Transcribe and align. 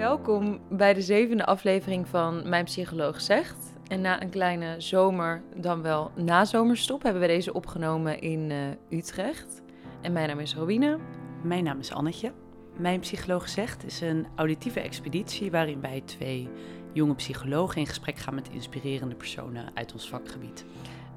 Welkom 0.00 0.60
bij 0.68 0.94
de 0.94 1.02
zevende 1.02 1.46
aflevering 1.46 2.08
van 2.08 2.48
Mijn 2.48 2.64
Psycholoog 2.64 3.20
Zegt. 3.20 3.72
En 3.86 4.00
na 4.00 4.22
een 4.22 4.30
kleine 4.30 4.74
zomer, 4.78 5.42
dan 5.56 5.82
wel 5.82 6.10
nazomerstop, 6.16 7.02
hebben 7.02 7.20
we 7.20 7.26
deze 7.26 7.52
opgenomen 7.52 8.20
in 8.20 8.50
uh, 8.50 8.98
Utrecht. 8.98 9.62
En 10.00 10.12
mijn 10.12 10.28
naam 10.28 10.38
is 10.38 10.54
Robine. 10.54 10.98
Mijn 11.42 11.64
naam 11.64 11.78
is 11.78 11.92
Annetje. 11.92 12.32
Mijn 12.76 13.00
Psycholoog 13.00 13.48
Zegt 13.48 13.84
is 13.84 14.00
een 14.00 14.26
auditieve 14.34 14.80
expeditie 14.80 15.50
waarin 15.50 15.80
wij 15.80 16.02
twee 16.04 16.48
jonge 16.92 17.14
psychologen 17.14 17.80
in 17.80 17.86
gesprek 17.86 18.16
gaan 18.16 18.34
met 18.34 18.48
inspirerende 18.48 19.14
personen 19.14 19.70
uit 19.74 19.92
ons 19.92 20.08
vakgebied. 20.08 20.64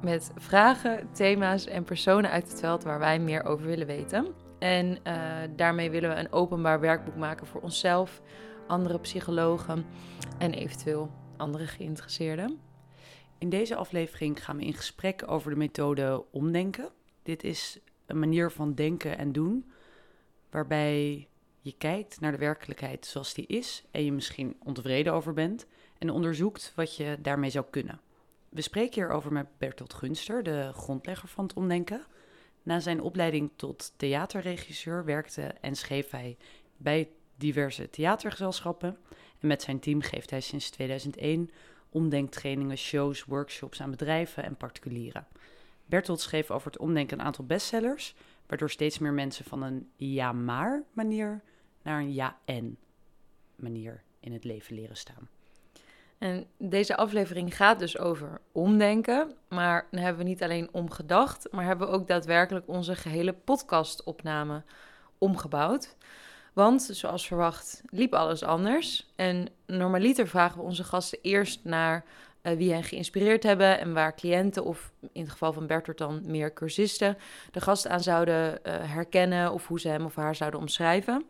Met 0.01 0.31
vragen, 0.35 1.09
thema's 1.11 1.65
en 1.65 1.83
personen 1.83 2.31
uit 2.31 2.49
het 2.49 2.59
veld 2.59 2.83
waar 2.83 2.99
wij 2.99 3.19
meer 3.19 3.43
over 3.43 3.65
willen 3.65 3.87
weten. 3.87 4.27
En 4.59 4.97
uh, 5.07 5.13
daarmee 5.55 5.91
willen 5.91 6.09
we 6.09 6.15
een 6.15 6.31
openbaar 6.31 6.79
werkboek 6.79 7.15
maken 7.15 7.47
voor 7.47 7.61
onszelf, 7.61 8.21
andere 8.73 8.99
psychologen 8.99 9.85
en 10.37 10.53
eventueel 10.53 11.11
andere 11.37 11.67
geïnteresseerden. 11.67 12.59
In 13.37 13.49
deze 13.49 13.75
aflevering 13.75 14.43
gaan 14.43 14.57
we 14.57 14.65
in 14.65 14.73
gesprek 14.73 15.23
over 15.25 15.49
de 15.49 15.57
methode 15.57 16.25
omdenken. 16.31 16.89
Dit 17.23 17.43
is 17.43 17.79
een 18.05 18.19
manier 18.19 18.51
van 18.51 18.73
denken 18.73 19.17
en 19.17 19.31
doen 19.31 19.71
waarbij 20.49 21.27
je 21.61 21.73
kijkt 21.77 22.19
naar 22.19 22.31
de 22.31 22.37
werkelijkheid 22.37 23.05
zoals 23.05 23.33
die 23.33 23.47
is 23.47 23.83
en 23.91 24.05
je 24.05 24.11
misschien 24.11 24.55
ontevreden 24.63 25.13
over 25.13 25.33
bent 25.33 25.65
en 25.97 26.09
onderzoekt 26.09 26.71
wat 26.75 26.95
je 26.95 27.17
daarmee 27.21 27.49
zou 27.49 27.65
kunnen. 27.69 28.01
We 28.49 28.61
spreken 28.61 28.93
hierover 28.93 29.31
met 29.31 29.57
Bertolt 29.57 29.93
Gunster, 29.93 30.43
de 30.43 30.71
grondlegger 30.73 31.29
van 31.29 31.43
het 31.43 31.53
omdenken. 31.53 32.05
Na 32.63 32.79
zijn 32.79 33.01
opleiding 33.01 33.51
tot 33.55 33.93
theaterregisseur 33.97 35.05
werkte 35.05 35.41
en 35.41 35.75
schreef 35.75 36.09
hij 36.09 36.37
bij 36.77 37.09
diverse 37.43 37.89
theatergezelschappen. 37.89 38.97
En 39.39 39.47
met 39.47 39.61
zijn 39.61 39.79
team 39.79 40.01
geeft 40.01 40.29
hij 40.29 40.41
sinds 40.41 40.69
2001 40.69 41.49
omdenktrainingen, 41.89 42.77
shows, 42.77 43.23
workshops 43.23 43.81
aan 43.81 43.89
bedrijven 43.89 44.43
en 44.43 44.55
particulieren. 44.55 45.27
Bertolt 45.85 46.21
schreef 46.21 46.51
over 46.51 46.71
het 46.71 46.79
omdenken 46.79 47.19
een 47.19 47.25
aantal 47.25 47.45
bestsellers, 47.45 48.15
waardoor 48.47 48.69
steeds 48.69 48.99
meer 48.99 49.13
mensen 49.13 49.45
van 49.45 49.63
een 49.63 49.89
ja-maar 49.95 50.83
manier 50.93 51.41
naar 51.81 51.99
een 51.99 52.13
ja-en 52.13 52.77
manier 53.55 54.03
in 54.19 54.33
het 54.33 54.43
leven 54.43 54.75
leren 54.75 54.97
staan. 54.97 55.29
En 56.17 56.47
deze 56.57 56.95
aflevering 56.95 57.55
gaat 57.55 57.79
dus 57.79 57.97
over 57.97 58.41
omdenken. 58.51 59.35
Maar 59.47 59.87
dan 59.91 60.01
hebben 60.01 60.23
we 60.23 60.29
niet 60.29 60.43
alleen 60.43 60.69
omgedacht, 60.71 61.47
maar 61.51 61.65
hebben 61.65 61.87
we 61.87 61.93
ook 61.93 62.07
daadwerkelijk 62.07 62.67
onze 62.67 62.95
gehele 62.95 63.33
podcastopname 63.33 64.63
omgebouwd. 65.17 65.95
Want 66.53 66.89
zoals 66.91 67.27
verwacht 67.27 67.81
liep 67.89 68.13
alles 68.13 68.43
anders. 68.43 69.11
En 69.15 69.47
normaliter 69.65 70.27
vragen 70.27 70.57
we 70.57 70.63
onze 70.63 70.83
gasten 70.83 71.19
eerst 71.21 71.59
naar 71.63 72.05
uh, 72.43 72.53
wie 72.53 72.71
hen 72.71 72.83
geïnspireerd 72.83 73.43
hebben 73.43 73.79
en 73.79 73.93
waar 73.93 74.15
cliënten 74.15 74.63
of 74.63 74.91
in 75.11 75.21
het 75.21 75.31
geval 75.31 75.53
van 75.53 75.67
Bertert 75.67 75.97
dan 75.97 76.21
meer 76.25 76.53
cursisten 76.53 77.17
de 77.51 77.61
gast 77.61 77.87
aan 77.87 77.99
zouden 77.99 78.59
uh, 78.63 78.73
herkennen 78.81 79.51
of 79.51 79.67
hoe 79.67 79.79
ze 79.79 79.87
hem 79.87 80.05
of 80.05 80.15
haar 80.15 80.35
zouden 80.35 80.59
omschrijven. 80.59 81.25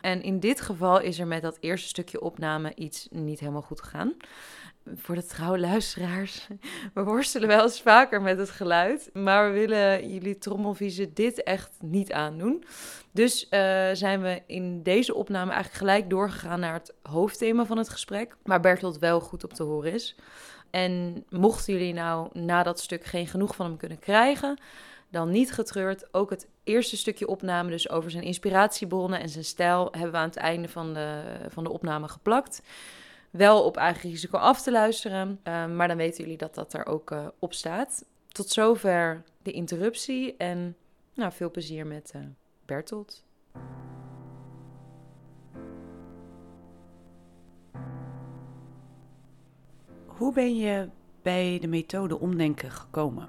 En 0.00 0.22
in 0.22 0.40
dit 0.40 0.60
geval 0.60 1.00
is 1.00 1.18
er 1.18 1.26
met 1.26 1.42
dat 1.42 1.58
eerste 1.60 1.88
stukje 1.88 2.20
opname 2.20 2.74
iets 2.74 3.08
niet 3.10 3.40
helemaal 3.40 3.62
goed 3.62 3.80
gegaan. 3.80 4.14
Voor 4.96 5.14
de 5.14 5.26
trouwe 5.26 5.58
luisteraars, 5.58 6.48
we 6.94 7.02
worstelen 7.02 7.48
wel 7.48 7.62
eens 7.62 7.80
vaker 7.80 8.22
met 8.22 8.38
het 8.38 8.50
geluid, 8.50 9.10
maar 9.12 9.52
we 9.52 9.58
willen 9.58 10.12
jullie 10.12 10.38
trommelviezen 10.38 11.14
dit 11.14 11.42
echt 11.42 11.70
niet 11.80 12.12
aandoen. 12.12 12.64
Dus 13.10 13.44
uh, 13.44 13.50
zijn 13.92 14.22
we 14.22 14.42
in 14.46 14.82
deze 14.82 15.14
opname 15.14 15.52
eigenlijk 15.52 15.82
gelijk 15.82 16.10
doorgegaan 16.10 16.60
naar 16.60 16.72
het 16.72 16.94
hoofdthema 17.02 17.64
van 17.64 17.78
het 17.78 17.88
gesprek, 17.88 18.36
waar 18.42 18.60
Bertolt 18.60 18.98
wel 18.98 19.20
goed 19.20 19.44
op 19.44 19.52
te 19.52 19.62
horen 19.62 19.92
is. 19.92 20.16
En 20.70 21.24
mochten 21.28 21.72
jullie 21.72 21.94
nou 21.94 22.28
na 22.32 22.62
dat 22.62 22.80
stuk 22.80 23.04
geen 23.04 23.26
genoeg 23.26 23.56
van 23.56 23.66
hem 23.66 23.76
kunnen 23.76 23.98
krijgen, 23.98 24.60
dan 25.10 25.30
niet 25.30 25.52
getreurd. 25.52 26.14
Ook 26.14 26.30
het 26.30 26.48
eerste 26.64 26.96
stukje 26.96 27.26
opname, 27.26 27.70
dus 27.70 27.90
over 27.90 28.10
zijn 28.10 28.24
inspiratiebronnen 28.24 29.20
en 29.20 29.28
zijn 29.28 29.44
stijl, 29.44 29.88
hebben 29.90 30.10
we 30.10 30.16
aan 30.16 30.28
het 30.28 30.36
einde 30.36 30.68
van 30.68 30.94
de, 30.94 31.22
van 31.48 31.64
de 31.64 31.70
opname 31.70 32.08
geplakt. 32.08 32.62
Wel 33.30 33.64
op 33.64 33.76
eigen 33.76 34.10
risico 34.10 34.38
af 34.38 34.62
te 34.62 34.70
luisteren, 34.70 35.40
uh, 35.44 35.66
maar 35.66 35.88
dan 35.88 35.96
weten 35.96 36.22
jullie 36.22 36.38
dat 36.38 36.54
dat 36.54 36.72
er 36.72 36.86
ook 36.86 37.10
uh, 37.10 37.26
op 37.38 37.52
staat. 37.52 38.04
Tot 38.28 38.48
zover 38.48 39.24
de 39.42 39.52
interruptie 39.52 40.36
en 40.36 40.76
nou, 41.14 41.32
veel 41.32 41.50
plezier 41.50 41.86
met 41.86 42.12
uh, 42.16 42.22
Bertolt. 42.66 43.24
Hoe 50.06 50.32
ben 50.32 50.56
je 50.56 50.88
bij 51.22 51.58
de 51.60 51.66
methode 51.66 52.18
omdenken 52.18 52.70
gekomen? 52.70 53.28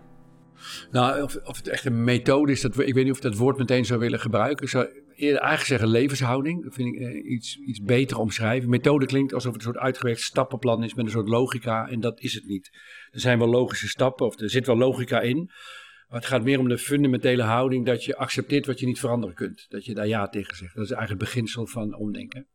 Nou, 0.92 1.22
of, 1.22 1.36
of 1.44 1.58
het 1.58 1.68
echt 1.68 1.86
een 1.86 2.04
methode 2.04 2.52
is, 2.52 2.62
dat, 2.62 2.80
ik 2.80 2.94
weet 2.94 3.04
niet 3.04 3.12
of 3.12 3.18
ik 3.18 3.24
dat 3.24 3.36
woord 3.36 3.58
meteen 3.58 3.86
zou 3.86 4.00
willen 4.00 4.20
gebruiken. 4.20 4.68
Zou 4.68 4.88
eigenlijk 5.28 5.62
zeggen 5.62 5.88
levenshouding. 5.88 6.64
Dat 6.64 6.74
vind 6.74 6.96
ik 6.96 7.02
eh, 7.02 7.32
iets, 7.32 7.58
iets 7.58 7.82
beter 7.82 8.18
omschrijven. 8.18 8.70
Methode 8.70 9.06
klinkt 9.06 9.34
alsof 9.34 9.54
het 9.54 9.62
een 9.62 9.72
soort 9.72 9.84
uitgewerkt 9.84 10.22
stappenplan 10.22 10.84
is 10.84 10.94
met 10.94 11.06
een 11.06 11.12
soort 11.12 11.28
logica. 11.28 11.90
En 11.90 12.00
dat 12.00 12.20
is 12.20 12.34
het 12.34 12.48
niet. 12.48 12.70
Er 13.12 13.20
zijn 13.20 13.40
wel 13.40 13.48
logische 13.48 13.88
stappen, 13.88 14.26
of 14.26 14.40
er 14.40 14.50
zit 14.50 14.66
wel 14.66 14.78
logica 14.78 15.22
in. 15.22 15.52
Maar 16.08 16.20
het 16.20 16.30
gaat 16.30 16.44
meer 16.44 16.60
om 16.60 16.68
de 16.68 16.78
fundamentele 16.78 17.44
houding 17.44 17.86
dat 17.86 18.04
je 18.04 18.16
accepteert 18.16 18.66
wat 18.66 18.80
je 18.80 18.86
niet 18.86 19.00
veranderen 19.00 19.36
kunt. 19.36 19.66
Dat 19.70 19.86
je 19.86 19.94
daar 19.94 20.08
ja 20.08 20.28
tegen 20.28 20.56
zegt. 20.56 20.76
Dat 20.76 20.84
is 20.84 20.92
eigenlijk 20.92 21.22
het 21.22 21.32
beginsel 21.32 21.68
van 21.68 21.96
omdenken. 21.96 22.48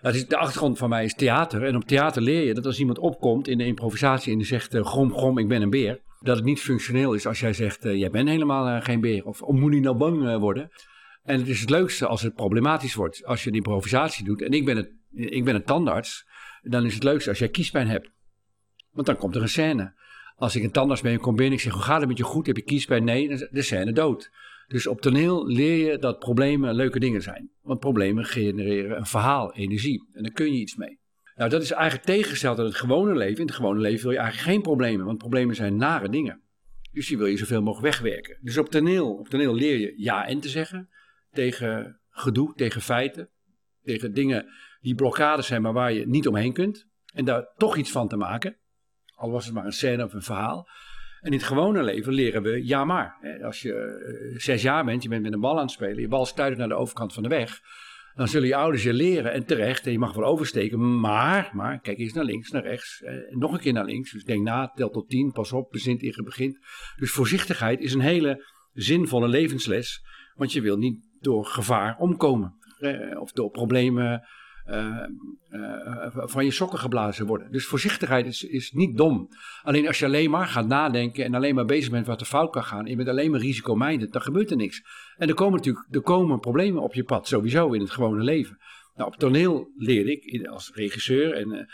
Nou, 0.00 0.24
de 0.26 0.36
achtergrond 0.36 0.78
van 0.78 0.88
mij 0.88 1.04
is 1.04 1.14
theater. 1.14 1.64
En 1.64 1.76
op 1.76 1.84
theater 1.84 2.22
leer 2.22 2.46
je 2.46 2.54
dat 2.54 2.66
als 2.66 2.78
iemand 2.78 2.98
opkomt 2.98 3.48
in 3.48 3.58
de 3.58 3.66
improvisatie 3.66 4.32
en 4.32 4.38
die 4.38 4.46
zegt: 4.46 4.74
uh, 4.74 4.84
Grom, 4.84 5.12
grom, 5.12 5.38
ik 5.38 5.48
ben 5.48 5.62
een 5.62 5.70
beer 5.70 6.00
dat 6.20 6.36
het 6.36 6.44
niet 6.44 6.60
functioneel 6.60 7.12
is 7.14 7.26
als 7.26 7.40
jij 7.40 7.52
zegt, 7.52 7.84
uh, 7.84 7.94
jij 7.94 8.10
bent 8.10 8.28
helemaal 8.28 8.80
geen 8.80 9.00
beer. 9.00 9.24
Of 9.24 9.42
oh, 9.42 9.54
moet 9.54 9.72
hij 9.72 9.80
nou 9.80 9.96
bang 9.96 10.38
worden? 10.38 10.70
En 11.24 11.38
het 11.38 11.48
is 11.48 11.60
het 11.60 11.70
leukste 11.70 12.06
als 12.06 12.22
het 12.22 12.34
problematisch 12.34 12.94
wordt. 12.94 13.24
Als 13.24 13.42
je 13.42 13.50
een 13.50 13.56
improvisatie 13.56 14.24
doet 14.24 14.42
en 14.42 14.52
ik 14.52 14.64
ben, 14.64 14.76
het, 14.76 14.90
ik 15.12 15.44
ben 15.44 15.54
een 15.54 15.64
tandarts, 15.64 16.26
dan 16.62 16.84
is 16.84 16.94
het 16.94 17.02
leukste 17.02 17.28
als 17.28 17.38
jij 17.38 17.48
kiespijn 17.48 17.88
hebt. 17.88 18.10
Want 18.90 19.06
dan 19.06 19.16
komt 19.16 19.34
er 19.34 19.42
een 19.42 19.48
scène. 19.48 19.94
Als 20.36 20.56
ik 20.56 20.62
een 20.62 20.70
tandarts 20.70 21.02
ben 21.02 21.12
en 21.12 21.20
kom 21.20 21.36
binnen, 21.36 21.54
ik 21.54 21.60
zeg, 21.60 21.72
hoe 21.72 21.82
gaat 21.82 22.00
het 22.00 22.08
met 22.08 22.18
je 22.18 22.24
goed? 22.24 22.46
Heb 22.46 22.56
je 22.56 22.62
kiespijn? 22.62 23.04
Nee, 23.04 23.28
dan 23.28 23.36
is 23.36 23.48
de 23.50 23.62
scène 23.62 23.92
dood. 23.92 24.30
Dus 24.66 24.86
op 24.86 25.00
toneel 25.00 25.46
leer 25.46 25.90
je 25.90 25.98
dat 25.98 26.18
problemen 26.18 26.74
leuke 26.74 26.98
dingen 26.98 27.22
zijn. 27.22 27.50
Want 27.62 27.80
problemen 27.80 28.24
genereren 28.24 28.96
een 28.96 29.06
verhaal, 29.06 29.54
energie. 29.54 30.08
En 30.12 30.22
daar 30.22 30.32
kun 30.32 30.52
je 30.52 30.60
iets 30.60 30.76
mee. 30.76 30.98
Nou, 31.36 31.50
dat 31.50 31.62
is 31.62 31.70
eigenlijk 31.70 32.04
tegengesteld 32.04 32.58
aan 32.58 32.64
het 32.64 32.74
gewone 32.74 33.14
leven. 33.14 33.40
In 33.40 33.46
het 33.46 33.54
gewone 33.54 33.80
leven 33.80 34.02
wil 34.02 34.12
je 34.12 34.18
eigenlijk 34.18 34.50
geen 34.50 34.62
problemen, 34.62 35.06
want 35.06 35.18
problemen 35.18 35.54
zijn 35.54 35.76
nare 35.76 36.08
dingen. 36.08 36.40
Dus 36.92 37.08
die 37.08 37.18
wil 37.18 37.26
je 37.26 37.36
zoveel 37.36 37.62
mogelijk 37.62 37.92
wegwerken. 37.92 38.38
Dus 38.40 38.58
op 38.58 38.68
toneel, 38.68 39.14
op 39.14 39.28
toneel 39.28 39.54
leer 39.54 39.78
je 39.78 39.94
ja 39.96 40.26
en 40.26 40.40
te 40.40 40.48
zeggen 40.48 40.88
tegen 41.34 42.00
gedoe, 42.10 42.54
tegen 42.54 42.80
feiten, 42.80 43.30
tegen 43.82 44.12
dingen 44.12 44.46
die 44.80 44.94
blokkades 44.94 45.46
zijn, 45.46 45.62
maar 45.62 45.72
waar 45.72 45.92
je 45.92 46.06
niet 46.06 46.28
omheen 46.28 46.52
kunt. 46.52 46.86
En 47.14 47.24
daar 47.24 47.52
toch 47.56 47.76
iets 47.76 47.90
van 47.90 48.08
te 48.08 48.16
maken, 48.16 48.56
al 49.14 49.30
was 49.30 49.44
het 49.44 49.54
maar 49.54 49.64
een 49.64 49.72
scène 49.72 50.04
of 50.04 50.12
een 50.12 50.22
verhaal. 50.22 50.68
En 51.20 51.32
in 51.32 51.38
het 51.38 51.46
gewone 51.46 51.82
leven 51.82 52.12
leren 52.12 52.42
we 52.42 52.66
ja 52.66 52.84
maar. 52.84 53.38
Als 53.42 53.62
je 53.62 53.72
eh, 53.72 54.40
zes 54.40 54.62
jaar 54.62 54.84
bent, 54.84 55.02
je 55.02 55.08
bent 55.08 55.22
met 55.22 55.32
een 55.32 55.40
bal 55.40 55.56
aan 55.56 55.62
het 55.62 55.70
spelen, 55.70 56.00
je 56.00 56.08
bal 56.08 56.26
stuit 56.26 56.56
naar 56.56 56.68
de 56.68 56.74
overkant 56.74 57.12
van 57.12 57.22
de 57.22 57.28
weg 57.28 57.60
dan 58.14 58.28
zullen 58.28 58.48
je 58.48 58.56
ouders 58.56 58.82
je 58.82 58.92
leren 58.92 59.32
en 59.32 59.46
terecht. 59.46 59.86
En 59.86 59.92
je 59.92 59.98
mag 59.98 60.14
wel 60.14 60.24
oversteken, 60.24 61.00
maar, 61.00 61.50
maar 61.52 61.80
kijk 61.80 61.98
eens 61.98 62.12
naar 62.12 62.24
links, 62.24 62.50
naar 62.50 62.62
rechts. 62.62 63.02
Eh, 63.02 63.14
nog 63.30 63.52
een 63.52 63.60
keer 63.60 63.72
naar 63.72 63.84
links. 63.84 64.12
Dus 64.12 64.24
denk 64.24 64.42
na, 64.42 64.72
tel 64.74 64.90
tot 64.90 65.08
tien, 65.08 65.32
pas 65.32 65.52
op, 65.52 65.70
bezint 65.70 66.02
eer 66.02 66.22
begint. 66.24 66.58
Dus 66.96 67.10
voorzichtigheid 67.10 67.80
is 67.80 67.94
een 67.94 68.00
hele 68.00 68.44
zinvolle 68.72 69.28
levensles. 69.28 70.04
Want 70.34 70.52
je 70.52 70.60
wil 70.60 70.76
niet 70.76 71.08
door 71.24 71.44
gevaar 71.44 71.96
omkomen. 71.98 72.54
Eh, 72.78 73.20
of 73.20 73.32
door 73.32 73.50
problemen 73.50 74.22
uh, 74.70 75.06
uh, 75.50 76.06
van 76.12 76.44
je 76.44 76.50
sokken 76.50 76.78
geblazen 76.78 77.26
worden. 77.26 77.52
Dus 77.52 77.66
voorzichtigheid 77.66 78.26
is, 78.26 78.42
is 78.42 78.72
niet 78.72 78.96
dom. 78.96 79.28
Alleen 79.62 79.86
als 79.86 79.98
je 79.98 80.04
alleen 80.04 80.30
maar 80.30 80.46
gaat 80.46 80.66
nadenken 80.66 81.24
en 81.24 81.34
alleen 81.34 81.54
maar 81.54 81.64
bezig 81.64 81.90
bent 81.90 82.06
wat 82.06 82.20
er 82.20 82.26
fout 82.26 82.50
kan 82.50 82.64
gaan, 82.64 82.84
en 82.84 82.90
je 82.90 82.96
bent 82.96 83.08
alleen 83.08 83.30
maar 83.30 83.40
risicomijdend, 83.40 84.12
dan 84.12 84.22
gebeurt 84.22 84.50
er 84.50 84.56
niks. 84.56 84.82
En 85.16 85.28
er 85.28 85.34
komen 85.34 85.56
natuurlijk 85.56 85.86
er 85.90 86.00
komen 86.00 86.40
problemen 86.40 86.82
op 86.82 86.94
je 86.94 87.04
pad, 87.04 87.28
sowieso 87.28 87.72
in 87.72 87.80
het 87.80 87.90
gewone 87.90 88.22
leven. 88.22 88.58
Nou, 88.94 89.08
op 89.08 89.16
toneel 89.16 89.70
leer 89.76 90.08
ik 90.08 90.46
als 90.46 90.70
regisseur 90.74 91.32
en, 91.32 91.68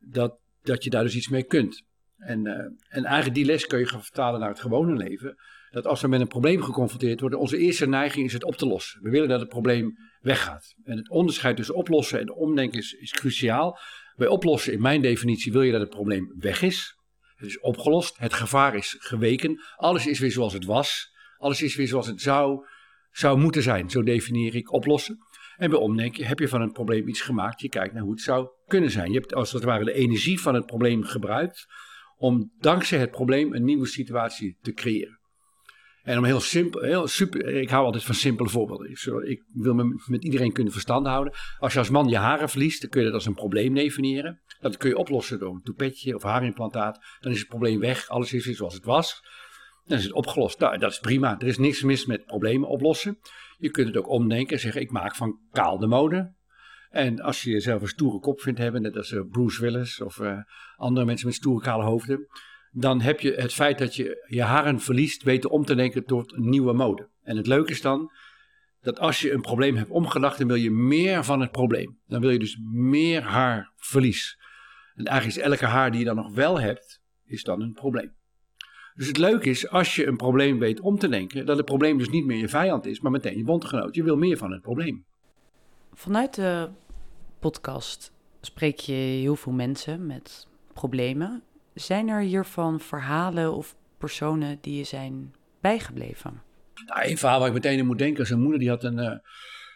dat, 0.00 0.38
dat 0.62 0.84
je 0.84 0.90
daar 0.90 1.02
dus 1.02 1.16
iets 1.16 1.28
mee 1.28 1.44
kunt. 1.44 1.82
En, 2.16 2.46
en 2.88 3.04
eigenlijk 3.04 3.34
die 3.34 3.44
les 3.44 3.66
kun 3.66 3.78
je 3.78 3.86
gaan 3.86 4.02
vertalen 4.02 4.40
naar 4.40 4.48
het 4.48 4.60
gewone 4.60 4.96
leven 4.96 5.36
dat 5.70 5.86
als 5.86 6.00
we 6.00 6.08
met 6.08 6.20
een 6.20 6.28
probleem 6.28 6.62
geconfronteerd 6.62 7.20
worden, 7.20 7.38
onze 7.38 7.58
eerste 7.58 7.86
neiging 7.86 8.26
is 8.26 8.32
het 8.32 8.44
op 8.44 8.56
te 8.56 8.66
lossen. 8.66 9.02
We 9.02 9.10
willen 9.10 9.28
dat 9.28 9.40
het 9.40 9.48
probleem 9.48 9.96
weggaat. 10.20 10.74
En 10.84 10.96
het 10.96 11.10
onderscheid 11.10 11.56
tussen 11.56 11.74
oplossen 11.74 12.20
en 12.20 12.32
omdenken 12.32 12.78
is, 12.78 13.10
cruciaal. 13.10 13.78
Bij 14.16 14.28
oplossen, 14.28 14.72
in 14.72 14.80
mijn 14.80 15.02
definitie, 15.02 15.52
wil 15.52 15.62
je 15.62 15.72
dat 15.72 15.80
het 15.80 15.90
probleem 15.90 16.34
weg 16.38 16.62
is. 16.62 16.96
Het 17.36 17.48
is 17.48 17.60
opgelost, 17.60 18.18
het 18.18 18.32
gevaar 18.32 18.74
is 18.74 18.96
geweken, 18.98 19.62
alles 19.76 20.06
is 20.06 20.18
weer 20.18 20.30
zoals 20.30 20.52
het 20.52 20.64
was, 20.64 21.12
alles 21.36 21.62
is 21.62 21.76
weer 21.76 21.88
zoals 21.88 22.06
het 22.06 22.20
zou, 22.20 22.66
zou 23.10 23.38
moeten 23.38 23.62
zijn. 23.62 23.90
Zo 23.90 24.02
definieer 24.02 24.54
ik 24.54 24.72
oplossen. 24.72 25.18
En 25.56 25.70
bij 25.70 25.78
omdenken 25.78 26.26
heb 26.26 26.38
je 26.38 26.48
van 26.48 26.60
een 26.60 26.72
probleem 26.72 27.08
iets 27.08 27.20
gemaakt. 27.20 27.60
Je 27.60 27.68
kijkt 27.68 27.94
naar 27.94 28.02
hoe 28.02 28.12
het 28.12 28.20
zou 28.20 28.48
kunnen 28.66 28.90
zijn. 28.90 29.12
Je 29.12 29.18
hebt 29.18 29.34
als 29.34 29.52
het 29.52 29.64
ware 29.64 29.84
de 29.84 29.92
energie 29.92 30.40
van 30.40 30.54
het 30.54 30.66
probleem 30.66 31.02
gebruikt 31.02 31.66
om 32.16 32.52
dankzij 32.58 32.98
het 32.98 33.10
probleem 33.10 33.54
een 33.54 33.64
nieuwe 33.64 33.86
situatie 33.86 34.58
te 34.60 34.72
creëren. 34.72 35.17
En 36.08 36.18
om 36.18 36.24
heel 36.24 36.40
simpel, 36.40 36.80
heel 36.80 37.06
super, 37.06 37.46
ik 37.46 37.70
hou 37.70 37.84
altijd 37.84 38.04
van 38.04 38.14
simpele 38.14 38.48
voorbeelden. 38.48 38.90
Ik 39.30 39.44
wil 39.52 39.74
me 39.74 40.02
met 40.06 40.24
iedereen 40.24 40.52
kunnen 40.52 40.72
verstand 40.72 41.06
houden. 41.06 41.32
Als 41.58 41.72
je 41.72 41.78
als 41.78 41.90
man 41.90 42.08
je 42.08 42.16
haren 42.16 42.48
verliest, 42.48 42.80
dan 42.80 42.90
kun 42.90 43.00
je 43.00 43.06
dat 43.06 43.14
als 43.14 43.26
een 43.26 43.34
probleem 43.34 43.74
definiëren. 43.74 44.40
Dat 44.60 44.76
kun 44.76 44.88
je 44.88 44.96
oplossen 44.96 45.38
door 45.38 45.54
een 45.54 45.62
toepetje 45.62 46.14
of 46.14 46.22
haarimplantaat. 46.22 47.00
Dan 47.20 47.32
is 47.32 47.38
het 47.38 47.48
probleem 47.48 47.80
weg, 47.80 48.08
alles 48.08 48.32
is 48.32 48.46
weer 48.46 48.54
zoals 48.54 48.74
het 48.74 48.84
was. 48.84 49.22
Dan 49.84 49.98
is 49.98 50.04
het 50.04 50.12
opgelost. 50.12 50.58
Nou, 50.58 50.78
dat 50.78 50.90
is 50.90 50.98
prima. 50.98 51.38
Er 51.38 51.46
is 51.46 51.58
niks 51.58 51.82
mis 51.82 52.06
met 52.06 52.24
problemen 52.24 52.68
oplossen. 52.68 53.18
Je 53.58 53.70
kunt 53.70 53.86
het 53.86 53.96
ook 53.96 54.08
omdenken 54.08 54.54
en 54.54 54.60
zeggen: 54.60 54.80
ik 54.80 54.90
maak 54.90 55.14
van 55.14 55.38
kaal 55.50 55.78
de 55.78 55.86
mode. 55.86 56.34
En 56.90 57.20
als 57.20 57.42
je 57.42 57.50
jezelf 57.50 57.82
een 57.82 57.88
stoere 57.88 58.18
kop 58.18 58.40
vindt 58.40 58.58
hebben, 58.58 58.82
net 58.82 58.96
als 58.96 59.12
eh, 59.12 59.20
Bruce 59.30 59.60
Willis 59.60 60.00
of 60.00 60.18
uh, 60.18 60.38
andere 60.76 61.06
mensen 61.06 61.26
met 61.26 61.36
stoere 61.36 61.64
kale 61.64 61.84
hoofden, 61.84 62.26
dan 62.70 63.00
heb 63.00 63.20
je 63.20 63.32
het 63.32 63.52
feit 63.52 63.78
dat 63.78 63.94
je 63.94 64.24
je 64.28 64.42
haren 64.42 64.80
verliest 64.80 65.22
weten 65.22 65.50
om 65.50 65.64
te 65.64 65.74
denken 65.74 66.04
tot 66.04 66.32
een 66.32 66.48
nieuwe 66.48 66.72
mode. 66.72 67.08
En 67.22 67.36
het 67.36 67.46
leuke 67.46 67.70
is 67.70 67.80
dan 67.80 68.10
dat 68.80 68.98
als 68.98 69.20
je 69.20 69.32
een 69.32 69.40
probleem 69.40 69.76
hebt 69.76 69.90
omgedacht, 69.90 70.38
dan 70.38 70.46
wil 70.46 70.56
je 70.56 70.70
meer 70.70 71.24
van 71.24 71.40
het 71.40 71.50
probleem. 71.50 71.98
Dan 72.06 72.20
wil 72.20 72.30
je 72.30 72.38
dus 72.38 72.58
meer 72.72 73.22
haarverlies. 73.22 74.38
En 74.94 75.04
eigenlijk 75.04 75.38
is 75.38 75.44
elke 75.44 75.66
haar 75.66 75.90
die 75.90 76.00
je 76.00 76.06
dan 76.06 76.16
nog 76.16 76.34
wel 76.34 76.60
hebt, 76.60 77.00
is 77.24 77.42
dan 77.42 77.60
een 77.60 77.72
probleem. 77.72 78.16
Dus 78.94 79.06
het 79.06 79.18
leuke 79.18 79.48
is, 79.48 79.68
als 79.68 79.94
je 79.94 80.06
een 80.06 80.16
probleem 80.16 80.58
weet 80.58 80.80
om 80.80 80.98
te 80.98 81.08
denken, 81.08 81.46
dat 81.46 81.56
het 81.56 81.66
probleem 81.66 81.98
dus 81.98 82.08
niet 82.08 82.26
meer 82.26 82.38
je 82.38 82.48
vijand 82.48 82.86
is, 82.86 83.00
maar 83.00 83.10
meteen 83.10 83.36
je 83.36 83.44
bondgenoot. 83.44 83.94
Je 83.94 84.02
wil 84.02 84.16
meer 84.16 84.36
van 84.36 84.52
het 84.52 84.62
probleem. 84.62 85.04
Vanuit 85.92 86.34
de 86.34 86.68
podcast 87.38 88.12
spreek 88.40 88.78
je 88.78 88.92
heel 88.92 89.36
veel 89.36 89.52
mensen 89.52 90.06
met 90.06 90.48
problemen. 90.72 91.42
Zijn 91.78 92.08
er 92.08 92.20
hiervan 92.20 92.80
verhalen 92.80 93.54
of 93.54 93.76
personen 93.98 94.58
die 94.60 94.76
je 94.76 94.84
zijn 94.84 95.34
bijgebleven? 95.60 96.42
Nou, 96.86 97.08
een 97.08 97.18
verhaal 97.18 97.38
waar 97.38 97.48
ik 97.48 97.54
meteen 97.54 97.80
aan 97.80 97.86
moet 97.86 97.98
denken. 97.98 98.26
Zijn 98.26 98.40
moeder 98.40 98.58
die 98.58 98.68
had 98.68 98.84
een, 98.84 98.98
uh, 98.98 99.16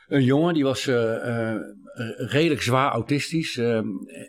een 0.09 0.25
jongen, 0.25 0.55
die 0.55 0.65
was 0.65 0.87
uh, 0.87 0.97
uh, 0.97 1.57
redelijk 2.17 2.63
zwaar 2.63 2.91
autistisch. 2.91 3.57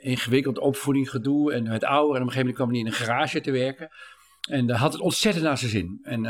ingewikkeld 0.01 0.59
opvoeding, 0.59 1.09
gedoe 1.09 1.53
en 1.53 1.67
het 1.67 1.83
ouder. 1.83 2.15
En 2.15 2.21
op 2.21 2.27
een 2.27 2.33
gegeven 2.33 2.39
moment 2.39 2.55
kwam 2.55 2.69
hij 2.69 2.79
in 2.79 2.85
een 2.85 3.07
garage 3.07 3.41
te 3.41 3.51
werken. 3.51 3.89
En 4.49 4.69
had 4.69 4.93
het 4.93 5.01
ontzettend 5.01 5.45
naar 5.45 5.57
zijn 5.57 5.71
zin. 5.71 5.99
En, 6.03 6.25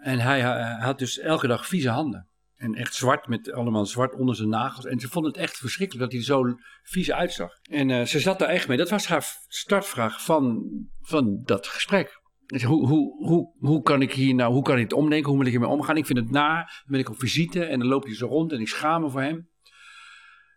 en 0.00 0.18
hij 0.18 0.40
had 0.78 0.98
dus 0.98 1.18
elke 1.18 1.46
dag 1.46 1.66
vieze 1.66 1.88
handen. 1.90 2.28
En 2.56 2.74
echt 2.74 2.94
zwart, 2.94 3.26
met 3.26 3.52
allemaal 3.52 3.86
zwart 3.86 4.14
onder 4.14 4.36
zijn 4.36 4.48
nagels. 4.48 4.84
En 4.84 5.00
ze 5.00 5.08
vonden 5.08 5.32
het 5.32 5.40
echt 5.40 5.56
verschrikkelijk 5.56 6.04
dat 6.04 6.12
hij 6.12 6.22
zo 6.22 6.56
vies 6.82 7.12
uitzag. 7.12 7.50
En 7.62 7.88
uh, 7.88 8.02
ze 8.02 8.20
zat 8.20 8.38
daar 8.38 8.48
echt 8.48 8.68
mee. 8.68 8.76
Dat 8.76 8.90
was 8.90 9.06
haar 9.06 9.24
startvraag 9.48 10.24
van, 10.24 10.66
van 11.00 11.40
dat 11.44 11.66
gesprek. 11.66 12.20
Dus 12.46 12.62
hoe, 12.62 12.86
hoe, 12.86 13.26
hoe, 13.26 13.54
hoe 13.58 13.82
kan 13.82 14.02
ik 14.02 14.12
hier 14.12 14.34
nou, 14.34 14.52
hoe 14.52 14.62
kan 14.62 14.76
ik 14.76 14.82
het 14.82 14.92
omdenken? 14.92 15.28
Hoe 15.28 15.36
moet 15.36 15.46
ik 15.46 15.52
hiermee 15.52 15.70
omgaan? 15.70 15.96
Ik 15.96 16.06
vind 16.06 16.18
het 16.18 16.30
na. 16.30 16.54
Dan 16.56 16.84
ben 16.86 17.00
ik 17.00 17.08
op 17.08 17.18
visite 17.18 17.64
en 17.64 17.78
dan 17.78 17.88
loop 17.88 18.06
je 18.06 18.14
zo 18.14 18.26
rond 18.26 18.52
en 18.52 18.60
ik 18.60 18.68
schaam 18.68 19.02
me 19.02 19.10
voor 19.10 19.22
hem. 19.22 19.48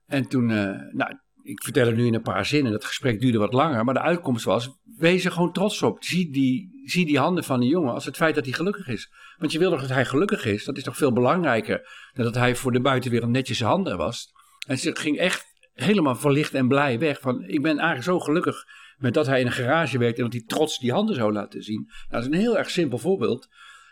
En 0.05 0.27
toen, 0.27 0.49
uh, 0.49 0.93
nou, 0.93 1.19
ik 1.49 1.63
vertel 1.63 1.85
het 1.85 1.95
nu 1.95 2.05
in 2.05 2.13
een 2.13 2.21
paar 2.21 2.45
zinnen. 2.45 2.71
Dat 2.71 2.85
gesprek 2.85 3.21
duurde 3.21 3.37
wat 3.37 3.53
langer. 3.53 3.83
Maar 3.83 3.93
de 3.93 4.01
uitkomst 4.01 4.45
was: 4.45 4.69
wees 4.97 5.25
er 5.25 5.31
gewoon 5.31 5.53
trots 5.53 5.81
op. 5.81 6.03
Zie 6.03 6.31
die, 6.31 6.81
zie 6.85 7.05
die 7.05 7.19
handen 7.19 7.43
van 7.43 7.59
die 7.59 7.69
jongen 7.69 7.93
als 7.93 8.05
het 8.05 8.15
feit 8.15 8.35
dat 8.35 8.45
hij 8.45 8.53
gelukkig 8.53 8.87
is. 8.87 9.11
Want 9.37 9.51
je 9.51 9.59
wil 9.59 9.69
toch 9.69 9.81
dat 9.81 9.89
hij 9.89 10.05
gelukkig 10.05 10.45
is? 10.45 10.63
Dat 10.65 10.77
is 10.77 10.83
toch 10.83 10.97
veel 10.97 11.13
belangrijker 11.13 11.87
dan 12.13 12.25
dat 12.25 12.35
hij 12.35 12.55
voor 12.55 12.71
de 12.71 12.81
buitenwereld 12.81 13.31
netjes 13.31 13.61
handen 13.61 13.97
was. 13.97 14.31
En 14.67 14.77
ze 14.77 14.95
ging 14.95 15.17
echt 15.17 15.45
helemaal 15.73 16.15
verlicht 16.15 16.53
en 16.53 16.67
blij 16.67 16.99
weg. 16.99 17.19
Van 17.19 17.43
ik 17.43 17.61
ben 17.61 17.77
eigenlijk 17.77 18.03
zo 18.03 18.19
gelukkig 18.19 18.63
met 18.97 19.13
dat 19.13 19.25
hij 19.25 19.39
in 19.39 19.45
een 19.45 19.51
garage 19.51 19.97
werkt 19.97 20.17
en 20.17 20.23
dat 20.23 20.33
hij 20.33 20.43
trots 20.45 20.79
die 20.79 20.91
handen 20.91 21.15
zou 21.15 21.33
laten 21.33 21.63
zien. 21.63 21.83
Nou, 21.85 22.07
dat 22.09 22.21
is 22.21 22.27
een 22.27 22.43
heel 22.43 22.57
erg 22.57 22.69
simpel 22.69 22.97
voorbeeld. 22.97 23.47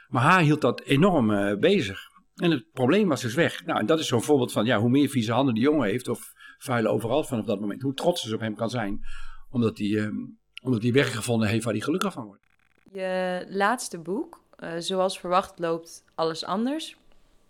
Maar 0.07 0.24
haar 0.24 0.42
hield 0.42 0.62
dat 0.62 0.81
enorm 0.81 1.31
uh, 1.31 1.57
bezig. 1.57 2.00
En 2.36 2.51
het 2.51 2.71
probleem 2.71 3.07
was 3.07 3.21
dus 3.21 3.33
weg. 3.33 3.65
Nou, 3.65 3.80
en 3.80 3.86
dat 3.86 4.00
is 4.00 4.07
zo'n 4.07 4.24
voorbeeld 4.24 4.51
van 4.51 4.65
ja, 4.65 4.80
hoe 4.80 4.89
meer 4.89 5.09
vieze 5.09 5.31
handen 5.31 5.54
die 5.54 5.63
jongen 5.63 5.88
heeft, 5.88 6.07
of 6.07 6.33
vuile 6.57 6.88
overal 6.88 7.24
vanaf 7.24 7.45
dat 7.45 7.59
moment. 7.59 7.81
Hoe 7.81 7.94
trots 7.94 8.21
ze 8.21 8.33
op 8.33 8.39
hem 8.39 8.56
kan 8.56 8.69
zijn, 8.69 9.06
omdat 9.50 9.77
hij, 9.77 9.88
uh, 9.88 10.09
omdat 10.62 10.81
hij 10.81 10.92
weggevonden 10.92 11.48
heeft 11.48 11.63
waar 11.63 11.74
hij 11.74 11.81
gelukkig 11.81 12.13
van 12.13 12.25
wordt. 12.25 12.48
Je 12.92 13.45
laatste 13.50 13.98
boek, 13.98 14.42
uh, 14.59 14.69
Zoals 14.77 15.19
verwacht 15.19 15.59
loopt 15.59 16.04
alles 16.15 16.45
anders, 16.45 16.98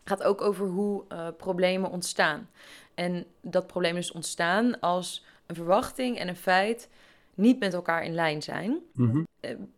gaat 0.03 0.23
ook 0.23 0.41
over 0.41 0.67
hoe 0.67 1.03
uh, 1.11 1.27
problemen 1.37 1.91
ontstaan. 1.91 2.49
En 2.93 3.25
dat 3.41 3.67
probleem 3.67 3.95
is 3.97 4.11
ontstaan 4.11 4.79
als 4.79 5.25
een 5.45 5.55
verwachting 5.55 6.17
en 6.17 6.27
een 6.27 6.35
feit 6.35 6.89
niet 7.33 7.59
met 7.59 7.73
elkaar 7.73 8.03
in 8.03 8.13
lijn 8.13 8.41
zijn. 8.41 8.79
Mm 8.93 9.09
-hmm. 9.09 9.27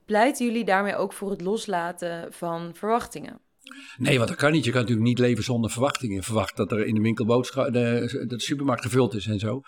Pleiten 0.06 0.46
jullie 0.46 0.66
daarmee 0.66 0.96
ook 0.96 1.14
voor 1.14 1.30
het 1.30 1.42
loslaten 1.42 2.34
van 2.34 2.72
verwachtingen? 2.74 3.40
Nee, 3.98 4.18
want 4.18 4.30
dat 4.30 4.38
kan 4.38 4.52
niet. 4.52 4.66
Je 4.66 4.72
kan 4.72 4.82
natuurlijk 4.82 5.08
niet 5.08 5.20
leven 5.20 5.44
zonder 5.44 5.72
verwachtingen. 5.72 6.24
Verwacht 6.24 6.58
dat 6.58 6.72
er 6.72 6.86
in 6.86 6.96
de 6.96 7.02
winkel 7.02 7.26
boodschap, 7.26 7.74
de, 7.74 8.26
de 8.28 8.40
supermarkt 8.40 8.84
gevuld 8.84 9.14
is 9.14 9.28
en 9.28 9.40
zo. 9.40 9.62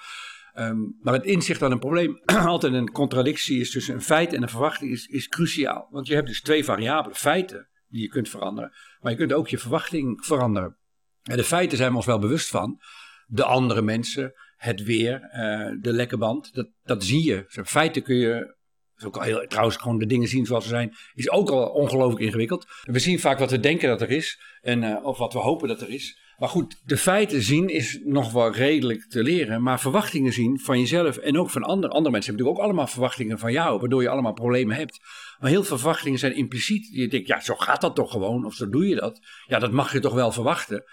Um, 0.55 0.97
maar 1.01 1.13
het 1.13 1.25
inzicht 1.25 1.61
aan 1.61 1.71
een 1.71 1.79
probleem, 1.79 2.21
altijd 2.25 2.73
een 2.73 2.91
contradictie 2.91 3.59
is 3.59 3.71
tussen 3.71 3.93
een 3.93 4.01
feit 4.01 4.33
en 4.33 4.41
een 4.41 4.49
verwachting, 4.49 4.91
is, 4.91 5.05
is 5.05 5.27
cruciaal. 5.27 5.87
Want 5.91 6.07
je 6.07 6.13
hebt 6.13 6.27
dus 6.27 6.41
twee 6.41 6.63
variabelen, 6.63 7.17
feiten 7.17 7.69
die 7.87 8.01
je 8.01 8.07
kunt 8.07 8.29
veranderen, 8.29 8.71
maar 8.99 9.11
je 9.11 9.17
kunt 9.17 9.33
ook 9.33 9.47
je 9.47 9.57
verwachting 9.57 10.25
veranderen. 10.25 10.77
En 11.23 11.37
de 11.37 11.43
feiten 11.43 11.77
zijn 11.77 11.89
we 11.89 11.95
ons 11.95 12.05
wel 12.05 12.19
bewust 12.19 12.49
van. 12.49 12.79
De 13.25 13.43
andere 13.43 13.81
mensen, 13.81 14.33
het 14.55 14.83
weer, 14.83 15.13
uh, 15.13 15.81
de 15.81 15.93
lekke 15.93 16.17
band, 16.17 16.53
dat, 16.53 16.69
dat 16.83 17.03
zie 17.03 17.23
je. 17.23 17.45
Feiten 17.47 18.03
kun 18.03 18.15
je 18.15 18.55
is 19.01 19.47
trouwens, 19.47 19.75
gewoon 19.75 19.97
de 19.97 20.05
dingen 20.05 20.27
zien 20.27 20.45
zoals 20.45 20.63
ze 20.63 20.69
zijn, 20.69 20.95
is 21.13 21.29
ook 21.29 21.49
al 21.49 21.67
ongelooflijk 21.67 22.21
ingewikkeld. 22.21 22.67
We 22.81 22.99
zien 22.99 23.19
vaak 23.19 23.39
wat 23.39 23.51
we 23.51 23.59
denken 23.59 23.89
dat 23.89 24.01
er 24.01 24.09
is, 24.09 24.39
en, 24.61 24.83
uh, 24.83 25.05
of 25.05 25.17
wat 25.17 25.33
we 25.33 25.39
hopen 25.39 25.67
dat 25.67 25.81
er 25.81 25.89
is. 25.89 26.19
Maar 26.41 26.49
goed, 26.49 26.81
de 26.85 26.97
feiten 26.97 27.41
zien 27.41 27.69
is 27.69 27.99
nog 28.03 28.31
wel 28.31 28.51
redelijk 28.51 29.09
te 29.09 29.23
leren. 29.23 29.63
Maar 29.63 29.79
verwachtingen 29.79 30.33
zien 30.33 30.59
van 30.59 30.79
jezelf 30.79 31.17
en 31.17 31.39
ook 31.39 31.49
van 31.49 31.63
anderen. 31.63 31.95
Andere 31.95 32.11
mensen 32.11 32.33
hebben 32.33 32.45
natuurlijk 32.45 32.57
ook 32.57 32.63
allemaal 32.63 32.87
verwachtingen 32.87 33.39
van 33.39 33.51
jou, 33.51 33.79
waardoor 33.79 34.01
je 34.01 34.09
allemaal 34.09 34.33
problemen 34.33 34.75
hebt. 34.75 34.99
Maar 35.39 35.49
heel 35.49 35.63
veel 35.63 35.77
verwachtingen 35.77 36.19
zijn 36.19 36.35
impliciet. 36.35 36.89
Je 36.91 37.07
denkt, 37.07 37.27
ja, 37.27 37.41
zo 37.41 37.55
gaat 37.55 37.81
dat 37.81 37.95
toch 37.95 38.11
gewoon, 38.11 38.45
of 38.45 38.53
zo 38.53 38.69
doe 38.69 38.87
je 38.87 38.95
dat. 38.95 39.19
Ja, 39.47 39.59
dat 39.59 39.71
mag 39.71 39.93
je 39.93 39.99
toch 39.99 40.13
wel 40.13 40.31
verwachten. 40.31 40.83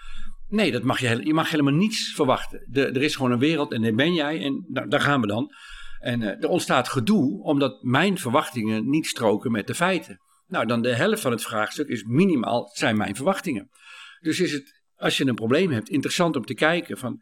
Nee, 0.49 0.71
dat 0.71 0.83
mag 0.83 0.99
je, 0.99 1.25
je 1.25 1.33
mag 1.33 1.49
helemaal 1.49 1.73
niets 1.73 2.13
verwachten. 2.15 2.67
Er 2.73 3.01
is 3.01 3.15
gewoon 3.15 3.31
een 3.31 3.39
wereld 3.39 3.71
en 3.73 3.81
daar 3.81 3.95
ben 3.95 4.13
jij 4.13 4.43
en 4.43 4.65
nou, 4.67 4.87
daar 4.87 5.01
gaan 5.01 5.21
we 5.21 5.27
dan. 5.27 5.51
En 5.99 6.21
uh, 6.21 6.27
er 6.27 6.49
ontstaat 6.49 6.89
gedoe 6.89 7.43
omdat 7.43 7.83
mijn 7.83 8.17
verwachtingen 8.17 8.89
niet 8.89 9.05
stroken 9.05 9.51
met 9.51 9.67
de 9.67 9.75
feiten. 9.75 10.19
Nou, 10.47 10.65
dan 10.65 10.81
de 10.81 10.95
helft 10.95 11.21
van 11.21 11.31
het 11.31 11.43
vraagstuk 11.43 11.87
is 11.87 12.03
minimaal 12.03 12.69
zijn 12.73 12.97
mijn 12.97 13.15
verwachtingen. 13.15 13.69
Dus 14.19 14.39
is 14.39 14.51
het, 14.51 14.81
als 14.95 15.17
je 15.17 15.25
een 15.25 15.35
probleem 15.35 15.71
hebt, 15.71 15.89
interessant 15.89 16.35
om 16.35 16.45
te 16.45 16.53
kijken 16.53 16.97
van 16.97 17.21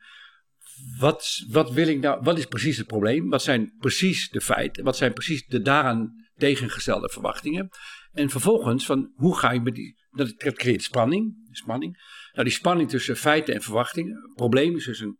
wat, 1.00 1.46
wat 1.50 1.72
wil 1.72 1.88
ik 1.88 2.00
nou, 2.00 2.20
wat 2.22 2.38
is 2.38 2.46
precies 2.46 2.78
het 2.78 2.88
probleem? 2.88 3.30
Wat 3.30 3.44
zijn 3.44 3.76
precies 3.80 4.30
de 4.30 4.42
feiten? 4.42 4.84
Wat 4.84 4.98
zijn 4.98 5.14
precies 5.14 5.46
de 5.48 5.62
daaraan 5.62 6.14
tegengestelde 6.36 7.10
verwachtingen? 7.10 7.70
En 8.12 8.30
vervolgens 8.30 8.86
van 8.86 9.12
hoe 9.16 9.38
ga 9.38 9.52
ik 9.52 9.64
met 9.64 9.76
die, 9.76 9.98
dat, 10.12 10.36
creëert 10.36 10.84
spanning, 10.84 11.48
spanning. 11.52 11.98
Nou, 12.32 12.44
die 12.44 12.58
spanning 12.58 12.90
tussen 12.90 13.16
feiten 13.16 13.54
en 13.54 13.62
verwachtingen. 13.62 14.32
Probleem 14.36 14.76
is 14.76 14.86
dus 14.86 15.00
een 15.00 15.18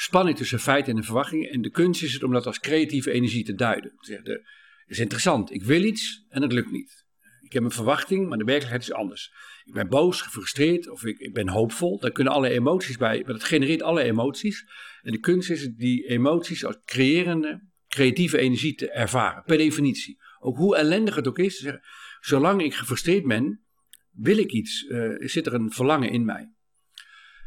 spanning 0.00 0.36
tussen 0.36 0.60
feiten 0.60 0.96
en 0.96 1.04
verwachtingen. 1.04 1.50
En 1.50 1.62
de 1.62 1.70
kunst 1.70 2.02
is 2.02 2.12
het 2.12 2.22
om 2.22 2.32
dat 2.32 2.46
als 2.46 2.60
creatieve 2.60 3.10
energie 3.10 3.44
te 3.44 3.54
duiden. 3.54 3.92
Het 3.96 4.42
is 4.86 4.98
interessant. 4.98 5.52
Ik 5.52 5.62
wil 5.62 5.82
iets 5.82 6.24
en 6.28 6.42
het 6.42 6.52
lukt 6.52 6.70
niet. 6.70 7.04
Ik 7.40 7.52
heb 7.52 7.62
een 7.62 7.70
verwachting, 7.70 8.28
maar 8.28 8.38
de 8.38 8.44
werkelijkheid 8.44 8.82
is 8.82 8.92
anders. 8.92 9.32
Ik 9.64 9.72
ben 9.72 9.88
boos, 9.88 10.22
gefrustreerd 10.22 10.88
of 10.88 11.04
ik, 11.04 11.18
ik 11.18 11.32
ben 11.32 11.48
hoopvol. 11.48 11.98
Daar 11.98 12.10
kunnen 12.10 12.32
alle 12.32 12.48
emoties 12.48 12.96
bij, 12.96 13.22
maar 13.24 13.32
dat 13.32 13.44
genereert 13.44 13.82
alle 13.82 14.02
emoties. 14.02 14.64
En 15.02 15.12
de 15.12 15.18
kunst 15.18 15.50
is 15.50 15.62
het 15.62 15.78
die 15.78 16.08
emoties 16.08 16.64
als 16.64 16.76
creërende, 16.84 17.68
creatieve 17.88 18.38
energie 18.38 18.74
te 18.74 18.90
ervaren, 18.90 19.42
per 19.42 19.56
definitie. 19.56 20.18
Ook 20.38 20.56
hoe 20.56 20.76
ellendig 20.76 21.14
het 21.14 21.28
ook 21.28 21.38
is, 21.38 21.72
zolang 22.20 22.62
ik 22.62 22.74
gefrustreerd 22.74 23.26
ben, 23.26 23.64
wil 24.10 24.38
ik 24.38 24.52
iets. 24.52 24.84
Uh, 24.88 25.14
zit 25.18 25.46
er 25.46 25.54
een 25.54 25.70
verlangen 25.70 26.10
in 26.10 26.24
mij. 26.24 26.52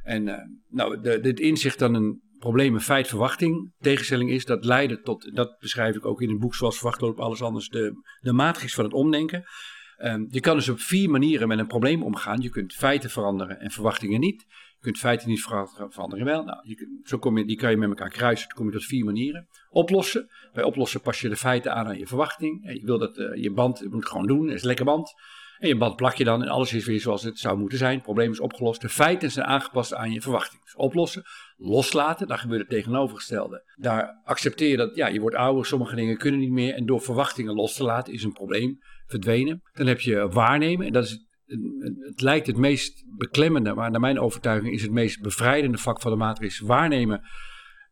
En 0.04 0.28
uh, 0.28 0.38
nou, 0.70 1.02
de, 1.02 1.20
dit 1.20 1.40
inzicht 1.40 1.80
dan 1.80 1.94
een 1.94 2.22
probleem, 2.44 2.74
een 2.74 2.82
feit, 2.82 3.08
verwachting, 3.08 3.74
tegenstelling 3.80 4.30
is, 4.30 4.46
dat 4.46 4.66
leidde 4.66 5.02
tot, 5.02 5.36
dat 5.36 5.58
beschrijf 5.60 5.96
ik 5.96 6.06
ook 6.06 6.22
in 6.22 6.30
een 6.30 6.40
boek 6.40 6.56
zoals 6.56 6.78
Verwacht 6.78 7.02
op 7.02 7.20
alles 7.20 7.42
anders, 7.42 7.70
de, 7.70 8.02
de 8.20 8.34
matrix 8.34 8.74
van 8.74 8.84
het 8.84 8.94
omdenken. 8.94 9.44
Um, 9.98 10.28
je 10.30 10.40
kan 10.40 10.56
dus 10.56 10.70
op 10.70 10.80
vier 10.80 11.10
manieren 11.10 11.48
met 11.48 11.60
een 11.60 11.68
probleem 11.68 12.04
omgaan. 12.04 12.42
Je 12.42 12.50
kunt 12.50 12.74
feiten 12.74 13.10
veranderen 13.10 13.60
en 13.60 13.72
verwachtingen 13.72 14.20
niet. 14.20 14.46
Je 14.50 14.82
kunt 14.82 14.98
feiten 14.98 15.30
niet 15.30 15.42
veranderen 15.90 16.26
wel. 16.26 16.44
Nou, 16.44 16.60
zo 17.04 17.18
kom 17.18 17.38
je, 17.38 17.46
die 17.46 17.58
kan 17.58 17.70
je 17.70 17.78
met 17.78 17.90
elkaar 17.90 18.10
kruisen. 18.10 18.48
Dan 18.48 18.58
kom 18.58 18.66
je 18.66 18.72
tot 18.72 18.86
vier 18.86 19.06
manieren. 19.06 19.48
Oplossen. 19.70 20.30
Bij 20.54 20.64
oplossen 20.64 21.02
pas 21.02 21.22
je 21.22 21.30
de 21.30 21.36
feiten 21.36 21.74
aan 21.74 21.86
aan 21.86 21.98
je 21.98 22.08
verwachting. 22.08 22.66
En 22.66 22.76
je 22.76 22.86
wil 22.86 23.00
dat 23.00 23.18
uh, 23.18 23.44
je 23.44 23.52
band, 23.52 23.80
je 23.80 23.90
moet 23.90 24.00
het 24.00 24.12
gewoon 24.12 24.28
doen, 24.28 24.50
is 24.50 24.64
lekker 24.64 24.86
band. 24.86 25.14
En 25.60 25.68
je 25.68 25.78
band 25.78 25.96
plak 25.96 26.16
je 26.16 26.24
dan 26.24 26.42
en 26.42 26.50
alles 26.50 26.74
is 26.74 26.86
weer 26.86 27.00
zoals 27.00 27.24
het 27.24 27.40
zou 27.40 27.58
moeten 27.58 27.78
zijn. 27.78 27.94
Het 27.94 28.04
probleem 28.04 28.32
is 28.32 28.40
opgelost. 28.40 28.82
De 28.82 28.90
feiten 28.90 29.32
zijn 29.32 29.46
aangepast 29.46 29.94
aan 29.94 30.12
je 30.12 30.22
verwachting. 30.22 30.64
Dus 30.64 30.76
oplossen, 30.76 31.24
loslaten, 31.58 32.28
dan 32.28 32.38
gebeurt 32.38 32.62
het 32.62 32.70
tegenovergestelde. 32.70 33.74
Daar 33.76 34.22
accepteer 34.24 34.70
je 34.70 34.78
dat 34.78 34.96
ja, 34.96 35.08
je 35.08 35.20
wordt 35.20 35.36
ouder, 35.36 35.66
sommige 35.66 35.96
dingen 35.96 36.18
kunnen 36.18 36.40
niet 36.40 36.52
meer. 36.52 36.74
En 36.74 36.86
door 36.86 37.02
verwachtingen 37.02 37.54
los 37.54 37.76
te 37.76 37.84
laten 37.84 38.14
is 38.14 38.24
een 38.24 38.34
probleem 38.34 38.80
verdwenen. 39.06 39.62
Dan 39.74 39.88
heb 39.88 40.00
je 40.00 40.28
waarnemen 40.28 40.86
en 40.86 40.94
dat 40.94 41.04
is 41.04 41.32
het 42.00 42.22
lijkt 42.22 42.48
het 42.48 42.58
meest 42.58 43.04
beklemmende, 43.18 43.74
maar 43.74 43.92
naar 43.92 44.00
mijn 44.00 44.20
overtuiging 44.20 44.74
is 44.74 44.82
het 44.82 44.92
meest 44.92 45.22
bevrijdende 45.22 45.78
vak 45.78 46.02
van 46.02 46.12
de 46.12 46.18
matrix 46.18 46.60
waarnemen. 46.60 47.22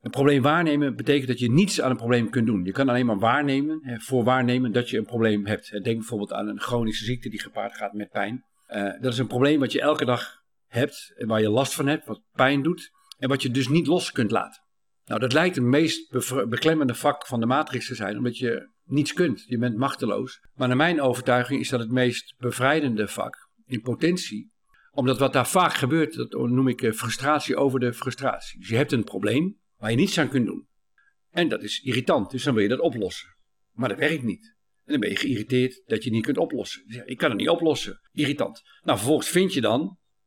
Een 0.01 0.11
probleem 0.11 0.41
waarnemen 0.41 0.95
betekent 0.95 1.27
dat 1.27 1.39
je 1.39 1.51
niets 1.51 1.81
aan 1.81 1.91
een 1.91 1.97
probleem 1.97 2.29
kunt 2.29 2.45
doen. 2.45 2.63
Je 2.63 2.71
kan 2.71 2.89
alleen 2.89 3.05
maar 3.05 3.19
waarnemen, 3.19 4.01
voor 4.01 4.23
waarnemen 4.23 4.71
dat 4.71 4.89
je 4.89 4.97
een 4.97 5.05
probleem 5.05 5.45
hebt. 5.45 5.69
Denk 5.71 5.97
bijvoorbeeld 5.97 6.33
aan 6.33 6.47
een 6.47 6.59
chronische 6.59 7.05
ziekte 7.05 7.29
die 7.29 7.41
gepaard 7.41 7.75
gaat 7.75 7.93
met 7.93 8.09
pijn. 8.09 8.45
Uh, 8.69 8.83
dat 9.01 9.13
is 9.13 9.17
een 9.17 9.27
probleem 9.27 9.59
wat 9.59 9.71
je 9.71 9.81
elke 9.81 10.05
dag 10.05 10.41
hebt 10.67 11.13
en 11.17 11.27
waar 11.27 11.41
je 11.41 11.49
last 11.49 11.73
van 11.73 11.87
hebt, 11.87 12.05
wat 12.05 12.21
pijn 12.31 12.61
doet 12.61 12.91
en 13.21 13.29
wat 13.29 13.41
je 13.41 13.51
dus 13.51 13.67
niet 13.67 13.87
los 13.87 14.11
kunt 14.11 14.31
laten. 14.31 14.63
Nou, 15.05 15.19
dat 15.19 15.33
lijkt 15.33 15.55
het 15.55 15.65
meest 15.65 16.11
beklemmende 16.49 16.95
vak 16.95 17.27
van 17.27 17.39
de 17.39 17.45
matrix 17.45 17.87
te 17.87 17.95
zijn, 17.95 18.17
omdat 18.17 18.37
je 18.37 18.69
niets 18.83 19.13
kunt. 19.13 19.43
Je 19.45 19.57
bent 19.57 19.77
machteloos. 19.77 20.39
Maar 20.53 20.67
naar 20.67 20.77
mijn 20.77 21.01
overtuiging 21.01 21.59
is 21.59 21.69
dat 21.69 21.79
het 21.79 21.91
meest 21.91 22.35
bevrijdende 22.37 23.07
vak 23.07 23.49
in 23.65 23.81
potentie. 23.81 24.51
Omdat 24.91 25.19
wat 25.19 25.33
daar 25.33 25.47
vaak 25.47 25.73
gebeurt, 25.73 26.13
dat 26.13 26.31
noem 26.31 26.67
ik 26.67 26.81
eh, 26.81 26.91
frustratie 26.91 27.55
over 27.55 27.79
de 27.79 27.93
frustratie. 27.93 28.59
Dus 28.59 28.69
je 28.69 28.75
hebt 28.75 28.91
een 28.91 29.03
probleem 29.03 29.57
waar 29.77 29.89
je 29.91 29.97
niets 29.97 30.17
aan 30.17 30.29
kunt 30.29 30.45
doen. 30.45 30.67
En 31.29 31.47
dat 31.47 31.63
is 31.63 31.79
irritant, 31.79 32.31
dus 32.31 32.43
dan 32.43 32.53
wil 32.53 32.63
je 32.63 32.69
dat 32.69 32.79
oplossen. 32.79 33.35
Maar 33.71 33.89
dat 33.89 33.97
werkt 33.97 34.23
niet. 34.23 34.55
En 34.85 34.91
dan 34.91 34.99
ben 34.99 35.09
je 35.09 35.15
geïrriteerd 35.15 35.81
dat 35.85 36.03
je 36.03 36.11
niet 36.11 36.23
kunt 36.23 36.37
oplossen. 36.37 36.83
Dus 36.87 37.01
ik 37.05 37.17
kan 37.17 37.29
het 37.29 37.39
niet 37.39 37.49
oplossen. 37.49 37.99
Irritant. 38.11 38.61
Nou, 38.81 38.97
vervolgens 38.97 39.29
vind 39.29 39.53
je 39.53 39.61
dan, 39.61 39.81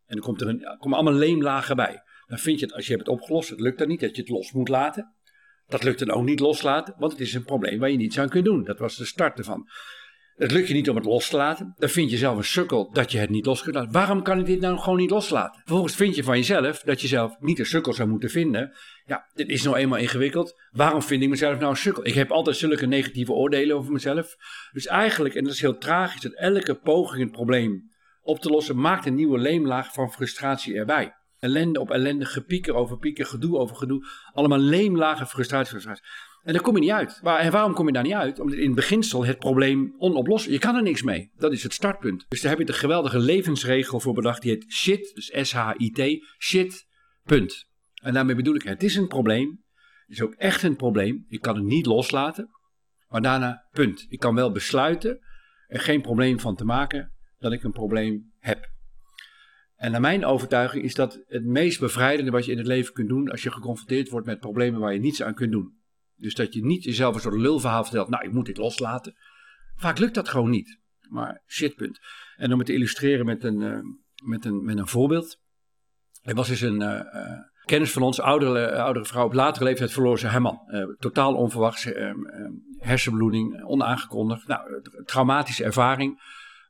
en 0.07 0.17
dan 0.17 0.25
komt 0.25 0.41
er 0.41 0.49
een, 0.49 0.77
komen 0.79 0.99
allemaal 0.99 1.19
leemlagen 1.19 1.77
bij. 1.77 2.03
Dan 2.27 2.39
vind 2.39 2.61
je 2.61 2.67
het, 2.67 2.75
als 2.75 2.87
je 2.87 2.93
hebt 2.93 3.07
het 3.07 3.17
opgelost, 3.17 3.49
het 3.49 3.61
lukt 3.61 3.79
dan 3.79 3.89
niet, 3.89 4.01
dat 4.01 4.17
je 4.17 4.23
het 4.23 4.31
los 4.31 4.53
moet 4.53 4.69
laten. 4.69 5.15
Dat 5.67 5.83
lukt 5.83 5.99
dan 5.99 6.11
ook 6.11 6.25
niet 6.25 6.41
loslaten, 6.41 6.95
want 6.99 7.13
het 7.13 7.21
is 7.21 7.35
een 7.35 7.45
probleem 7.45 7.79
waar 7.79 7.91
je 7.91 7.97
niets 7.97 8.19
aan 8.19 8.29
kunt 8.29 8.45
doen. 8.45 8.65
Dat 8.65 8.79
was 8.79 8.97
de 8.97 9.05
start 9.05 9.39
ervan. 9.39 9.69
Het 10.35 10.51
lukt 10.51 10.69
je 10.69 10.75
niet 10.75 10.89
om 10.89 10.97
het 10.97 11.05
los 11.05 11.29
te 11.29 11.37
laten. 11.37 11.75
Dan 11.77 11.89
vind 11.89 12.11
je 12.11 12.17
zelf 12.17 12.37
een 12.37 12.45
sukkel 12.45 12.91
dat 12.93 13.13
je 13.13 13.19
het 13.19 13.31
niet 13.31 13.47
los 13.47 13.63
kunt 13.63 13.75
laten. 13.75 13.93
Waarom 13.93 14.23
kan 14.23 14.39
ik 14.39 14.47
dit 14.47 14.61
nou 14.61 14.79
gewoon 14.79 14.99
niet 14.99 15.11
loslaten? 15.11 15.61
Vervolgens 15.61 15.95
vind 15.97 16.17
je 16.17 16.25
van 16.25 16.37
jezelf 16.37 16.81
dat 16.81 17.01
je 17.01 17.07
zelf 17.07 17.37
niet 17.41 17.59
een 17.59 17.67
sukkel 17.67 17.93
zou 17.93 18.09
moeten 18.09 18.31
vinden. 18.31 18.73
Ja, 19.05 19.31
dit 19.35 19.49
is 19.49 19.63
nou 19.63 19.77
eenmaal 19.77 19.99
ingewikkeld. 19.99 20.55
Waarom 20.71 21.03
vind 21.03 21.23
ik 21.23 21.29
mezelf 21.29 21.59
nou 21.59 21.71
een 21.71 21.77
sukkel? 21.77 22.07
Ik 22.07 22.15
heb 22.15 22.31
altijd 22.31 22.57
zulke 22.57 22.87
negatieve 22.87 23.33
oordelen 23.33 23.77
over 23.77 23.93
mezelf. 23.93 24.37
Dus 24.73 24.87
eigenlijk, 24.87 25.35
en 25.35 25.45
dat 25.45 25.53
is 25.53 25.61
heel 25.61 25.79
tragisch, 25.79 26.21
dat 26.21 26.35
elke 26.35 26.75
poging 26.75 27.23
het 27.23 27.33
probleem 27.33 27.93
op 28.23 28.39
te 28.39 28.49
lossen 28.49 28.81
maakt 28.81 29.07
een 29.07 29.15
nieuwe 29.15 29.39
leemlaag 29.39 29.93
van 29.93 30.13
frustratie 30.13 30.75
erbij. 30.75 31.13
Ellende 31.45 31.81
op 31.81 31.91
ellende, 31.91 32.25
gepieker 32.25 32.75
over 32.75 32.99
pieker, 32.99 33.27
gedoe 33.27 33.59
over 33.59 33.77
gedoe. 33.77 34.07
Allemaal 34.33 34.59
leemlagen 34.59 35.27
frustratie, 35.27 35.71
frustratie. 35.71 36.05
En 36.43 36.53
daar 36.53 36.63
kom 36.63 36.75
je 36.75 36.81
niet 36.81 36.91
uit. 36.91 37.21
en 37.23 37.53
waarom 37.53 37.75
kom 37.75 37.87
je 37.87 37.93
daar 37.93 38.03
niet 38.03 38.13
uit? 38.13 38.41
Omdat 38.41 38.59
in 38.59 38.75
beginsel 38.75 39.25
het 39.25 39.39
probleem 39.39 39.95
onoplosbaar 39.99 40.53
Je 40.53 40.59
kan 40.59 40.77
er 40.77 40.83
niks 40.83 41.03
mee. 41.03 41.31
Dat 41.37 41.53
is 41.53 41.63
het 41.63 41.73
startpunt. 41.73 42.25
Dus 42.29 42.41
daar 42.41 42.51
heb 42.51 42.61
je 42.61 42.67
de 42.67 42.73
geweldige 42.73 43.19
levensregel 43.19 44.01
voor 44.01 44.15
bedacht. 44.15 44.43
Die 44.43 44.51
heet 44.51 44.73
shit, 44.73 45.15
dus 45.15 45.49
S-H-I-T, 45.49 46.27
shit, 46.39 46.87
punt. 47.23 47.67
En 48.03 48.15
daarmee 48.15 48.35
bedoel 48.35 48.55
ik, 48.55 48.63
het 48.63 48.83
is 48.83 48.97
een 48.97 49.09
probleem. 49.09 49.63
Het 50.07 50.17
is 50.17 50.23
ook 50.23 50.35
echt 50.35 50.63
een 50.63 50.77
probleem. 50.77 51.25
Ik 51.29 51.41
kan 51.41 51.55
het 51.55 51.65
niet 51.65 51.87
loslaten. 51.87 52.51
Maar 53.09 53.23
daarna, 53.23 53.67
punt. 53.71 54.07
Ik 54.09 54.19
kan 54.19 54.35
wel 54.35 54.53
besluiten 54.53 55.19
er 55.67 55.81
geen 55.81 56.03
probleem 56.03 56.41
van 56.41 56.57
te 56.57 56.65
maken 56.65 57.13
dat 57.39 57.53
ik 57.53 57.63
een 57.63 57.73
probleem 57.73 58.33
heb. 58.39 58.73
En 59.85 59.91
naar 59.91 60.01
mijn 60.01 60.25
overtuiging 60.25 60.85
is 60.85 60.95
dat 60.95 61.23
het 61.27 61.45
meest 61.45 61.81
bevrijdende 61.81 62.31
wat 62.31 62.45
je 62.45 62.53
in 62.53 62.59
het 62.59 62.67
leven 62.67 62.93
kunt 62.93 63.09
doen 63.09 63.31
als 63.31 63.43
je 63.43 63.51
geconfronteerd 63.51 64.09
wordt 64.09 64.27
met 64.27 64.41
problemen 64.41 64.81
waar 64.81 64.93
je 64.93 65.01
niets 65.01 65.23
aan 65.23 65.35
kunt 65.35 65.53
doen. 65.53 65.79
Dus 66.17 66.35
dat 66.35 66.55
je 66.55 66.65
niet 66.65 66.85
jezelf 66.85 67.15
een 67.15 67.21
soort 67.21 67.35
lulverhaal 67.35 67.83
vertelt, 67.83 68.09
nou 68.09 68.25
ik 68.25 68.33
moet 68.33 68.47
dit 68.47 68.57
loslaten. 68.57 69.15
Vaak 69.77 69.99
lukt 69.99 70.15
dat 70.15 70.29
gewoon 70.29 70.51
niet. 70.51 70.79
Maar 71.09 71.43
shitpunt. 71.47 72.01
En 72.37 72.53
om 72.53 72.59
het 72.59 72.67
te 72.67 72.73
illustreren 72.73 73.27
met 73.27 73.45
een, 73.45 73.61
uh, 73.61 73.79
met 74.25 74.45
een, 74.45 74.65
met 74.65 74.79
een 74.79 74.87
voorbeeld. 74.87 75.41
Er 76.23 76.35
was 76.35 76.49
eens 76.49 76.61
een 76.61 76.81
uh, 76.81 76.89
uh, 76.89 77.39
kennis 77.65 77.93
van 77.93 78.03
ons, 78.03 78.21
oudere, 78.21 78.73
oudere 78.73 79.05
vrouw, 79.05 79.25
op 79.25 79.33
latere 79.33 79.65
leeftijd 79.65 79.93
verloor 79.93 80.19
ze 80.19 80.27
haar 80.27 80.43
man. 80.43 80.61
totaal 80.99 81.35
onverwachts, 81.35 81.89
hersenbloeding, 82.79 83.65
onaangekondigd. 83.65 84.47
Nou, 84.47 84.83
traumatische 85.05 85.65
ervaring. 85.65 86.21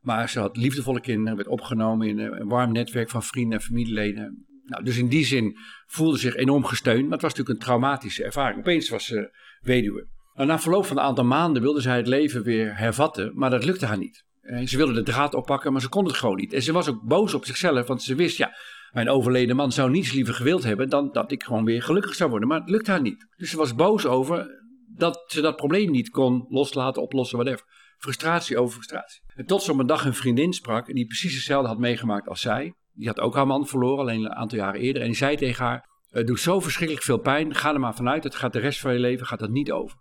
Maar 0.05 0.29
ze 0.29 0.39
had 0.39 0.57
liefdevolle 0.57 1.01
kinderen, 1.01 1.37
werd 1.37 1.49
opgenomen 1.49 2.09
in 2.09 2.19
een 2.19 2.49
warm 2.49 2.73
netwerk 2.73 3.11
van 3.11 3.23
vrienden 3.23 3.59
en 3.59 3.65
familieleden. 3.65 4.47
Nou, 4.65 4.85
dus 4.85 4.97
in 4.97 5.09
die 5.09 5.25
zin 5.25 5.57
voelde 5.87 6.19
zich 6.19 6.35
enorm 6.35 6.65
gesteund, 6.65 7.03
maar 7.03 7.13
het 7.13 7.23
was 7.23 7.31
natuurlijk 7.31 7.59
een 7.59 7.67
traumatische 7.67 8.25
ervaring. 8.25 8.59
Opeens 8.59 8.89
was 8.89 9.05
ze 9.05 9.37
weduwe. 9.61 10.07
Nou, 10.35 10.49
na 10.49 10.59
verloop 10.59 10.87
van 10.87 10.97
een 10.97 11.03
aantal 11.03 11.25
maanden 11.25 11.63
wilde 11.63 11.81
zij 11.81 11.97
het 11.97 12.07
leven 12.07 12.43
weer 12.43 12.77
hervatten, 12.77 13.33
maar 13.35 13.51
dat 13.51 13.65
lukte 13.65 13.87
haar 13.87 13.99
niet. 13.99 14.25
En 14.41 14.69
ze 14.69 14.77
wilde 14.77 14.93
de 14.93 15.03
draad 15.03 15.35
oppakken, 15.35 15.73
maar 15.73 15.81
ze 15.81 15.89
kon 15.89 16.05
het 16.05 16.17
gewoon 16.17 16.37
niet. 16.37 16.53
En 16.53 16.63
ze 16.63 16.73
was 16.73 16.89
ook 16.89 17.03
boos 17.03 17.35
op 17.35 17.45
zichzelf, 17.45 17.87
want 17.87 18.03
ze 18.03 18.15
wist, 18.15 18.37
ja, 18.37 18.53
mijn 18.93 19.09
overleden 19.09 19.57
man 19.57 19.73
zou 19.73 19.91
niets 19.91 20.13
liever 20.13 20.35
gewild 20.35 20.65
hebben 20.65 20.89
dan 20.89 21.13
dat 21.13 21.33
ik 21.33 21.43
gewoon 21.43 21.65
weer 21.65 21.83
gelukkig 21.83 22.15
zou 22.15 22.31
worden. 22.31 22.49
Maar 22.49 22.61
het 22.61 22.71
lukte 22.71 22.91
haar 22.91 23.01
niet. 23.01 23.27
Dus 23.37 23.51
ze 23.51 23.57
was 23.57 23.75
boos 23.75 24.07
over 24.07 24.63
dat 24.97 25.25
ze 25.27 25.41
dat 25.41 25.57
probleem 25.57 25.91
niet 25.91 26.11
kon 26.11 26.47
loslaten, 26.49 27.03
oplossen, 27.03 27.39
whatever. 27.39 27.67
Frustratie 27.99 28.59
over 28.59 28.75
frustratie. 28.75 29.23
En 29.35 29.47
tot 29.47 29.63
ze 29.63 29.73
op 29.73 29.79
een 29.79 29.87
dag 29.87 30.05
een 30.05 30.15
vriendin 30.15 30.53
sprak, 30.53 30.87
die 30.87 31.07
precies 31.07 31.35
hetzelfde 31.35 31.69
had 31.69 31.79
meegemaakt 31.79 32.29
als 32.29 32.41
zij. 32.41 32.75
Die 32.93 33.07
had 33.07 33.21
ook 33.21 33.35
haar 33.35 33.47
man 33.47 33.67
verloren, 33.67 33.99
alleen 33.99 34.25
een 34.25 34.35
aantal 34.35 34.59
jaren 34.59 34.81
eerder. 34.81 35.03
En 35.03 35.09
die 35.09 35.17
zei 35.17 35.37
tegen 35.37 35.65
haar, 35.65 35.89
het 36.11 36.27
doet 36.27 36.41
zo 36.41 36.61
verschrikkelijk 36.61 37.05
veel 37.05 37.19
pijn, 37.19 37.55
ga 37.55 37.73
er 37.73 37.81
maar 37.81 37.95
vanuit, 37.95 38.25
het 38.25 38.35
gaat 38.35 38.53
de 38.53 38.59
rest 38.59 38.81
van 38.81 38.93
je 38.93 38.99
leven 38.99 39.27
gaat 39.27 39.39
dat 39.39 39.51
niet 39.51 39.73
over. 39.73 39.99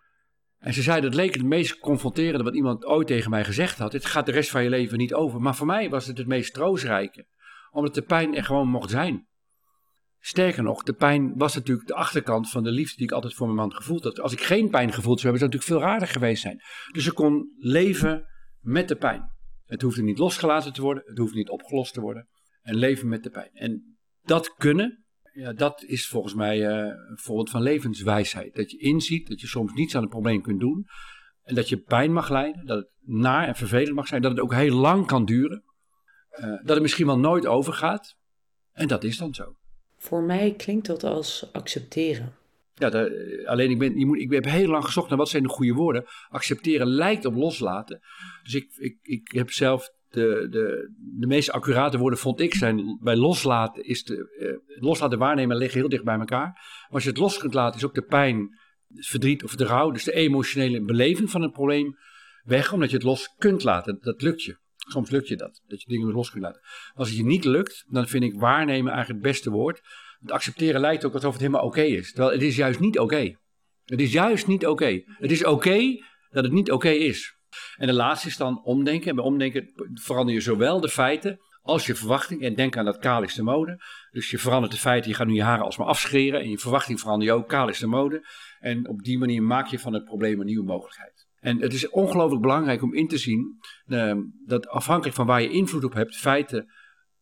En 0.59 0.73
ze 0.73 0.81
zei, 0.81 1.01
dat 1.01 1.13
leek 1.13 1.33
het 1.33 1.43
meest 1.43 1.79
confronterende 1.79 2.43
wat 2.43 2.55
iemand 2.55 2.85
ooit 2.85 3.07
tegen 3.07 3.29
mij 3.29 3.43
gezegd 3.43 3.77
had. 3.77 3.93
Het 3.93 4.05
gaat 4.05 4.25
de 4.25 4.31
rest 4.31 4.50
van 4.50 4.63
je 4.63 4.69
leven 4.69 4.97
niet 4.97 5.13
over. 5.13 5.41
Maar 5.41 5.55
voor 5.55 5.67
mij 5.67 5.89
was 5.89 6.05
het 6.05 6.17
het 6.17 6.27
meest 6.27 6.53
troostrijke, 6.53 7.25
omdat 7.71 7.95
de 7.95 8.01
pijn 8.01 8.35
er 8.35 8.43
gewoon 8.43 8.67
mocht 8.67 8.89
zijn. 8.89 9.27
Sterker 10.25 10.63
nog, 10.63 10.83
de 10.83 10.93
pijn 10.93 11.37
was 11.37 11.55
natuurlijk 11.55 11.87
de 11.87 11.93
achterkant 11.93 12.49
van 12.49 12.63
de 12.63 12.71
liefde 12.71 12.95
die 12.95 13.05
ik 13.05 13.11
altijd 13.11 13.33
voor 13.33 13.45
mijn 13.45 13.57
man 13.57 13.73
gevoeld 13.73 14.03
had. 14.03 14.19
Als 14.19 14.31
ik 14.31 14.41
geen 14.41 14.69
pijn 14.69 14.93
gevoeld 14.93 15.19
zou 15.19 15.31
hebben, 15.31 15.39
zou 15.39 15.51
het 15.51 15.53
natuurlijk 15.53 15.81
veel 15.81 15.89
raarder 15.89 16.07
geweest 16.07 16.41
zijn. 16.41 16.61
Dus 16.91 17.03
ze 17.03 17.13
kon 17.13 17.53
leven 17.57 18.25
met 18.59 18.87
de 18.87 18.95
pijn. 18.95 19.31
Het 19.65 19.81
hoefde 19.81 20.01
niet 20.01 20.17
losgelaten 20.17 20.73
te 20.73 20.81
worden, 20.81 21.03
het 21.05 21.17
hoeft 21.17 21.33
niet 21.33 21.49
opgelost 21.49 21.93
te 21.93 22.01
worden 22.01 22.27
en 22.61 22.75
leven 22.75 23.07
met 23.07 23.23
de 23.23 23.29
pijn. 23.29 23.49
En 23.53 23.97
dat 24.21 24.55
kunnen, 24.55 25.05
ja, 25.33 25.53
dat 25.53 25.83
is 25.83 26.07
volgens 26.07 26.33
mij 26.33 26.59
uh, 26.59 26.85
een 27.09 27.19
voorbeeld 27.19 27.49
van 27.49 27.61
levenswijsheid. 27.61 28.55
Dat 28.55 28.71
je 28.71 28.77
inziet 28.77 29.27
dat 29.27 29.41
je 29.41 29.47
soms 29.47 29.73
niets 29.73 29.95
aan 29.95 30.01
het 30.01 30.11
probleem 30.11 30.41
kunt 30.41 30.59
doen. 30.59 30.85
En 31.41 31.55
dat 31.55 31.69
je 31.69 31.77
pijn 31.77 32.13
mag 32.13 32.29
lijden, 32.29 32.65
dat 32.65 32.77
het 32.77 32.91
naar 33.01 33.47
en 33.47 33.55
vervelend 33.55 33.95
mag 33.95 34.07
zijn, 34.07 34.21
dat 34.21 34.31
het 34.31 34.39
ook 34.39 34.53
heel 34.53 34.75
lang 34.75 35.05
kan 35.05 35.25
duren. 35.25 35.63
Uh, 36.39 36.45
dat 36.45 36.69
het 36.69 36.81
misschien 36.81 37.05
wel 37.05 37.19
nooit 37.19 37.45
overgaat. 37.45 38.15
En 38.71 38.87
dat 38.87 39.03
is 39.03 39.17
dan 39.17 39.33
zo. 39.33 39.55
Voor 40.03 40.24
mij 40.24 40.53
klinkt 40.57 40.86
dat 40.86 41.03
als 41.03 41.50
accepteren. 41.51 42.36
Ja, 42.75 42.88
alleen 43.45 43.69
ik, 43.72 43.79
ben, 43.79 44.00
je 44.00 44.05
moet, 44.05 44.19
ik 44.19 44.31
heb 44.31 44.45
heel 44.45 44.67
lang 44.67 44.86
gezocht 44.86 45.10
naar 45.10 45.17
wat 45.17 45.29
zijn 45.29 45.43
de 45.43 45.50
goede 45.50 45.74
woorden. 45.74 46.05
Accepteren 46.29 46.88
lijkt 46.88 47.25
op 47.25 47.36
loslaten. 47.36 48.00
Dus 48.43 48.53
ik, 48.53 48.67
ik, 48.75 48.98
ik 49.01 49.31
heb 49.31 49.51
zelf 49.51 49.89
de, 50.10 50.48
de, 50.50 50.93
de 51.19 51.27
meest 51.27 51.51
accurate 51.51 51.98
woorden 51.98 52.19
vond 52.19 52.39
ik 52.39 52.53
zijn 52.53 53.00
bij 53.01 53.15
loslaten 53.15 53.86
is 53.86 54.03
de, 54.03 54.36
uh, 54.39 54.81
loslaten 54.81 55.17
waarnemen 55.17 55.57
liggen 55.57 55.79
heel 55.79 55.89
dicht 55.89 56.03
bij 56.03 56.19
elkaar. 56.19 56.51
Maar 56.51 56.88
als 56.89 57.03
je 57.03 57.10
het 57.10 57.17
los 57.17 57.38
kunt 57.38 57.53
laten 57.53 57.79
is 57.79 57.86
ook 57.86 57.95
de 57.95 58.05
pijn, 58.05 58.57
verdriet 58.89 59.43
of 59.43 59.55
de 59.55 59.65
rouw, 59.65 59.91
dus 59.91 60.03
de 60.03 60.13
emotionele 60.13 60.81
beleving 60.81 61.29
van 61.29 61.41
het 61.41 61.51
probleem 61.51 61.98
weg, 62.43 62.74
omdat 62.74 62.89
je 62.89 62.95
het 62.95 63.05
los 63.05 63.36
kunt 63.38 63.63
laten. 63.63 63.98
Dat 64.01 64.22
lukt 64.22 64.43
je. 64.43 64.62
Soms 64.87 65.09
lukt 65.09 65.27
je 65.27 65.35
dat, 65.35 65.61
dat 65.67 65.81
je 65.81 65.87
dingen 65.87 66.11
los 66.11 66.31
kunt 66.31 66.43
laten. 66.43 66.61
Als 66.93 67.07
het 67.07 67.17
je 67.17 67.23
niet 67.23 67.45
lukt, 67.45 67.85
dan 67.87 68.07
vind 68.07 68.23
ik 68.23 68.39
waarnemen 68.39 68.91
eigenlijk 68.91 69.23
het 69.23 69.31
beste 69.31 69.49
woord. 69.49 69.81
Het 70.19 70.31
accepteren 70.31 70.81
lijkt 70.81 71.05
ook 71.05 71.13
alsof 71.13 71.31
het 71.31 71.41
helemaal 71.41 71.65
oké 71.65 71.81
is. 71.81 72.11
Terwijl 72.11 72.31
het 72.33 72.41
is 72.41 72.55
juist 72.55 72.79
niet 72.79 72.99
oké. 72.99 73.35
Het 73.85 74.01
is 74.01 74.11
juist 74.11 74.47
niet 74.47 74.65
oké. 74.65 75.03
Het 75.05 75.31
is 75.31 75.45
oké 75.45 76.03
dat 76.29 76.43
het 76.43 76.53
niet 76.53 76.71
oké 76.71 76.89
is. 76.89 77.37
En 77.75 77.87
de 77.87 77.93
laatste 77.93 78.27
is 78.27 78.37
dan 78.37 78.63
omdenken. 78.63 79.09
En 79.09 79.15
bij 79.15 79.25
omdenken 79.25 79.71
verander 79.93 80.33
je 80.33 80.41
zowel 80.41 80.79
de 80.79 80.89
feiten 80.89 81.39
als 81.61 81.85
je 81.85 81.95
verwachting. 81.95 82.41
En 82.41 82.55
denk 82.55 82.77
aan 82.77 82.85
dat 82.85 82.97
kaal 82.97 83.23
is 83.23 83.33
de 83.33 83.43
mode. 83.43 83.83
Dus 84.11 84.29
je 84.29 84.37
verandert 84.37 84.73
de 84.73 84.79
feiten, 84.79 85.09
je 85.09 85.15
gaat 85.15 85.27
nu 85.27 85.33
je 85.33 85.43
haren 85.43 85.65
alsmaar 85.65 85.87
afscheren. 85.87 86.41
En 86.41 86.49
je 86.49 86.57
verwachting 86.57 86.99
verander 86.99 87.27
je 87.27 87.33
ook, 87.33 87.49
kaal 87.49 87.69
is 87.69 87.79
de 87.79 87.87
mode. 87.87 88.27
En 88.59 88.87
op 88.87 89.03
die 89.03 89.17
manier 89.17 89.43
maak 89.43 89.67
je 89.67 89.79
van 89.79 89.93
het 89.93 90.03
probleem 90.03 90.39
een 90.39 90.45
nieuwe 90.45 90.65
mogelijkheid. 90.65 91.22
En 91.43 91.62
het 91.62 91.73
is 91.73 91.89
ongelooflijk 91.89 92.41
belangrijk 92.41 92.81
om 92.81 92.93
in 92.93 93.07
te 93.07 93.17
zien 93.17 93.59
uh, 93.88 94.17
dat 94.45 94.67
afhankelijk 94.67 95.15
van 95.15 95.25
waar 95.25 95.41
je 95.41 95.50
invloed 95.50 95.83
op 95.83 95.93
hebt, 95.93 96.15
feiten 96.15 96.71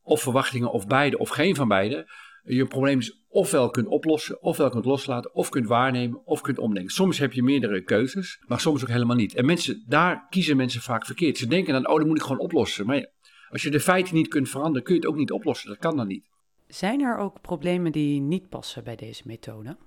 of 0.02 0.22
verwachtingen 0.22 0.72
of 0.72 0.88
beide 0.88 1.18
of 1.18 1.30
geen 1.30 1.56
van 1.56 1.68
beide, 1.68 2.10
je 2.44 2.66
probleem 2.66 3.00
is 3.00 3.26
ofwel 3.28 3.70
kunt 3.70 3.88
oplossen, 3.88 4.42
ofwel 4.42 4.70
kunt 4.70 4.86
loslaten, 4.86 5.34
of 5.34 5.50
kunt 5.50 5.68
waarnemen, 5.68 6.26
of 6.26 6.42
kunt 6.42 6.58
omdenken. 6.58 6.94
Soms 6.94 7.18
heb 7.18 7.34
je 7.34 7.44
meerdere 7.44 7.84
keuzes, 7.84 8.44
maar 8.48 8.60
soms 8.60 8.82
ook 8.82 8.90
helemaal 8.90 9.16
niet. 9.16 9.36
En 9.36 9.46
mensen, 9.46 9.84
daar 9.88 10.28
kiezen 10.30 10.58
mensen 10.58 10.82
vaak 10.82 11.06
verkeerd. 11.06 11.38
Ze 11.38 11.48
denken 11.48 11.74
dan, 11.74 11.88
oh, 11.88 11.98
dat 11.98 12.08
moet 12.08 12.18
ik 12.18 12.24
gewoon 12.24 12.40
oplossen. 12.40 12.86
Maar 12.86 13.12
Als 13.50 13.62
je 13.62 13.70
de 13.70 13.80
feiten 13.80 14.16
niet 14.16 14.28
kunt 14.28 14.50
veranderen, 14.50 14.84
kun 14.84 14.94
je 14.96 15.00
het 15.00 15.10
ook 15.10 15.18
niet 15.18 15.32
oplossen. 15.32 15.70
Dat 15.70 15.78
kan 15.78 15.98
dan 15.98 16.08
niet. 16.08 16.30
Zijn 16.68 17.02
er 17.02 17.18
ook 17.18 17.42
problemen 17.42 17.92
die 17.92 18.22
niet 18.22 18.50
passen 18.50 18.84
bij 18.84 18.96
deze 18.96 19.24
methode? 19.26 19.78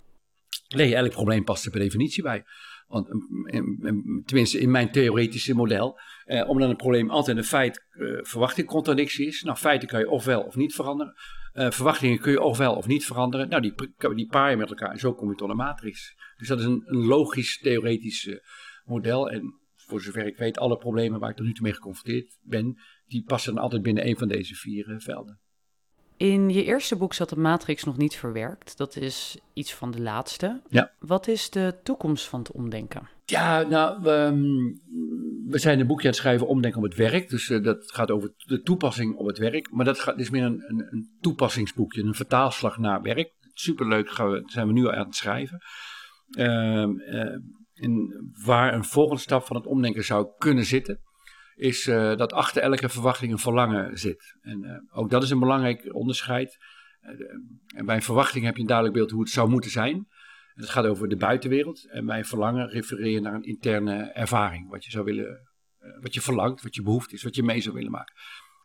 Nee, 0.69 0.95
elk 0.95 1.11
probleem 1.11 1.45
past 1.45 1.65
er 1.65 1.71
per 1.71 1.81
definitie 1.81 2.23
bij. 2.23 2.45
Want, 2.87 3.09
tenminste, 4.27 4.59
in 4.59 4.71
mijn 4.71 4.93
theoretische 4.93 5.55
model, 5.55 5.99
eh, 6.25 6.49
omdat 6.49 6.69
een 6.69 6.77
probleem 6.77 7.11
altijd 7.11 7.37
een 7.37 7.45
feit 7.45 7.87
eh, 7.91 9.27
is. 9.27 9.43
Nou, 9.43 9.57
feiten 9.57 9.89
kan 9.89 10.01
je 10.01 10.11
ofwel 10.11 10.43
of 10.43 10.57
niet 10.57 10.75
veranderen. 10.75 11.15
Uh, 11.55 11.71
verwachtingen 11.71 12.19
kun 12.19 12.33
je 12.33 12.41
ofwel 12.41 12.75
of 12.75 12.87
niet 12.87 13.05
veranderen. 13.05 13.49
Nou, 13.49 13.63
die, 13.63 13.75
die 14.15 14.27
paar 14.27 14.51
je 14.51 14.57
met 14.57 14.69
elkaar 14.69 14.91
en 14.91 14.99
zo 14.99 15.15
kom 15.15 15.31
je 15.31 15.37
tot 15.37 15.51
een 15.51 15.57
matrix. 15.57 16.15
Dus 16.37 16.49
dat 16.49 16.59
is 16.59 16.65
een, 16.65 16.83
een 16.87 17.05
logisch 17.05 17.59
theoretisch 17.59 18.41
model. 18.85 19.31
En 19.31 19.61
voor 19.75 20.01
zover 20.01 20.27
ik 20.27 20.37
weet, 20.37 20.59
alle 20.59 20.77
problemen 20.77 21.21
waar 21.21 21.31
ik 21.31 21.37
tot 21.37 21.47
nu 21.47 21.53
toe 21.53 21.63
mee 21.63 21.73
geconfronteerd 21.73 22.39
ben, 22.43 22.77
die 23.07 23.25
passen 23.25 23.55
dan 23.55 23.63
altijd 23.63 23.83
binnen 23.83 24.07
een 24.07 24.17
van 24.17 24.29
deze 24.29 24.55
vier 24.55 24.95
velden. 24.99 25.41
In 26.17 26.51
je 26.51 26.65
eerste 26.65 26.97
boek 26.97 27.15
zat 27.15 27.29
de 27.29 27.37
matrix 27.37 27.85
nog 27.85 27.97
niet 27.97 28.17
verwerkt. 28.17 28.77
Dat 28.77 28.97
is 28.97 29.39
iets 29.53 29.75
van 29.75 29.91
de 29.91 30.01
laatste. 30.01 30.63
Ja. 30.69 30.93
Wat 30.99 31.29
is 31.29 31.51
de 31.51 31.75
toekomst 31.83 32.29
van 32.29 32.39
het 32.39 32.53
omdenken? 32.53 33.09
Ja, 33.25 33.63
nou, 33.63 34.03
we, 34.03 34.11
ehm, 34.11 34.43
we 35.51 35.59
zijn 35.59 35.81
een 35.81 35.87
boekje 35.87 36.05
aan 36.05 36.11
het 36.11 36.21
schrijven 36.21 36.47
Omdenken 36.47 36.79
op 36.79 36.85
het 36.85 36.97
werk. 36.97 37.29
Dus 37.29 37.49
uh, 37.49 37.63
dat 37.63 37.93
gaat 37.93 38.11
over 38.11 38.33
de 38.37 38.61
toepassing 38.61 39.17
op 39.17 39.27
het 39.27 39.39
werk. 39.39 39.71
Maar 39.71 39.85
dat 39.85 40.01
gaat, 40.01 40.19
is 40.19 40.31
meer 40.31 40.45
een, 40.45 40.65
een, 40.67 40.87
een 40.91 41.17
toepassingsboekje, 41.21 42.03
een 42.03 42.15
vertaalslag 42.15 42.79
naar 42.79 43.03
werk. 43.03 43.33
Superleuk 43.53 44.11
gaan 44.11 44.31
we, 44.31 44.43
zijn 44.45 44.67
we 44.67 44.73
nu 44.73 44.89
aan 44.89 45.07
het 45.07 45.15
schrijven. 45.15 45.59
Uh, 46.39 46.87
uh, 46.87 47.37
in, 47.73 48.15
waar 48.45 48.75
een 48.75 48.85
volgende 48.85 49.21
stap 49.21 49.45
van 49.45 49.57
het 49.57 49.67
omdenken 49.67 50.05
zou 50.05 50.29
kunnen 50.39 50.65
zitten 50.65 51.01
is 51.55 51.87
uh, 51.87 52.17
dat 52.17 52.33
achter 52.33 52.63
elke 52.63 52.89
verwachting 52.89 53.33
een 53.33 53.39
verlangen 53.39 53.99
zit. 53.99 54.37
En 54.41 54.65
uh, 54.65 54.99
ook 54.99 55.11
dat 55.11 55.23
is 55.23 55.31
een 55.31 55.39
belangrijk 55.39 55.95
onderscheid. 55.95 56.57
En 57.77 57.87
bij 57.87 57.97
een 57.97 58.03
verwachting 58.03 58.45
heb 58.45 58.55
je 58.55 58.61
een 58.61 58.67
duidelijk 58.67 58.97
beeld 58.97 59.11
hoe 59.11 59.21
het 59.21 59.31
zou 59.31 59.49
moeten 59.49 59.71
zijn. 59.71 60.07
Het 60.55 60.71
gaat 60.71 60.87
over 60.87 61.09
de 61.09 61.17
buitenwereld. 61.17 61.91
En 61.91 62.07
bij 62.07 62.19
een 62.19 62.25
verlangen 62.25 62.69
refereer 62.69 63.11
je 63.11 63.21
naar 63.21 63.35
een 63.35 63.43
interne 63.43 64.03
ervaring. 64.03 64.71
Wat 64.71 64.85
je 64.85 64.91
zou 64.91 65.05
willen, 65.05 65.49
wat 66.01 66.15
je 66.15 66.21
verlangt, 66.21 66.63
wat 66.63 66.75
je 66.75 66.83
behoefte 66.83 67.15
is, 67.15 67.23
wat 67.23 67.37
je 67.37 67.43
mee 67.43 67.61
zou 67.61 67.75
willen 67.75 67.91
maken. 67.91 68.15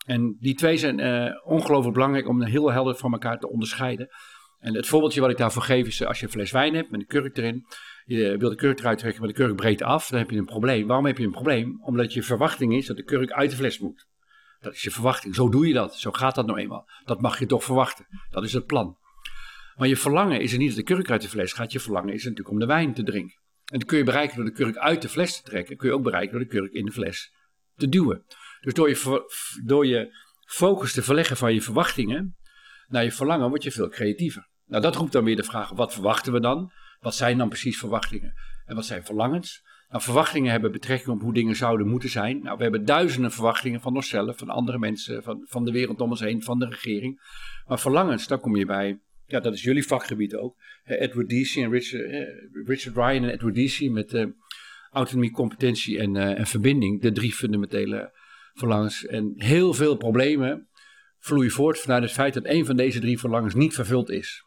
En 0.06 0.38
die 0.40 0.56
twee 0.56 0.78
zijn 0.78 1.00
ongelooflijk 1.44 1.94
belangrijk 1.94 2.28
om 2.28 2.44
heel 2.44 2.72
helder 2.72 2.96
van 2.96 3.12
elkaar 3.12 3.40
te 3.40 3.50
onderscheiden. 3.50 4.10
En 4.60 4.76
het 4.76 4.88
voorbeeldje 4.88 5.22
wat 5.22 5.30
ik 5.30 5.38
daarvoor 5.38 5.62
geef 5.62 5.88
is 5.88 6.06
als 6.06 6.20
je 6.20 6.26
een 6.26 6.32
fles 6.32 6.52
wijn 6.52 6.76
hebt 6.76 6.92
met 6.92 7.00
een 7.00 7.08
kurk 7.08 7.38
erin 7.38 7.66
je 8.16 8.38
wil 8.38 8.50
de 8.50 8.56
kurk 8.56 8.80
eruit 8.80 8.98
trekken, 8.98 9.22
maar 9.22 9.30
de 9.30 9.36
kurk 9.36 9.56
breekt 9.56 9.82
af, 9.82 10.08
dan 10.10 10.20
heb 10.20 10.30
je 10.30 10.38
een 10.38 10.46
probleem. 10.46 10.88
Waarom 10.88 11.06
heb 11.06 11.18
je 11.18 11.24
een 11.24 11.32
probleem? 11.32 11.80
Omdat 11.84 12.14
je 12.14 12.24
verwachting 12.24 12.74
is 12.74 12.86
dat 12.86 12.98
de 12.98 13.04
kurk 13.04 13.32
uit 13.32 13.50
de 13.50 13.56
fles 13.56 13.80
moet. 13.80 14.08
Dat 14.60 14.74
is 14.74 14.82
je 14.82 14.92
verwachting. 14.92 15.36
Zo 15.36 15.50
doe 15.50 15.68
je 15.68 15.74
dat. 15.74 15.96
Zo 15.96 16.12
gaat 16.12 16.36
dat 16.36 16.46
nou 16.46 16.60
eenmaal. 16.60 16.90
Dat 17.06 17.22
mag 17.22 17.40
je 17.40 17.46
toch 17.46 17.64
verwachten. 17.64 18.06
Dat 18.30 18.44
is 18.44 18.54
het 18.54 18.66
plan. 18.66 18.98
Maar 19.76 19.88
je 19.88 19.98
verlangen 19.98 20.42
is 20.42 20.52
er 20.52 20.58
niet 20.58 20.68
dat 20.68 20.78
de 20.78 20.94
kurk 20.94 21.12
uit 21.12 21.22
de 21.22 21.28
fles 21.28 21.54
gaat. 21.54 21.72
Je 21.72 21.80
verlangen 21.80 22.14
is 22.14 22.24
natuurlijk 22.24 22.50
om 22.50 22.60
de 22.60 22.66
wijn 22.66 22.94
te 22.94 23.04
drinken. 23.04 23.40
En 23.66 23.80
dat 23.80 23.88
kun 23.88 23.98
je 23.98 24.04
bereiken 24.04 24.36
door 24.36 24.46
de 24.46 24.52
kurk 24.52 24.78
uit 24.78 25.02
de 25.02 25.10
fles 25.10 25.42
te 25.42 25.50
trekken. 25.50 25.78
kun 25.78 25.90
je 25.90 25.96
ook 25.96 26.04
bereiken 26.04 26.32
door 26.32 26.48
de 26.48 26.58
kurk 26.58 26.74
in 26.74 26.86
de 26.86 26.92
fles 26.92 27.34
te 27.76 27.90
duwen. 27.90 28.26
Dus 28.62 28.74
door 28.74 28.90
je, 28.90 29.24
door 29.66 29.86
je 29.86 30.18
focus 30.46 30.94
te 30.94 31.04
verleggen 31.04 31.38
van 31.38 31.54
je 31.54 31.62
verwachtingen 31.62 32.38
naar 32.88 33.04
je 33.04 33.12
verlangen, 33.12 33.50
word 33.50 33.64
je 33.64 33.72
veel 33.72 33.90
creatiever. 33.90 34.48
Nou, 34.66 34.82
dat 34.82 34.96
roept 34.96 35.12
dan 35.12 35.24
weer 35.24 35.36
de 35.36 35.44
vraag: 35.44 35.70
wat 35.70 35.94
verwachten 35.94 36.34
we 36.34 36.40
dan? 36.40 36.72
Wat 37.00 37.16
zijn 37.16 37.38
dan 37.38 37.50
precies 37.50 37.80
verwachtingen? 37.80 38.34
En 38.66 38.76
wat 38.76 38.86
zijn 38.86 39.06
verlangens? 39.06 39.64
Nou, 39.90 40.04
verwachtingen 40.04 40.52
hebben 40.52 40.72
betrekking 40.72 41.16
op 41.16 41.22
hoe 41.22 41.34
dingen 41.34 41.56
zouden 41.56 41.88
moeten 41.88 42.10
zijn. 42.10 42.42
Nou, 42.44 42.58
we 42.58 42.64
hebben 42.64 42.86
duizenden 42.86 43.32
verwachtingen 43.32 43.82
van 43.82 43.96
onszelf, 43.96 44.38
van 44.38 44.50
andere 44.50 44.80
mensen, 44.80 45.24
van, 45.24 45.46
van 45.46 45.66
de 45.66 45.72
wereld 45.72 46.02
om 46.02 46.10
ons 46.10 46.20
heen, 46.20 46.44
van 46.44 46.60
de 46.60 46.66
regering. 46.66 47.22
Maar 47.66 47.80
verlangens, 47.80 48.28
daar 48.28 48.40
kom 48.40 48.56
je 48.56 48.66
bij. 48.66 49.00
Ja, 49.26 49.40
dat 49.40 49.54
is 49.54 49.64
jullie 49.64 49.88
vakgebied 49.88 50.36
ook. 50.36 50.56
Edward 50.84 51.30
Deasy 51.30 51.64
en 51.64 51.72
Richard, 51.72 52.12
Richard 52.66 52.96
Ryan 52.96 53.24
en 53.24 53.30
Edward 53.30 53.56
Deasy 53.56 53.90
met 53.90 54.14
uh, 54.14 54.26
autonomie, 54.92 55.32
competentie 55.32 56.00
en, 56.00 56.16
uh, 56.16 56.40
en 56.40 56.48
verbinding. 56.48 57.02
De 57.02 57.12
drie 57.12 57.34
fundamentele 57.34 58.12
verlangens. 58.54 59.06
En 59.06 59.34
heel 59.36 59.74
veel 59.74 59.96
problemen 59.96 60.68
vloeien 61.20 61.52
voort 61.52 61.80
vanuit 61.80 62.04
het 62.04 62.12
feit 62.12 62.34
dat 62.34 62.46
een 62.46 62.66
van 62.66 62.76
deze 62.76 63.00
drie 63.00 63.20
verlangens 63.20 63.54
niet 63.54 63.74
vervuld 63.74 64.10
is. 64.10 64.44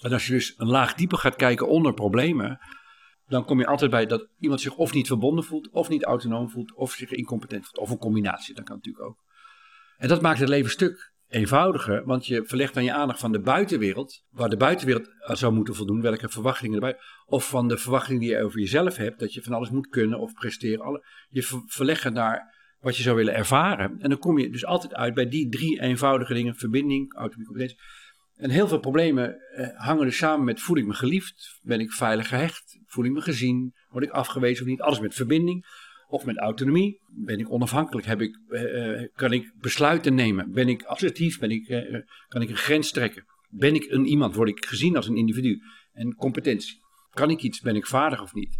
En 0.00 0.12
als 0.12 0.26
je 0.26 0.32
dus 0.32 0.54
een 0.56 0.68
laag 0.68 0.94
dieper 0.94 1.18
gaat 1.18 1.36
kijken 1.36 1.68
onder 1.68 1.94
problemen, 1.94 2.58
dan 3.26 3.44
kom 3.44 3.58
je 3.58 3.66
altijd 3.66 3.90
bij 3.90 4.06
dat 4.06 4.28
iemand 4.38 4.60
zich 4.60 4.76
of 4.76 4.92
niet 4.92 5.06
verbonden 5.06 5.44
voelt, 5.44 5.70
of 5.70 5.88
niet 5.88 6.04
autonoom 6.04 6.50
voelt, 6.50 6.74
of 6.74 6.92
zich 6.92 7.10
incompetent 7.10 7.64
voelt. 7.64 7.78
Of 7.78 7.90
een 7.90 7.98
combinatie, 7.98 8.54
dat 8.54 8.64
kan 8.64 8.76
natuurlijk 8.76 9.04
ook. 9.04 9.18
En 9.96 10.08
dat 10.08 10.20
maakt 10.20 10.38
het 10.38 10.48
leven 10.48 10.64
een 10.64 10.70
stuk 10.70 11.12
eenvoudiger, 11.28 12.04
want 12.04 12.26
je 12.26 12.44
verlegt 12.44 12.74
dan 12.74 12.84
je 12.84 12.92
aandacht 12.92 13.20
van 13.20 13.32
de 13.32 13.40
buitenwereld, 13.40 14.24
waar 14.30 14.48
de 14.48 14.56
buitenwereld 14.56 15.08
zou 15.22 15.52
moeten 15.52 15.74
voldoen, 15.74 16.00
welke 16.00 16.28
verwachtingen 16.28 16.74
erbij, 16.74 16.96
of 17.26 17.48
van 17.48 17.68
de 17.68 17.78
verwachtingen 17.78 18.20
die 18.20 18.30
je 18.30 18.42
over 18.42 18.60
jezelf 18.60 18.96
hebt, 18.96 19.18
dat 19.18 19.34
je 19.34 19.42
van 19.42 19.52
alles 19.52 19.70
moet 19.70 19.88
kunnen 19.88 20.18
of 20.18 20.32
presteren. 20.32 20.84
Alle, 20.84 21.04
je 21.28 21.62
verlegt 21.66 22.02
het 22.02 22.14
naar 22.14 22.58
wat 22.80 22.96
je 22.96 23.02
zou 23.02 23.16
willen 23.16 23.34
ervaren. 23.34 24.00
En 24.00 24.08
dan 24.08 24.18
kom 24.18 24.38
je 24.38 24.50
dus 24.50 24.64
altijd 24.64 24.94
uit 24.94 25.14
bij 25.14 25.28
die 25.28 25.48
drie 25.48 25.80
eenvoudige 25.80 26.34
dingen, 26.34 26.54
verbinding, 26.56 27.14
autonomie, 27.14 27.46
competentie 27.46 27.78
en 28.40 28.50
heel 28.50 28.68
veel 28.68 28.78
problemen 28.78 29.40
eh, 29.54 29.68
hangen 29.74 30.04
dus 30.04 30.16
samen 30.16 30.44
met 30.44 30.60
voel 30.60 30.76
ik 30.76 30.86
me 30.86 30.94
geliefd, 30.94 31.58
ben 31.62 31.80
ik 31.80 31.92
veilig 31.92 32.28
gehecht, 32.28 32.78
voel 32.86 33.04
ik 33.04 33.12
me 33.12 33.20
gezien, 33.20 33.74
word 33.88 34.04
ik 34.04 34.10
afgewezen 34.10 34.62
of 34.62 34.70
niet. 34.70 34.80
Alles 34.80 35.00
met 35.00 35.14
verbinding 35.14 35.66
of 36.08 36.24
met 36.24 36.38
autonomie. 36.38 37.00
Ben 37.08 37.38
ik 37.38 37.50
onafhankelijk, 37.50 38.06
heb 38.06 38.20
ik, 38.20 38.38
uh, 38.48 39.06
kan 39.14 39.32
ik 39.32 39.52
besluiten 39.58 40.14
nemen, 40.14 40.52
ben 40.52 40.68
ik 40.68 40.82
assertief, 40.82 41.38
ben 41.38 41.50
ik, 41.50 41.66
kan 42.28 42.42
ik 42.42 42.48
een 42.48 42.56
grens 42.56 42.90
trekken. 42.90 43.24
Ben 43.48 43.74
ik 43.74 43.86
een 43.90 44.06
iemand, 44.06 44.34
word 44.34 44.48
ik 44.48 44.64
gezien 44.64 44.96
als 44.96 45.08
een 45.08 45.16
individu. 45.16 45.60
En 45.92 46.14
competentie. 46.14 46.80
Kan 47.10 47.30
ik 47.30 47.42
iets, 47.42 47.60
ben 47.60 47.76
ik 47.76 47.86
vaardig 47.86 48.22
of 48.22 48.34
niet? 48.34 48.58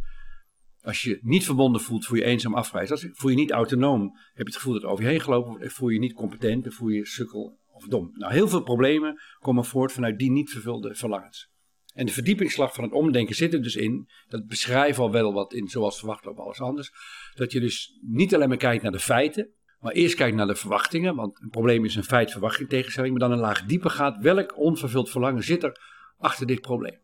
Als 0.83 1.03
je 1.03 1.19
niet 1.23 1.45
verbonden 1.45 1.81
voelt, 1.81 2.05
voel 2.05 2.19
je 2.19 2.25
eenzaam 2.25 2.55
afgewezen. 2.55 3.11
Voel 3.15 3.31
je 3.31 3.37
niet 3.37 3.51
autonoom, 3.51 4.03
heb 4.03 4.47
je 4.47 4.53
het 4.53 4.57
gevoel 4.57 4.73
dat 4.73 4.85
over 4.85 5.05
je 5.05 5.11
heen 5.11 5.21
gelopen 5.21 5.51
wordt. 5.51 5.73
Voel 5.73 5.89
je 5.89 5.99
niet 5.99 6.13
competent, 6.13 6.75
voel 6.75 6.89
je 6.89 7.07
sukkel 7.07 7.59
of 7.83 7.89
dom. 7.89 8.11
Nou, 8.13 8.33
heel 8.33 8.49
veel 8.49 8.63
problemen 8.63 9.21
komen 9.39 9.65
voort 9.65 9.93
vanuit 9.93 10.19
die 10.19 10.31
niet 10.31 10.51
vervulde 10.51 10.95
verlangens. 10.95 11.51
En 11.95 12.07
de 12.07 12.13
verdiepingsslag 12.13 12.75
van 12.75 12.85
het 12.85 12.93
omdenken 12.93 13.35
zit 13.35 13.55
er 13.55 13.63
dus 13.63 13.77
in, 13.77 14.09
dat 14.29 14.47
beschrijven 14.47 15.03
al 15.03 15.11
wel 15.11 15.33
wat 15.33 15.53
in, 15.53 15.69
zoals 15.69 15.99
verwacht 15.99 16.27
op 16.27 16.39
alles 16.39 16.61
anders, 16.61 16.93
dat 17.35 17.53
je 17.53 17.61
dus 17.61 17.99
niet 18.01 18.35
alleen 18.35 18.49
maar 18.49 18.57
kijkt 18.57 18.83
naar 18.83 18.93
de 18.93 18.99
feiten, 18.99 19.51
maar 19.81 19.93
eerst 19.93 20.15
kijkt 20.15 20.37
naar 20.37 20.47
de 20.47 20.55
verwachtingen, 20.55 21.15
want 21.15 21.41
een 21.43 21.49
probleem 21.49 21.85
is 21.85 21.95
een 21.95 22.05
feit-verwachting 22.05 22.69
tegenstelling, 22.69 23.19
maar 23.19 23.29
dan 23.29 23.39
een 23.39 23.45
laag 23.45 23.65
dieper 23.65 23.91
gaat, 23.91 24.23
welk 24.23 24.59
onvervuld 24.59 25.11
verlangen 25.11 25.43
zit 25.43 25.63
er 25.63 25.81
achter 26.19 26.47
dit 26.47 26.61
probleem? 26.61 26.99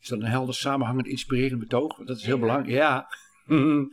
Is 0.00 0.08
dat 0.08 0.20
een 0.20 0.26
helder, 0.26 0.54
samenhangend, 0.54 1.06
inspirerend 1.06 1.60
betoog? 1.60 1.96
Dat 2.04 2.16
is 2.16 2.24
heel 2.24 2.38
belangrijk. 2.38 2.76
Ja. 2.76 3.06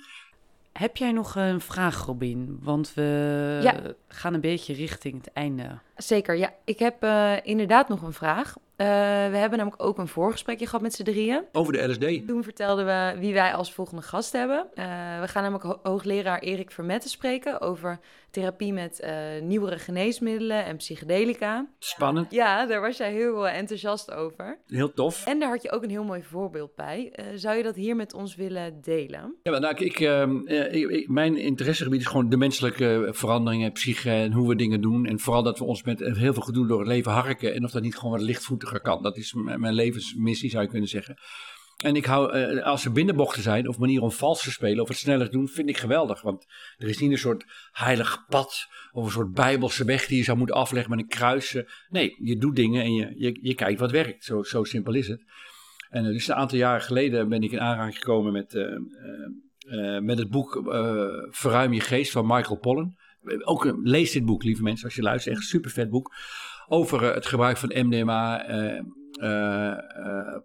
Heb 0.74 0.98
jij 0.98 1.12
nog 1.12 1.36
een 1.36 1.62
vraag, 1.62 2.06
Robin? 2.06 2.60
Want 2.62 2.94
we 2.94 3.96
gaan 4.08 4.34
een 4.34 4.42
beetje 4.42 4.74
richting 4.74 5.16
het 5.18 5.34
einde. 5.34 5.80
Zeker, 5.96 6.36
ja. 6.36 6.54
Ik 6.64 6.80
heb 6.80 7.04
uh, 7.04 7.34
inderdaad 7.44 7.90
nog 7.90 8.02
een 8.02 8.14
vraag. 8.14 8.56
Uh, 8.84 8.90
we 9.32 9.38
hebben 9.38 9.58
namelijk 9.58 9.84
ook 9.84 9.98
een 9.98 10.08
voorgesprekje 10.08 10.66
gehad 10.66 10.82
met 10.82 10.94
z'n 10.94 11.04
drieën. 11.04 11.44
Over 11.52 11.74
de 11.74 11.88
LSD. 11.88 12.28
Toen 12.28 12.44
vertelden 12.44 12.86
we 12.86 13.20
wie 13.20 13.34
wij 13.34 13.54
als 13.54 13.74
volgende 13.74 14.02
gast 14.02 14.32
hebben. 14.32 14.68
Uh, 14.76 14.86
we 15.20 15.28
gaan 15.28 15.44
namelijk 15.44 15.64
ho 15.64 15.80
hoogleraar 15.84 16.40
Erik 16.40 16.72
Vermette 16.72 17.10
spreken 17.10 17.62
over 17.62 18.00
therapie 18.32 18.74
met 18.74 19.02
uh, 19.04 19.42
nieuwere 19.42 19.78
geneesmiddelen 19.78 20.66
en 20.66 20.78
psychedelica. 20.78 21.68
Spannend. 21.80 22.32
Ja, 22.32 22.66
daar 22.66 22.82
was 22.82 22.98
jij 22.98 23.12
heel 23.12 23.48
enthousiast 23.48 24.12
over. 24.12 24.58
Heel 24.68 24.94
tof. 24.94 25.26
En 25.26 25.40
daar 25.40 25.50
had 25.50 25.62
je 25.62 25.72
ook 25.72 25.84
een 25.84 25.90
heel 25.90 26.04
mooi 26.04 26.24
voorbeeld 26.24 26.76
bij. 26.76 27.14
zou 27.36 27.58
je 27.58 27.64
dat 27.64 27.76
hier 27.76 27.96
met 27.96 28.14
ons 28.14 28.36
willen 28.36 28.82
delen? 28.82 29.36
Ja, 29.44 29.60
nou, 29.60 29.76
ik, 29.76 30.00
ehm, 30.00 30.38
ik, 30.48 30.90
ik, 30.90 31.10
mijn 31.10 31.38
interessegebied 31.38 32.00
is 32.00 32.08
gewoon 32.08 32.30
de 32.30 32.38
menselijke 32.38 33.10
veranderingen, 33.12 33.72
psyche 33.72 34.12
en 34.12 34.32
hoe 34.32 34.48
we 34.48 34.56
dingen 34.56 34.82
doen. 34.82 35.06
En 35.06 35.20
vooral 35.20 35.44
dat 35.44 35.60
we 35.60 35.66
ons 35.66 35.84
met 35.84 36.00
heel 36.00 36.34
veel 36.34 36.42
gedoe 36.42 36.68
door 36.68 36.80
het 36.80 36.88
leven 36.88 37.12
harken 37.12 37.54
en 37.54 37.64
of 37.64 37.72
dat 37.72 37.82
niet 37.82 37.98
gewoon 37.98 38.12
wat 38.12 38.22
kan. 38.82 39.04
Dat 39.04 39.18
is 39.18 39.34
mijn 39.34 39.74
levensmissie, 39.74 40.50
zou 40.50 40.64
je 40.64 40.70
kunnen 40.70 40.90
zeggen. 40.90 41.18
En 41.84 41.96
ik 41.96 42.06
hou, 42.06 42.38
uh, 42.38 42.64
als 42.64 42.86
er 42.86 42.92
binnenbochten 42.92 43.42
zijn 43.42 43.68
of 43.68 43.78
manieren 43.78 44.04
om 44.04 44.12
vals 44.12 44.44
te 44.44 44.52
spelen 44.52 44.82
of 44.82 44.88
het 44.88 44.98
sneller 44.98 45.32
doen, 45.32 45.48
vind 45.48 45.70
ik 45.70 45.78
geweldig. 45.78 46.22
Want 46.22 46.46
er 46.78 46.88
is 46.88 47.00
niet 47.00 47.12
een 47.12 47.18
soort 47.18 47.46
heilig 47.72 48.26
pad 48.30 48.68
of 48.92 49.06
een 49.06 49.12
soort 49.12 49.34
bijbelse 49.34 49.86
weg 49.86 50.06
die 50.06 50.18
je 50.18 50.24
zou 50.24 50.38
moeten 50.38 50.56
afleggen 50.56 50.90
met 50.90 51.00
een 51.00 51.08
kruis. 51.08 51.58
Nee, 51.90 52.16
je 52.22 52.38
doet 52.38 52.56
dingen 52.56 52.84
en 52.84 52.94
je, 52.94 53.14
je, 53.16 53.40
je 53.42 53.56
kijkt 53.56 53.80
wat 53.80 53.92
werkt. 53.92 54.24
Zo, 54.24 54.44
zo 54.44 54.64
simpel 54.64 54.94
is 54.94 55.08
het. 55.08 55.24
En 55.90 56.06
uh, 56.06 56.12
dus 56.12 56.28
een 56.28 56.36
aantal 56.36 56.58
jaren 56.58 56.82
geleden 56.82 57.30
ben 57.30 57.44
ik 57.44 57.52
in 57.52 57.60
aanraking 57.60 57.98
gekomen 57.98 58.32
met, 58.32 58.54
uh, 58.54 60.00
met 60.00 60.18
het 60.18 60.30
boek 60.30 60.62
Verruim 61.30 61.74
je 61.74 61.82
geest 61.82 62.12
van 62.12 62.28
Michael 62.28 62.60
Pollan. 62.60 62.96
Ook 63.44 63.78
lees 63.84 64.12
dit 64.12 64.26
boek, 64.26 64.44
lieve 64.44 64.64
mensen, 64.64 64.86
als 64.86 64.96
je 64.96 65.02
luistert. 65.02 65.36
Echt 65.36 65.46
super 65.46 65.72
vet 65.72 65.90
boek 65.90 66.14
over 66.68 67.14
het 67.14 67.26
gebruik 67.26 67.58
van 67.58 67.72
MDMA, 67.74 68.46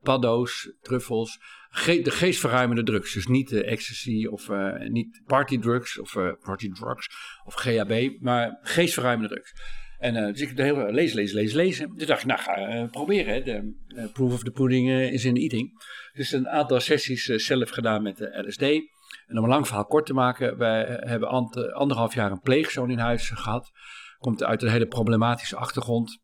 paddo's, 0.03 0.73
truffels, 0.81 1.39
de 1.85 2.11
geestverruimende 2.11 2.83
drugs. 2.83 3.15
Dus 3.15 3.27
niet 3.27 3.53
ecstasy 3.53 4.27
of 4.27 4.49
niet 4.89 5.23
partydrugs 5.27 5.99
of 5.99 6.13
party 6.45 6.73
drugs 6.73 7.09
of 7.45 7.55
GHB, 7.55 8.21
maar 8.21 8.59
geestverruimende 8.63 9.35
drugs. 9.35 9.53
En 9.99 10.15
uh, 10.15 10.27
dus 10.27 10.41
ik 10.41 10.57
de 10.57 10.63
hele 10.63 10.93
lezen, 10.93 11.17
lezen, 11.17 11.37
lezen, 11.37 11.57
lezen. 11.57 11.97
Toen 11.97 12.07
dacht 12.07 12.21
ik, 12.21 12.27
nou 12.27 12.41
ga 12.41 12.87
proberen. 12.91 13.45
De 13.45 14.11
proof 14.13 14.33
of 14.33 14.43
the 14.43 14.51
pudding 14.51 14.91
is 14.91 15.25
in 15.25 15.35
the 15.35 15.41
eating. 15.41 15.83
Dus 16.13 16.33
een 16.33 16.49
aantal 16.49 16.81
sessies 16.81 17.25
zelf 17.25 17.71
gedaan 17.71 18.03
met 18.03 18.17
de 18.17 18.45
LSD. 18.47 18.63
En 18.63 19.39
om 19.39 19.45
een 19.45 19.49
lang 19.49 19.67
verhaal 19.67 19.87
kort 19.87 20.07
te 20.07 20.15
maken, 20.15 20.59
wij 20.59 20.85
hebben 21.01 21.29
anderhalf 21.73 22.15
jaar 22.15 22.31
een 22.31 22.41
pleegzoon 22.41 22.91
in 22.91 22.99
huis 22.99 23.31
gehad. 23.31 23.71
Komt 24.19 24.45
uit 24.45 24.63
een 24.63 24.71
hele 24.71 24.87
problematische 24.87 25.57
achtergrond. 25.57 26.21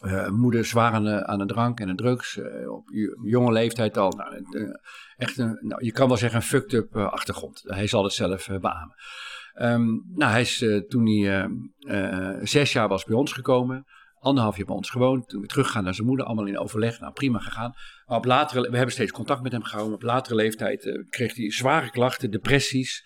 Uh, 0.00 0.28
moeder 0.28 0.64
zwaar 0.64 0.92
aan 0.92 1.04
de, 1.04 1.26
aan 1.26 1.38
de 1.38 1.46
drank 1.46 1.80
en 1.80 1.86
de 1.86 1.94
drugs. 1.94 2.36
Uh, 2.36 2.72
op 2.72 2.88
jonge 3.22 3.52
leeftijd 3.52 3.96
al. 3.96 4.10
Nou, 4.10 4.44
echt 5.16 5.38
een, 5.38 5.58
nou, 5.60 5.84
je 5.84 5.92
kan 5.92 6.08
wel 6.08 6.16
zeggen 6.16 6.38
een 6.38 6.46
fucked 6.46 6.72
up 6.72 6.96
achtergrond. 6.96 7.62
Hij 7.64 7.86
zal 7.86 8.04
het 8.04 8.12
zelf 8.12 8.46
beamen. 8.46 8.94
Um, 9.54 10.04
nou, 10.14 10.30
hij 10.30 10.40
is 10.40 10.64
toen 10.88 11.06
hij 11.06 11.48
zes 12.42 12.72
jaar 12.72 12.88
was 12.88 13.04
bij 13.04 13.16
ons 13.16 13.32
gekomen 13.32 13.86
anderhalf 14.24 14.56
jaar 14.56 14.66
bij 14.66 14.74
ons 14.74 14.90
gewoond. 14.90 15.28
Toen 15.28 15.40
we 15.40 15.46
teruggaan 15.46 15.84
naar 15.84 15.94
zijn 15.94 16.06
moeder, 16.06 16.26
allemaal 16.26 16.46
in 16.46 16.58
overleg. 16.58 17.00
Nou, 17.00 17.12
prima 17.12 17.38
gegaan. 17.38 17.72
Maar 18.06 18.18
op 18.18 18.24
latere, 18.24 18.70
we 18.70 18.76
hebben 18.76 18.94
steeds 18.94 19.12
contact 19.12 19.42
met 19.42 19.52
hem 19.52 19.62
gehouden. 19.62 19.94
Op 19.94 20.02
latere 20.02 20.34
leeftijd 20.34 21.04
kreeg 21.10 21.34
hij 21.34 21.50
zware 21.50 21.90
klachten, 21.90 22.30
depressies, 22.30 23.04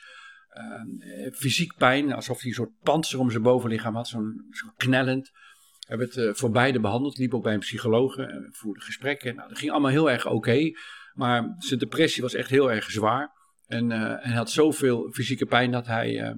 uh, 0.59 1.33
fysiek 1.33 1.77
pijn. 1.77 2.13
Alsof 2.13 2.41
hij 2.41 2.49
een 2.49 2.55
soort 2.55 2.81
panzer 2.83 3.19
om 3.19 3.31
zijn 3.31 3.43
bovenlichaam 3.43 3.95
had, 3.95 4.09
zo'n 4.09 4.47
zo 4.51 4.67
knellend. 4.77 5.31
We 5.31 5.87
hebben 5.87 6.07
het 6.07 6.17
uh, 6.17 6.35
voor 6.35 6.51
beide 6.51 6.81
behandeld. 6.81 7.19
Liep 7.19 7.35
ook 7.35 7.43
bij 7.43 7.55
een 7.55 7.61
psycholoog, 7.61 8.17
en 8.17 8.49
voerde 8.53 8.81
gesprekken. 8.81 9.35
Nou, 9.35 9.49
dat 9.49 9.59
ging 9.59 9.71
allemaal 9.71 9.91
heel 9.91 10.11
erg 10.11 10.27
oké. 10.27 10.71
maar 11.15 11.55
zijn 11.59 11.79
depressie 11.79 12.23
was 12.23 12.35
echt 12.35 12.51
heel 12.51 12.73
erg 12.73 12.91
zwaar. 12.91 13.37
En, 13.67 13.93
en 13.93 14.19
hij 14.21 14.37
had 14.37 14.51
zoveel 14.51 15.11
fysieke 15.13 15.47
pijn 15.47 15.71
dat 15.71 15.87
hij 15.87 16.37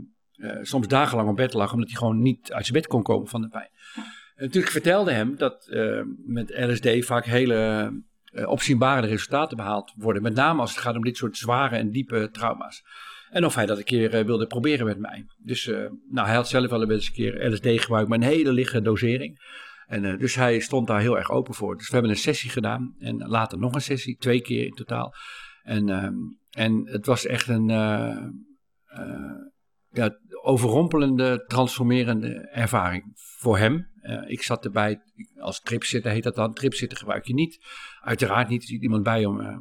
soms 0.63 0.89
dagenlang 0.89 1.29
op 1.29 1.37
bed 1.37 1.53
lag, 1.53 1.73
omdat 1.73 1.89
hij 1.89 1.99
gewoon 1.99 2.23
niet 2.23 2.53
uit 2.53 2.67
zijn 2.67 2.79
bed 2.79 2.87
kon 2.87 3.03
komen 3.03 3.29
van 3.29 3.41
de 3.41 3.49
pijn. 3.49 3.69
En 4.35 4.45
natuurlijk 4.45 4.73
vertelde 4.73 5.13
hem 5.13 5.37
dat 5.37 5.67
met 6.27 6.51
LSD 6.59 7.05
vaak 7.05 7.25
hele 7.25 7.93
opzienbare 8.45 9.07
resultaten 9.07 9.57
behaald 9.57 9.93
worden. 9.97 10.23
Met 10.23 10.35
name 10.35 10.61
als 10.61 10.71
het 10.71 10.81
gaat 10.81 10.97
om 10.97 11.05
dit 11.05 11.17
soort 11.17 11.37
zware 11.37 11.77
en 11.77 11.91
diepe 11.91 12.29
trauma's. 12.33 12.83
En 13.31 13.45
of 13.45 13.55
hij 13.55 13.66
dat 13.66 13.79
een 13.79 13.85
keer 13.85 14.14
uh, 14.14 14.25
wilde 14.25 14.47
proberen 14.47 14.87
met 14.87 14.99
mij. 14.99 15.27
Dus 15.38 15.66
nou, 16.11 16.27
hij 16.27 16.35
had 16.35 16.49
zelf 16.49 16.71
wel 16.71 16.90
eens 16.90 17.07
een 17.07 17.12
keer 17.12 17.51
LSD 17.51 17.66
gebruikt, 17.83 18.09
maar 18.09 18.19
een 18.19 18.25
hele 18.25 18.53
lichte 18.53 18.81
dosering. 18.81 19.59
En, 19.87 20.19
dus 20.19 20.35
hij 20.35 20.61
stond 20.61 20.87
daar 20.87 21.01
heel 21.01 21.19
erg 21.19 21.31
open 21.31 21.55
voor. 21.55 21.77
Dus 21.77 21.87
we 21.87 21.93
hebben 21.93 22.11
een 22.11 22.16
sessie 22.16 22.51
gedaan 22.51 22.95
en 22.99 23.16
later 23.16 23.59
nog 23.59 23.75
een 23.75 23.81
sessie, 23.81 24.16
twee 24.16 24.40
keer 24.40 24.64
in 24.64 24.75
totaal. 24.75 25.14
En, 25.62 25.88
ehm, 25.88 26.14
en 26.51 26.88
het 26.88 27.07
was 27.07 27.27
echt 27.27 27.49
een 27.49 27.69
ja, 29.93 30.19
overrompelende, 30.43 31.45
transformerende 31.47 32.49
ervaring 32.53 33.12
voor 33.14 33.59
hem. 33.59 33.88
Ik 34.27 34.43
zat 34.43 34.64
erbij 34.64 35.01
als 35.38 35.61
tripzitter, 35.61 36.11
heet 36.11 36.23
dat 36.23 36.35
dan. 36.35 36.55
Tripzitter 36.55 36.99
gebruik 36.99 37.27
je 37.27 37.35
niet. 37.35 37.59
Uiteraard 38.01 38.49
niet. 38.49 38.69
Iemand 38.69 39.03
bij 39.03 39.25
om, 39.25 39.41
uh, 39.41 39.57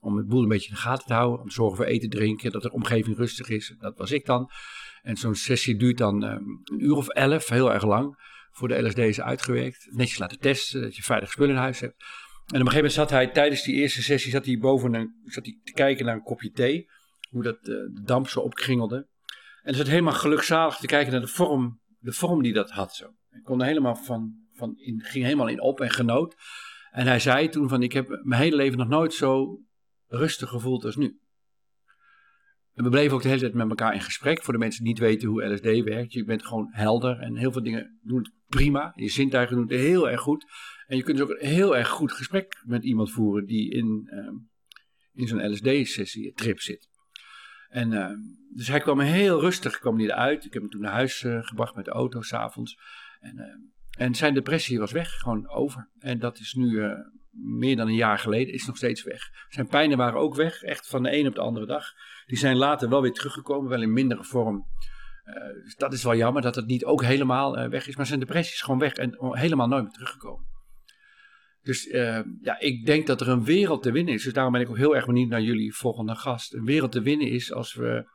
om 0.00 0.16
het 0.16 0.26
boel 0.26 0.42
een 0.42 0.48
beetje 0.48 0.68
in 0.68 0.74
de 0.74 0.80
gaten 0.80 1.06
te 1.06 1.12
houden. 1.12 1.40
Om 1.40 1.48
te 1.48 1.54
zorgen 1.54 1.76
voor 1.76 1.84
eten, 1.84 2.10
drinken, 2.10 2.52
dat 2.52 2.62
de 2.62 2.72
omgeving 2.72 3.16
rustig 3.16 3.48
is. 3.48 3.74
Dat 3.78 3.96
was 3.96 4.10
ik 4.10 4.26
dan. 4.26 4.50
En 5.02 5.16
zo'n 5.16 5.34
sessie 5.34 5.76
duurt 5.76 5.98
dan 5.98 6.22
um, 6.22 6.60
een 6.64 6.84
uur 6.84 6.94
of 6.94 7.08
elf, 7.08 7.48
heel 7.48 7.72
erg 7.72 7.84
lang. 7.84 8.36
Voor 8.50 8.68
de 8.68 8.82
LSD 8.82 8.98
is 8.98 9.20
uitgewerkt. 9.20 9.88
Netjes 9.90 10.18
laten 10.18 10.38
testen, 10.38 10.80
dat 10.80 10.96
je 10.96 11.02
veilig 11.02 11.30
spullen 11.30 11.54
in 11.54 11.60
huis 11.60 11.80
hebt. 11.80 11.94
En 11.98 12.60
op 12.60 12.66
een 12.66 12.72
gegeven 12.72 12.74
moment 12.74 12.92
zat 12.92 13.10
hij 13.10 13.26
tijdens 13.26 13.62
die 13.62 13.74
eerste 13.74 14.02
sessie 14.02 14.30
zat 14.30 14.46
hij 14.46 14.58
boven 14.58 14.94
een, 14.94 15.20
zat 15.24 15.44
hij 15.44 15.58
te 15.62 15.72
kijken 15.72 16.04
naar 16.04 16.14
een 16.14 16.22
kopje 16.22 16.50
thee. 16.50 16.88
Hoe 17.30 17.42
dat, 17.42 17.58
uh, 17.60 17.64
de 17.64 18.02
damp 18.04 18.28
zo 18.28 18.40
opkringelde. 18.40 18.96
En 18.96 19.06
hij 19.62 19.74
zat 19.74 19.86
helemaal 19.86 20.12
gelukzalig 20.12 20.76
te 20.76 20.86
kijken 20.86 21.12
naar 21.12 21.20
de 21.20 21.26
vorm, 21.26 21.80
de 21.98 22.12
vorm 22.12 22.42
die 22.42 22.52
dat 22.52 22.70
had 22.70 22.94
zo. 22.94 23.06
Ik 23.30 23.44
kon 23.44 23.60
er 23.60 23.66
helemaal 23.66 23.96
van, 23.96 24.34
van 24.52 24.76
in, 24.76 25.00
ging 25.00 25.24
helemaal 25.24 25.48
in 25.48 25.60
op 25.60 25.80
en 25.80 25.90
genoot. 25.90 26.36
En 26.98 27.06
hij 27.06 27.20
zei 27.20 27.48
toen 27.48 27.68
van, 27.68 27.82
ik 27.82 27.92
heb 27.92 28.20
mijn 28.22 28.42
hele 28.42 28.56
leven 28.56 28.78
nog 28.78 28.88
nooit 28.88 29.14
zo 29.14 29.60
rustig 30.06 30.48
gevoeld 30.48 30.84
als 30.84 30.96
nu. 30.96 31.20
En 32.72 32.84
we 32.84 32.90
bleven 32.90 33.16
ook 33.16 33.22
de 33.22 33.28
hele 33.28 33.40
tijd 33.40 33.54
met 33.54 33.68
elkaar 33.68 33.94
in 33.94 34.00
gesprek. 34.00 34.42
Voor 34.42 34.52
de 34.52 34.58
mensen 34.58 34.84
die 34.84 34.92
niet 34.92 35.02
weten 35.02 35.28
hoe 35.28 35.44
LSD 35.44 35.84
werkt. 35.84 36.12
Je 36.12 36.24
bent 36.24 36.46
gewoon 36.46 36.68
helder 36.70 37.18
en 37.18 37.36
heel 37.36 37.52
veel 37.52 37.62
dingen 37.62 37.98
doen 38.02 38.18
het 38.18 38.32
prima. 38.46 38.92
Je 38.94 39.08
zintuigen 39.08 39.56
doen 39.56 39.66
het 39.68 39.76
heel 39.76 40.10
erg 40.10 40.20
goed. 40.20 40.44
En 40.86 40.96
je 40.96 41.02
kunt 41.02 41.16
dus 41.16 41.26
ook 41.26 41.38
een 41.38 41.48
heel 41.48 41.76
erg 41.76 41.88
goed 41.88 42.12
gesprek 42.12 42.62
met 42.66 42.84
iemand 42.84 43.10
voeren 43.10 43.46
die 43.46 43.70
in, 43.70 44.10
uh, 44.14 44.40
in 45.12 45.26
zo'n 45.26 45.50
LSD-sessie, 45.50 46.32
trip 46.32 46.60
zit. 46.60 46.88
En 47.68 47.92
uh, 47.92 48.10
dus 48.54 48.68
hij 48.68 48.80
kwam 48.80 49.00
heel 49.00 49.40
rustig 49.40 49.78
kwam 49.78 49.98
hij 49.98 50.04
eruit. 50.04 50.44
Ik 50.44 50.52
heb 50.52 50.62
hem 50.62 50.70
toen 50.70 50.80
naar 50.80 50.92
huis 50.92 51.22
uh, 51.22 51.42
gebracht 51.42 51.74
met 51.74 51.84
de 51.84 51.90
auto 51.90 52.22
s'avonds. 52.22 52.76
En, 53.20 53.36
uh, 53.36 53.77
en 53.98 54.14
zijn 54.14 54.34
depressie 54.34 54.78
was 54.78 54.92
weg, 54.92 55.10
gewoon 55.10 55.48
over. 55.48 55.88
En 55.98 56.18
dat 56.18 56.38
is 56.38 56.54
nu 56.54 56.70
uh, 56.70 56.92
meer 57.30 57.76
dan 57.76 57.88
een 57.88 57.94
jaar 57.94 58.18
geleden, 58.18 58.54
is 58.54 58.66
nog 58.66 58.76
steeds 58.76 59.02
weg. 59.02 59.30
Zijn 59.48 59.68
pijnen 59.68 59.98
waren 59.98 60.20
ook 60.20 60.34
weg, 60.34 60.62
echt 60.62 60.88
van 60.88 61.02
de 61.02 61.16
een 61.18 61.26
op 61.26 61.34
de 61.34 61.40
andere 61.40 61.66
dag. 61.66 61.92
Die 62.26 62.38
zijn 62.38 62.56
later 62.56 62.88
wel 62.88 63.02
weer 63.02 63.12
teruggekomen, 63.12 63.70
wel 63.70 63.82
in 63.82 63.92
mindere 63.92 64.24
vorm. 64.24 64.66
dus 65.64 65.74
dat 65.76 65.92
is 65.92 66.02
wel 66.02 66.16
jammer 66.16 66.42
dat 66.42 66.54
het 66.54 66.66
niet 66.66 66.84
ook 66.84 67.02
helemaal 67.02 67.68
weg 67.68 67.88
is. 67.88 67.96
Maar 67.96 68.06
zijn 68.06 68.20
depressie 68.20 68.54
is 68.54 68.62
gewoon 68.62 68.78
weg 68.78 68.92
en 68.92 69.16
helemaal 69.18 69.68
nooit 69.68 69.82
meer 69.82 69.92
teruggekomen. 69.92 70.46
Dus 71.62 71.84
ja, 72.42 72.60
ik 72.60 72.86
denk 72.86 73.06
dat 73.06 73.20
er 73.20 73.28
een 73.28 73.44
wereld 73.44 73.82
te 73.82 73.92
winnen 73.92 74.14
is. 74.14 74.22
Dus 74.22 74.32
daarom 74.32 74.52
ben 74.52 74.62
ik 74.62 74.68
ook 74.68 74.76
heel 74.76 74.96
erg 74.96 75.06
benieuwd 75.06 75.28
naar 75.28 75.42
jullie 75.42 75.74
volgende 75.74 76.14
gast. 76.14 76.54
Een 76.54 76.64
wereld 76.64 76.92
te 76.92 77.02
winnen 77.02 77.28
is 77.28 77.52
als 77.52 77.74
we 77.74 78.08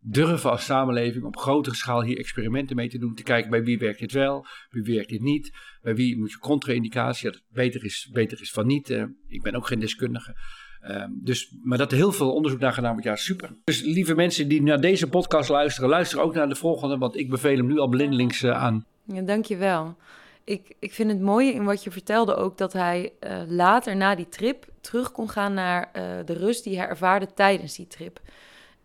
durven 0.00 0.50
als 0.50 0.64
samenleving 0.64 1.24
op 1.24 1.36
grotere 1.36 1.74
schaal 1.74 2.02
hier 2.02 2.18
experimenten 2.18 2.76
mee 2.76 2.88
te 2.88 2.98
doen. 2.98 3.14
Te 3.14 3.22
kijken 3.22 3.50
bij 3.50 3.62
wie 3.62 3.78
werkt 3.78 3.98
dit 3.98 4.12
wel, 4.12 4.46
bij 4.70 4.82
wie 4.82 4.94
werkt 4.94 5.10
dit 5.10 5.20
niet. 5.20 5.52
Bij 5.82 5.94
wie 5.94 6.18
moet 6.18 6.30
je 6.30 6.38
contra-indicatie, 6.38 7.24
dat 7.24 7.34
het 7.34 7.44
beter 7.52 7.84
is, 7.84 8.08
beter 8.12 8.40
is 8.40 8.52
van 8.52 8.66
niet. 8.66 8.90
Uh, 8.90 9.04
ik 9.28 9.42
ben 9.42 9.54
ook 9.54 9.66
geen 9.66 9.80
deskundige. 9.80 10.36
Uh, 10.82 11.04
dus, 11.10 11.56
maar 11.62 11.78
dat 11.78 11.90
er 11.90 11.96
heel 11.96 12.12
veel 12.12 12.32
onderzoek 12.32 12.60
naar 12.60 12.72
gedaan 12.72 12.90
wordt, 12.92 13.06
ja, 13.06 13.16
super. 13.16 13.50
Dus 13.64 13.82
lieve 13.82 14.14
mensen 14.14 14.48
die 14.48 14.62
naar 14.62 14.80
deze 14.80 15.08
podcast 15.08 15.48
luisteren, 15.48 15.88
luister 15.88 16.20
ook 16.20 16.34
naar 16.34 16.48
de 16.48 16.54
volgende, 16.54 16.98
want 16.98 17.16
ik 17.16 17.30
beveel 17.30 17.56
hem 17.56 17.66
nu 17.66 17.78
al 17.78 17.88
blindelings 17.88 18.42
uh, 18.42 18.62
aan. 18.62 18.86
Ja, 19.04 19.22
dankjewel 19.22 19.96
ik, 20.44 20.74
ik 20.78 20.92
vind 20.92 21.10
het 21.10 21.20
mooie 21.20 21.52
in 21.52 21.64
wat 21.64 21.84
je 21.84 21.90
vertelde 21.90 22.34
ook 22.34 22.58
dat 22.58 22.72
hij 22.72 23.12
uh, 23.20 23.42
later 23.46 23.96
na 23.96 24.14
die 24.14 24.28
trip 24.28 24.66
terug 24.80 25.12
kon 25.12 25.28
gaan 25.28 25.54
naar 25.54 25.90
de 26.24 26.32
rust 26.32 26.64
die 26.64 26.78
hij 26.78 26.88
ervaarde 26.88 27.28
tijdens 27.34 27.76
die 27.76 27.86
trip. 27.86 28.20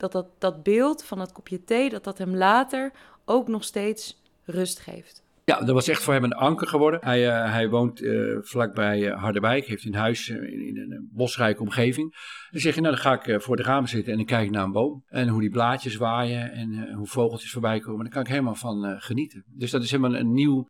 Dat, 0.04 0.12
dat 0.12 0.28
dat 0.38 0.64
beeld 0.64 1.04
van 1.04 1.20
het 1.20 1.32
kopje 1.32 1.64
thee, 1.64 1.90
dat 1.90 2.04
dat 2.04 2.18
hem 2.18 2.36
later 2.36 2.92
ook 3.26 3.48
nog 3.48 3.64
steeds 3.64 4.22
rust 4.46 4.80
geeft. 4.80 5.24
Ja, 5.46 5.60
dat 5.60 5.70
was 5.70 5.88
echt 5.88 6.04
voor 6.04 6.14
hem 6.14 6.24
een 6.24 6.34
anker 6.34 6.68
geworden. 6.68 7.00
Hij, 7.04 7.28
uh, 7.28 7.52
hij 7.52 7.70
woont 7.70 8.02
uh, 8.02 8.38
vlakbij 8.42 9.00
uh, 9.00 9.22
Harderwijk, 9.22 9.66
heeft 9.66 9.86
een 9.86 9.96
huis 9.96 10.30
in, 10.30 10.66
in, 10.68 10.92
een 10.92 11.10
bosrijke 11.12 11.62
omgeving. 11.62 12.12
Dan 12.52 12.62
zeg 12.62 12.76
je, 12.76 12.82
nou 12.82 12.94
dan 12.94 13.04
ga 13.04 13.24
ik 13.24 13.42
voor 13.42 13.56
de 13.56 13.64
ramen 13.64 13.90
zitten 13.90 14.14
en 14.14 14.20
ik 14.20 14.26
kijk 14.26 14.52
naar 14.52 14.64
een 14.64 14.72
boom. 14.72 15.04
En 15.08 15.28
hoe 15.28 15.42
die 15.42 15.50
blaadjes 15.50 15.96
waaien 15.96 16.52
en 16.52 16.94
hoe 16.94 17.08
vogeltjes 17.08 17.52
voorbij 17.52 17.80
komen. 17.80 18.04
Daar 18.04 18.14
kan 18.14 18.22
ik 18.22 18.28
helemaal 18.28 18.56
van 18.56 19.02
genieten. 19.02 19.44
Dus 19.48 19.72
dat 19.72 19.84
is 19.84 19.92
helemaal 19.92 20.20
een 20.20 20.34
nieuw 20.34 20.68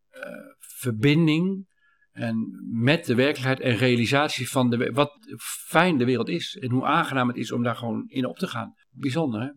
verbinding 0.59 1.67
en 2.11 2.65
met 2.71 3.05
de 3.05 3.15
werkelijkheid 3.15 3.59
en 3.59 3.75
realisatie 3.75 4.49
van 4.49 4.69
de, 4.69 4.91
wat 4.93 5.11
fijn 5.67 5.97
de 5.97 6.05
wereld 6.05 6.29
is. 6.29 6.57
En 6.57 6.69
hoe 6.69 6.85
aangenaam 6.85 7.27
het 7.27 7.37
is 7.37 7.51
om 7.51 7.63
daar 7.63 7.75
gewoon 7.75 8.05
in 8.07 8.25
op 8.25 8.37
te 8.37 8.47
gaan. 8.47 8.73
Bijzonder, 8.93 9.41
hè? 9.41 9.49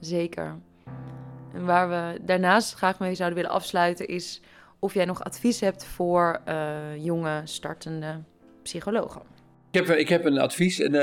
Zeker. 0.00 0.58
En 1.52 1.64
waar 1.64 1.88
we 1.88 2.24
daarnaast 2.24 2.74
graag 2.74 2.98
mee 2.98 3.14
zouden 3.14 3.38
willen 3.38 3.54
afsluiten 3.54 4.06
is 4.06 4.42
of 4.78 4.94
jij 4.94 5.04
nog 5.04 5.24
advies 5.24 5.60
hebt 5.60 5.84
voor 5.84 6.40
uh, 6.48 7.04
jonge 7.04 7.40
startende 7.44 8.22
psychologen. 8.62 9.22
Ik 9.70 9.86
heb, 9.86 9.96
ik 9.96 10.08
heb 10.08 10.24
een 10.24 10.38
advies 10.38 10.80
en 10.80 10.94
uh, 10.94 11.00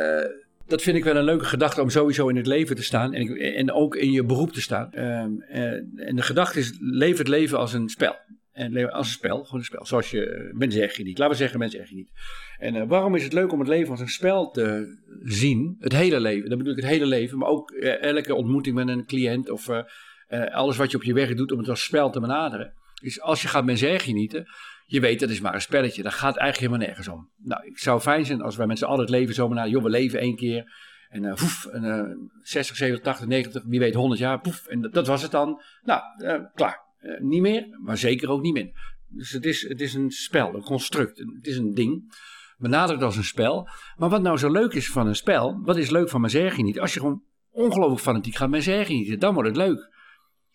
uh, 0.00 0.30
dat 0.66 0.82
vind 0.82 0.96
ik 0.96 1.04
wel 1.04 1.16
een 1.16 1.24
leuke 1.24 1.44
gedachte 1.44 1.82
om 1.82 1.90
sowieso 1.90 2.28
in 2.28 2.36
het 2.36 2.46
leven 2.46 2.76
te 2.76 2.82
staan 2.82 3.14
en, 3.14 3.36
en 3.36 3.72
ook 3.72 3.96
in 3.96 4.10
je 4.10 4.24
beroep 4.24 4.52
te 4.52 4.60
staan. 4.60 4.98
Um, 4.98 5.42
en 5.42 6.16
de 6.16 6.22
gedachte 6.22 6.58
is, 6.58 6.76
leef 6.80 7.18
het 7.18 7.28
leven 7.28 7.58
als 7.58 7.72
een 7.72 7.88
spel. 7.88 8.16
En 8.52 8.90
als 8.90 9.06
een 9.06 9.12
spel, 9.12 9.44
gewoon 9.44 9.60
een 9.60 9.66
spel. 9.66 9.86
Zoals 9.86 10.10
je, 10.10 10.50
mensen 10.52 10.80
zeggen 10.80 11.02
je 11.02 11.08
niet. 11.08 11.18
Laten 11.18 11.34
we 11.34 11.40
zeggen, 11.40 11.58
mensen 11.58 11.78
zeggen 11.78 11.96
je 11.96 12.02
niet. 12.02 12.12
En 12.62 12.74
uh, 12.74 12.82
waarom 12.86 13.14
is 13.14 13.22
het 13.22 13.32
leuk 13.32 13.52
om 13.52 13.58
het 13.58 13.68
leven 13.68 13.90
als 13.90 14.00
een 14.00 14.08
spel 14.08 14.50
te 14.50 14.96
zien? 15.22 15.76
Het 15.80 15.92
hele 15.92 16.20
leven, 16.20 16.48
dat 16.48 16.58
bedoel 16.58 16.72
ik 16.72 16.80
het 16.80 16.90
hele 16.90 17.06
leven. 17.06 17.38
Maar 17.38 17.48
ook 17.48 17.70
uh, 17.70 18.02
elke 18.02 18.34
ontmoeting 18.34 18.74
met 18.74 18.88
een 18.88 19.06
cliënt 19.06 19.50
of 19.50 19.68
uh, 19.68 19.82
alles 20.46 20.76
wat 20.76 20.90
je 20.90 20.96
op 20.96 21.02
je 21.02 21.12
werk 21.12 21.36
doet 21.36 21.52
om 21.52 21.58
het 21.58 21.68
als 21.68 21.84
spel 21.84 22.10
te 22.10 22.20
benaderen. 22.20 22.72
Dus 23.02 23.20
als 23.20 23.42
je 23.42 23.48
gaat 23.48 23.64
mensen 23.64 24.00
genieten, 24.00 24.46
je 24.86 25.00
weet 25.00 25.20
dat 25.20 25.30
is 25.30 25.40
maar 25.40 25.54
een 25.54 25.60
spelletje. 25.60 26.02
Daar 26.02 26.12
gaat 26.12 26.36
eigenlijk 26.36 26.58
helemaal 26.58 26.86
nergens 26.86 27.08
om. 27.08 27.30
Nou, 27.36 27.66
ik 27.66 27.78
zou 27.78 28.00
fijn 28.00 28.26
zijn 28.26 28.42
als 28.42 28.56
wij 28.56 28.66
mensen 28.66 28.86
al 28.86 28.98
het 28.98 29.10
leven 29.10 29.34
zo. 29.34 29.54
Joh, 29.66 29.82
we 29.82 29.90
leven 29.90 30.18
één 30.18 30.36
keer. 30.36 30.72
En 31.08 31.22
uh, 31.22 31.34
poef, 31.34 31.66
en, 31.66 32.30
60, 32.42 32.76
70, 32.76 33.04
80, 33.04 33.26
90, 33.26 33.62
wie 33.66 33.78
weet 33.78 33.94
100 33.94 34.20
jaar, 34.20 34.40
poef. 34.40 34.66
En 34.66 34.80
dat, 34.80 35.06
was 35.06 35.22
het 35.22 35.30
dan. 35.30 35.62
Nou, 35.82 36.02
klaar. 36.54 36.80
niet 37.18 37.40
meer, 37.40 37.66
maar 37.84 37.98
zeker 37.98 38.30
ook 38.30 38.42
niet 38.42 38.54
minder. 38.54 38.74
Dus 39.08 39.30
het 39.30 39.44
is, 39.44 39.68
het 39.68 39.80
is 39.80 39.94
een 39.94 40.10
spel, 40.10 40.54
een 40.54 40.62
construct. 40.62 41.18
Het 41.18 41.46
is 41.46 41.56
een 41.56 41.74
ding. 41.74 42.04
Benaderd 42.62 43.02
als 43.02 43.16
een 43.16 43.24
spel. 43.24 43.68
Maar 43.96 44.08
wat 44.08 44.22
nou 44.22 44.38
zo 44.38 44.50
leuk 44.50 44.72
is 44.72 44.90
van 44.90 45.06
een 45.06 45.16
spel, 45.16 45.60
wat 45.62 45.76
is 45.76 45.90
leuk 45.90 46.08
van 46.08 46.20
Mazergi 46.20 46.62
niet? 46.62 46.80
Als 46.80 46.94
je 46.94 47.00
gewoon 47.00 47.22
ongelooflijk 47.50 48.02
fanatiek 48.02 48.34
gaat 48.34 48.50
Mazergi 48.50 48.94
niet, 48.94 49.20
dan 49.20 49.34
wordt 49.34 49.48
het 49.48 49.58
leuk. 49.58 49.90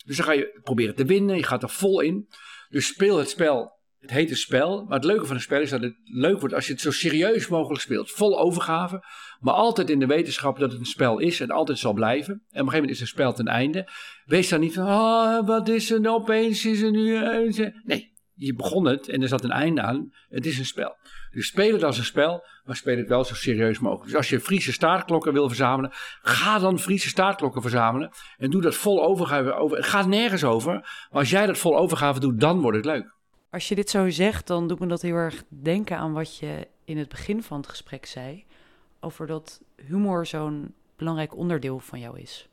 Dus 0.05 0.17
dan 0.17 0.25
ga 0.25 0.31
je 0.31 0.59
proberen 0.63 0.95
te 0.95 1.05
winnen, 1.05 1.35
je 1.35 1.43
gaat 1.43 1.63
er 1.63 1.69
vol 1.69 1.99
in. 1.99 2.27
Dus 2.69 2.87
speel 2.87 3.17
het 3.17 3.29
spel 3.29 3.77
het 3.99 4.11
heet 4.11 4.29
een 4.29 4.37
spel, 4.37 4.83
maar 4.83 4.95
het 4.95 5.05
leuke 5.05 5.25
van 5.25 5.35
een 5.35 5.41
spel 5.41 5.61
is 5.61 5.69
dat 5.69 5.81
het 5.81 5.95
leuk 6.03 6.39
wordt 6.39 6.55
als 6.55 6.67
je 6.67 6.71
het 6.71 6.81
zo 6.81 6.91
serieus 6.91 7.47
mogelijk 7.47 7.81
speelt. 7.81 8.11
Vol 8.11 8.39
overgave, 8.39 9.03
maar 9.39 9.53
altijd 9.53 9.89
in 9.89 9.99
de 9.99 10.05
wetenschap 10.05 10.59
dat 10.59 10.71
het 10.71 10.79
een 10.79 10.85
spel 10.85 11.19
is 11.19 11.39
en 11.39 11.49
altijd 11.49 11.77
zal 11.77 11.93
blijven. 11.93 12.33
En 12.33 12.39
op 12.39 12.43
een 12.51 12.57
gegeven 12.57 12.73
moment 12.73 12.91
is 12.91 13.01
een 13.01 13.07
spel 13.07 13.33
ten 13.33 13.47
einde. 13.47 13.89
Wees 14.25 14.49
dan 14.49 14.59
niet 14.59 14.73
van, 14.73 14.85
oh, 14.85 15.47
wat 15.47 15.67
is 15.67 15.91
er 15.91 16.01
nou 16.01 16.21
opeens, 16.21 16.65
is 16.65 16.81
er 16.81 16.91
nu... 16.91 17.19
Nee, 17.83 18.13
je 18.37 18.53
begon 18.53 18.85
het 18.85 19.09
en 19.09 19.21
er 19.21 19.27
zat 19.27 19.43
een 19.43 19.51
einde 19.51 19.81
aan. 19.81 20.13
Het 20.29 20.45
is 20.45 20.59
een 20.59 20.65
spel. 20.65 20.97
Dus 21.31 21.47
speel 21.47 21.73
het 21.73 21.83
als 21.83 21.97
een 21.97 22.03
spel, 22.03 22.43
maar 22.65 22.75
speel 22.75 22.97
het 22.97 23.07
wel 23.07 23.23
zo 23.23 23.33
serieus 23.33 23.79
mogelijk. 23.79 24.05
Dus 24.05 24.15
als 24.15 24.29
je 24.29 24.39
Friese 24.39 24.71
staartklokken 24.71 25.33
wil 25.33 25.47
verzamelen, 25.47 25.91
ga 26.21 26.59
dan 26.59 26.79
Friese 26.79 27.07
staartklokken 27.07 27.61
verzamelen. 27.61 28.11
En 28.37 28.49
doe 28.49 28.61
dat 28.61 28.75
vol 28.75 29.05
overgave. 29.05 29.53
Over. 29.53 29.77
Het 29.77 29.85
gaat 29.85 30.07
nergens 30.07 30.43
over, 30.43 30.73
maar 30.73 31.19
als 31.19 31.29
jij 31.29 31.45
dat 31.45 31.57
vol 31.57 31.77
overgave 31.77 32.19
doet, 32.19 32.39
dan 32.39 32.61
wordt 32.61 32.77
het 32.77 32.85
leuk. 32.85 33.15
Als 33.49 33.67
je 33.67 33.75
dit 33.75 33.89
zo 33.89 34.09
zegt, 34.09 34.47
dan 34.47 34.67
doet 34.67 34.79
me 34.79 34.87
dat 34.87 35.01
heel 35.01 35.15
erg 35.15 35.43
denken 35.49 35.97
aan 35.97 36.13
wat 36.13 36.37
je 36.37 36.67
in 36.85 36.97
het 36.97 37.09
begin 37.09 37.43
van 37.43 37.57
het 37.57 37.69
gesprek 37.69 38.05
zei. 38.05 38.45
Over 38.99 39.27
dat 39.27 39.61
humor 39.75 40.25
zo'n 40.25 40.73
belangrijk 40.95 41.35
onderdeel 41.35 41.79
van 41.79 41.99
jou 41.99 42.19
is. 42.19 42.49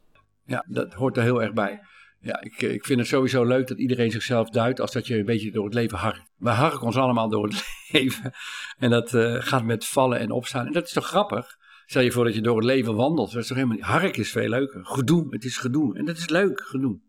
Ja, 0.47 0.65
dat 0.69 0.93
hoort 0.93 1.17
er 1.17 1.23
heel 1.23 1.43
erg 1.43 1.53
bij. 1.53 1.81
Ja, 2.25 2.43
ik, 2.43 2.63
ik 2.63 2.85
vind 2.85 2.99
het 2.99 3.09
sowieso 3.09 3.45
leuk 3.45 3.67
dat 3.67 3.79
iedereen 3.79 4.11
zichzelf 4.11 4.49
duidt 4.51 4.81
als 4.81 4.93
dat 4.93 5.07
je 5.07 5.19
een 5.19 5.25
beetje 5.25 5.51
door 5.51 5.65
het 5.65 5.75
leven 5.75 5.99
harkt. 5.99 6.33
We 6.37 6.51
harken 6.51 6.87
ons 6.87 6.97
allemaal 6.97 7.29
door 7.29 7.45
het 7.45 7.65
leven. 7.93 8.33
En 8.79 8.91
dat 8.91 9.13
uh, 9.13 9.37
gaat 9.39 9.65
met 9.65 9.87
vallen 9.87 10.19
en 10.19 10.31
opstaan. 10.31 10.67
En 10.67 10.73
dat 10.73 10.85
is 10.85 10.93
toch 10.93 11.07
grappig? 11.07 11.57
Stel 11.87 12.03
je 12.03 12.13
voor 12.13 12.25
dat 12.25 12.35
je 12.35 12.41
door 12.41 12.57
het 12.57 12.65
leven 12.65 12.95
wandelt. 12.95 13.33
Dat 13.33 13.43
is 13.43 13.47
toch 13.47 13.57
helemaal 13.57 13.77
niet... 13.77 13.87
Hark 13.87 14.17
is 14.17 14.31
veel 14.31 14.49
leuker. 14.49 14.87
Gedoe, 14.87 15.27
het 15.31 15.45
is 15.45 15.57
gedoe. 15.57 15.99
En 15.99 16.05
dat 16.05 16.17
is 16.17 16.29
leuk, 16.29 16.61
gedoe 16.61 17.01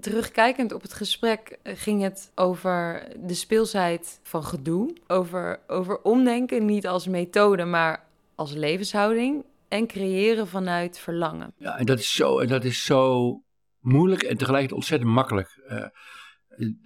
terugkijkend 0.00 0.72
op 0.72 0.82
het 0.82 0.92
gesprek 0.92 1.58
eh, 1.62 1.72
ging 1.76 2.02
het 2.02 2.32
over 2.34 3.08
de 3.18 3.34
speelsheid 3.34 4.20
van 4.22 4.44
gedoe. 4.44 4.96
Over, 5.06 5.60
over 5.66 6.02
omdenken, 6.02 6.64
niet 6.64 6.86
als 6.86 7.06
methode, 7.06 7.64
maar 7.64 8.04
als 8.34 8.52
levenshouding. 8.52 9.44
En 9.68 9.86
creëren 9.86 10.48
vanuit 10.48 10.98
verlangen. 10.98 11.52
Ja, 11.56 11.78
en 11.78 11.86
dat 11.86 11.98
is 11.98 12.14
zo, 12.14 12.38
en 12.38 12.48
dat 12.48 12.64
is 12.64 12.84
zo 12.84 13.42
moeilijk 13.80 14.22
en 14.22 14.36
tegelijkertijd 14.36 14.80
ontzettend 14.80 15.10
makkelijk. 15.10 15.62
Uh, 15.70 15.84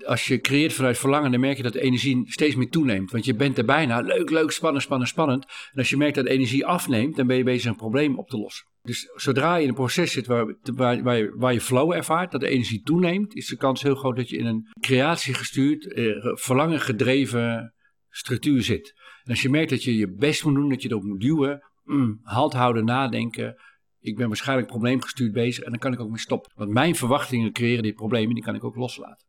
als 0.06 0.26
je 0.26 0.40
creëert 0.40 0.72
vanuit 0.72 0.98
verlangen, 0.98 1.30
dan 1.30 1.40
merk 1.40 1.56
je 1.56 1.62
dat 1.62 1.72
de 1.72 1.80
energie 1.80 2.22
steeds 2.30 2.54
meer 2.54 2.70
toeneemt. 2.70 3.10
Want 3.10 3.24
je 3.24 3.34
bent 3.34 3.58
er 3.58 3.64
bijna 3.64 4.00
leuk, 4.00 4.30
leuk, 4.30 4.50
spannend, 4.50 4.82
spannend, 4.82 5.10
spannend. 5.10 5.44
En 5.44 5.78
als 5.78 5.90
je 5.90 5.96
merkt 5.96 6.14
dat 6.14 6.24
de 6.24 6.30
energie 6.30 6.66
afneemt, 6.66 7.16
dan 7.16 7.26
ben 7.26 7.36
je 7.36 7.44
bezig 7.44 7.70
een 7.70 7.76
probleem 7.76 8.18
op 8.18 8.28
te 8.28 8.38
lossen. 8.38 8.66
Dus 8.82 9.10
zodra 9.14 9.56
je 9.56 9.62
in 9.62 9.68
een 9.68 9.74
proces 9.74 10.12
zit 10.12 10.26
waar, 10.26 10.56
waar, 11.02 11.38
waar 11.38 11.52
je 11.52 11.60
flow 11.60 11.92
ervaart, 11.92 12.30
dat 12.32 12.40
de 12.40 12.48
energie 12.48 12.82
toeneemt, 12.82 13.34
is 13.34 13.46
de 13.46 13.56
kans 13.56 13.82
heel 13.82 13.94
groot 13.94 14.16
dat 14.16 14.28
je 14.28 14.36
in 14.36 14.46
een 14.46 14.66
creatiegestuurd, 14.80 15.92
eh, 15.92 16.04
verlangen 16.22 16.80
gedreven 16.80 17.74
structuur 18.08 18.62
zit. 18.62 18.92
En 19.24 19.30
als 19.30 19.42
je 19.42 19.50
merkt 19.50 19.70
dat 19.70 19.82
je 19.82 19.96
je 19.96 20.14
best 20.14 20.44
moet 20.44 20.54
doen, 20.54 20.68
dat 20.68 20.82
je 20.82 20.90
erop 20.90 21.02
moet 21.02 21.20
duwen, 21.20 21.70
mm, 21.84 22.20
halt 22.22 22.52
houden, 22.52 22.84
nadenken. 22.84 23.56
Ik 24.02 24.16
ben 24.16 24.28
waarschijnlijk 24.28 24.68
probleemgestuurd 24.68 25.32
bezig 25.32 25.64
en 25.64 25.70
dan 25.70 25.78
kan 25.78 25.92
ik 25.92 26.00
ook 26.00 26.08
mee 26.08 26.18
stoppen. 26.18 26.52
Want 26.54 26.70
mijn 26.70 26.94
verwachtingen 26.94 27.52
creëren 27.52 27.82
die 27.82 27.92
problemen, 27.92 28.34
die 28.34 28.44
kan 28.44 28.54
ik 28.54 28.64
ook 28.64 28.76
loslaten. 28.76 29.26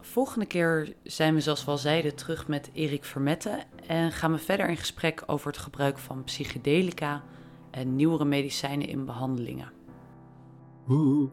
Volgende 0.00 0.46
keer 0.46 0.94
zijn 1.02 1.34
we, 1.34 1.40
zoals 1.40 1.64
we 1.64 1.70
al 1.70 1.78
zeiden, 1.78 2.14
terug 2.14 2.48
met 2.48 2.70
Erik 2.72 3.04
Vermette 3.04 3.62
en 3.86 4.12
gaan 4.12 4.32
we 4.32 4.38
verder 4.38 4.68
in 4.68 4.76
gesprek 4.76 5.22
over 5.26 5.46
het 5.46 5.58
gebruik 5.58 5.98
van 5.98 6.24
psychedelica 6.24 7.22
en 7.70 7.96
nieuwere 7.96 8.24
medicijnen 8.24 8.88
in 8.88 9.04
behandelingen. 9.04 9.72
Oeh. 10.88 11.30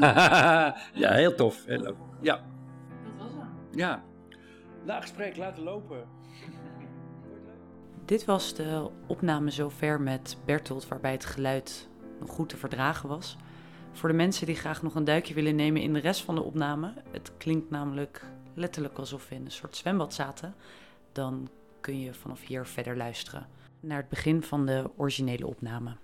ja, 0.94 1.12
heel 1.12 1.34
tof. 1.34 1.64
Heel 1.64 1.80
leuk. 1.80 1.96
Ja. 2.20 2.34
Dat 2.34 3.12
was 3.18 3.32
hem. 3.32 3.48
Ja. 3.70 4.02
Na 4.84 5.00
gesprek 5.00 5.36
laten 5.36 5.62
lopen. 5.62 6.06
Dit 8.04 8.24
was 8.24 8.54
de 8.54 8.88
opname 9.06 9.50
zover 9.50 10.00
met 10.00 10.36
Bertolt, 10.44 10.88
waarbij 10.88 11.12
het 11.12 11.24
geluid 11.24 11.88
nog 12.20 12.30
goed 12.30 12.48
te 12.48 12.56
verdragen 12.56 13.08
was. 13.08 13.36
Voor 13.92 14.08
de 14.08 14.14
mensen 14.14 14.46
die 14.46 14.54
graag 14.54 14.82
nog 14.82 14.94
een 14.94 15.04
duikje 15.04 15.34
willen 15.34 15.56
nemen 15.56 15.82
in 15.82 15.92
de 15.92 16.00
rest 16.00 16.20
van 16.20 16.34
de 16.34 16.42
opname, 16.42 16.92
het 17.10 17.30
klinkt 17.38 17.70
namelijk 17.70 18.24
letterlijk 18.54 18.98
alsof 18.98 19.28
we 19.28 19.34
in 19.34 19.44
een 19.44 19.50
soort 19.50 19.76
zwembad 19.76 20.14
zaten, 20.14 20.54
dan 21.12 21.48
kun 21.80 22.00
je 22.00 22.14
vanaf 22.14 22.46
hier 22.46 22.66
verder 22.66 22.96
luisteren 22.96 23.46
naar 23.80 23.98
het 23.98 24.08
begin 24.08 24.42
van 24.42 24.66
de 24.66 24.90
originele 24.96 25.46
opname. 25.46 25.96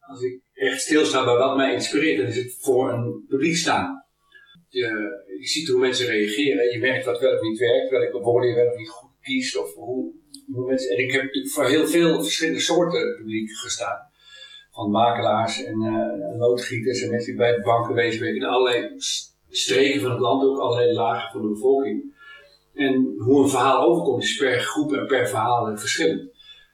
Als 0.00 0.22
ik 0.22 0.40
echt 0.52 0.80
stilsta 0.80 1.24
bij 1.24 1.36
wat 1.36 1.56
mij 1.56 1.72
inspireert, 1.72 2.18
dan 2.18 2.26
is 2.26 2.36
het 2.36 2.56
voor 2.60 2.92
een 2.92 3.24
publiek 3.28 3.56
staan. 3.56 4.04
Je, 4.68 4.86
je 5.40 5.46
ziet 5.46 5.68
hoe 5.68 5.80
mensen 5.80 6.06
reageren, 6.06 6.72
je 6.72 6.78
merkt 6.78 7.04
wat 7.04 7.20
wel 7.20 7.34
of 7.34 7.40
niet 7.40 7.58
werkt, 7.58 7.90
welke 7.90 8.18
woorden 8.18 8.50
je 8.50 8.56
wel 8.56 8.68
of 8.68 8.76
niet 8.76 8.88
goed 8.88 9.05
Of 9.56 9.74
hoe, 9.74 10.12
mensen, 10.46 10.90
en 10.90 11.02
ik 11.02 11.12
heb 11.12 11.22
natuurlijk 11.22 11.54
voor 11.54 11.66
heel 11.66 11.86
veel 11.86 12.22
verschillende 12.22 12.60
soorten 12.60 13.16
publiek 13.16 13.50
gestaan 13.50 13.98
van 14.70 14.90
makelaars 14.90 15.64
en 15.64 15.82
uh, 15.82 16.38
loodgieters 16.38 17.02
en 17.02 17.10
mensen 17.10 17.28
die 17.28 17.40
bij 17.40 17.54
de 17.54 17.62
banken 17.62 18.12
zijn. 18.12 18.34
In 18.34 18.44
allerlei 18.44 18.94
streken 19.48 20.00
van 20.00 20.10
het 20.10 20.20
land, 20.20 20.44
ook 20.44 20.58
allerlei 20.58 20.92
lagen 20.92 21.30
van 21.32 21.42
de 21.42 21.48
bevolking. 21.48 22.14
En 22.74 23.14
hoe 23.18 23.42
een 23.42 23.48
verhaal 23.48 23.82
overkomt 23.82 24.22
is 24.22 24.36
per 24.36 24.60
groep 24.60 24.92
en 24.92 25.06
per 25.06 25.28
verhaal 25.28 25.76
verschillend. 25.78 26.30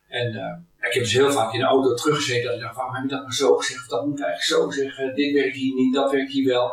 En 0.09 0.35
uh, 0.35 0.89
ik 0.89 0.93
heb 0.93 1.03
dus 1.03 1.13
heel 1.13 1.33
vaak 1.33 1.53
in 1.53 1.61
de 1.61 1.67
auto 1.67 1.95
teruggezeten 1.95 2.53
en 2.53 2.61
dacht, 2.61 2.77
waarom 2.77 2.95
heb 2.95 3.03
je 3.03 3.09
dat 3.09 3.21
nou 3.21 3.33
zo 3.33 3.57
gezegd? 3.57 3.81
Of 3.81 3.87
dat 3.87 4.07
moet 4.07 4.19
ik 4.19 4.25
eigenlijk 4.25 4.63
zo 4.63 4.71
zeggen. 4.83 5.15
Dit 5.15 5.33
werkt 5.33 5.57
hier 5.57 5.75
niet, 5.75 5.95
dat 5.95 6.11
werkt 6.11 6.33
hier 6.33 6.49
wel. 6.49 6.71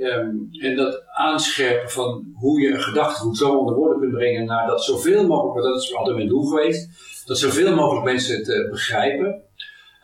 Um, 0.00 0.48
en 0.60 0.76
dat 0.76 1.02
aanscherpen 1.06 1.90
van 1.90 2.32
hoe 2.34 2.60
je 2.60 2.68
een 2.68 2.80
gedachtegoed 2.80 3.36
zo 3.36 3.56
onder 3.56 3.74
woorden 3.74 4.00
kunt 4.00 4.12
brengen 4.12 4.44
naar 4.44 4.66
dat 4.66 4.84
zoveel 4.84 5.26
mogelijk, 5.26 5.66
dat 5.66 5.82
is 5.82 5.94
altijd 5.94 6.16
mijn 6.16 6.28
doel 6.28 6.44
geweest, 6.44 6.88
dat 7.26 7.38
zoveel 7.38 7.74
mogelijk 7.74 8.04
mensen 8.04 8.36
het 8.36 8.48
uh, 8.48 8.70
begrijpen. 8.70 9.42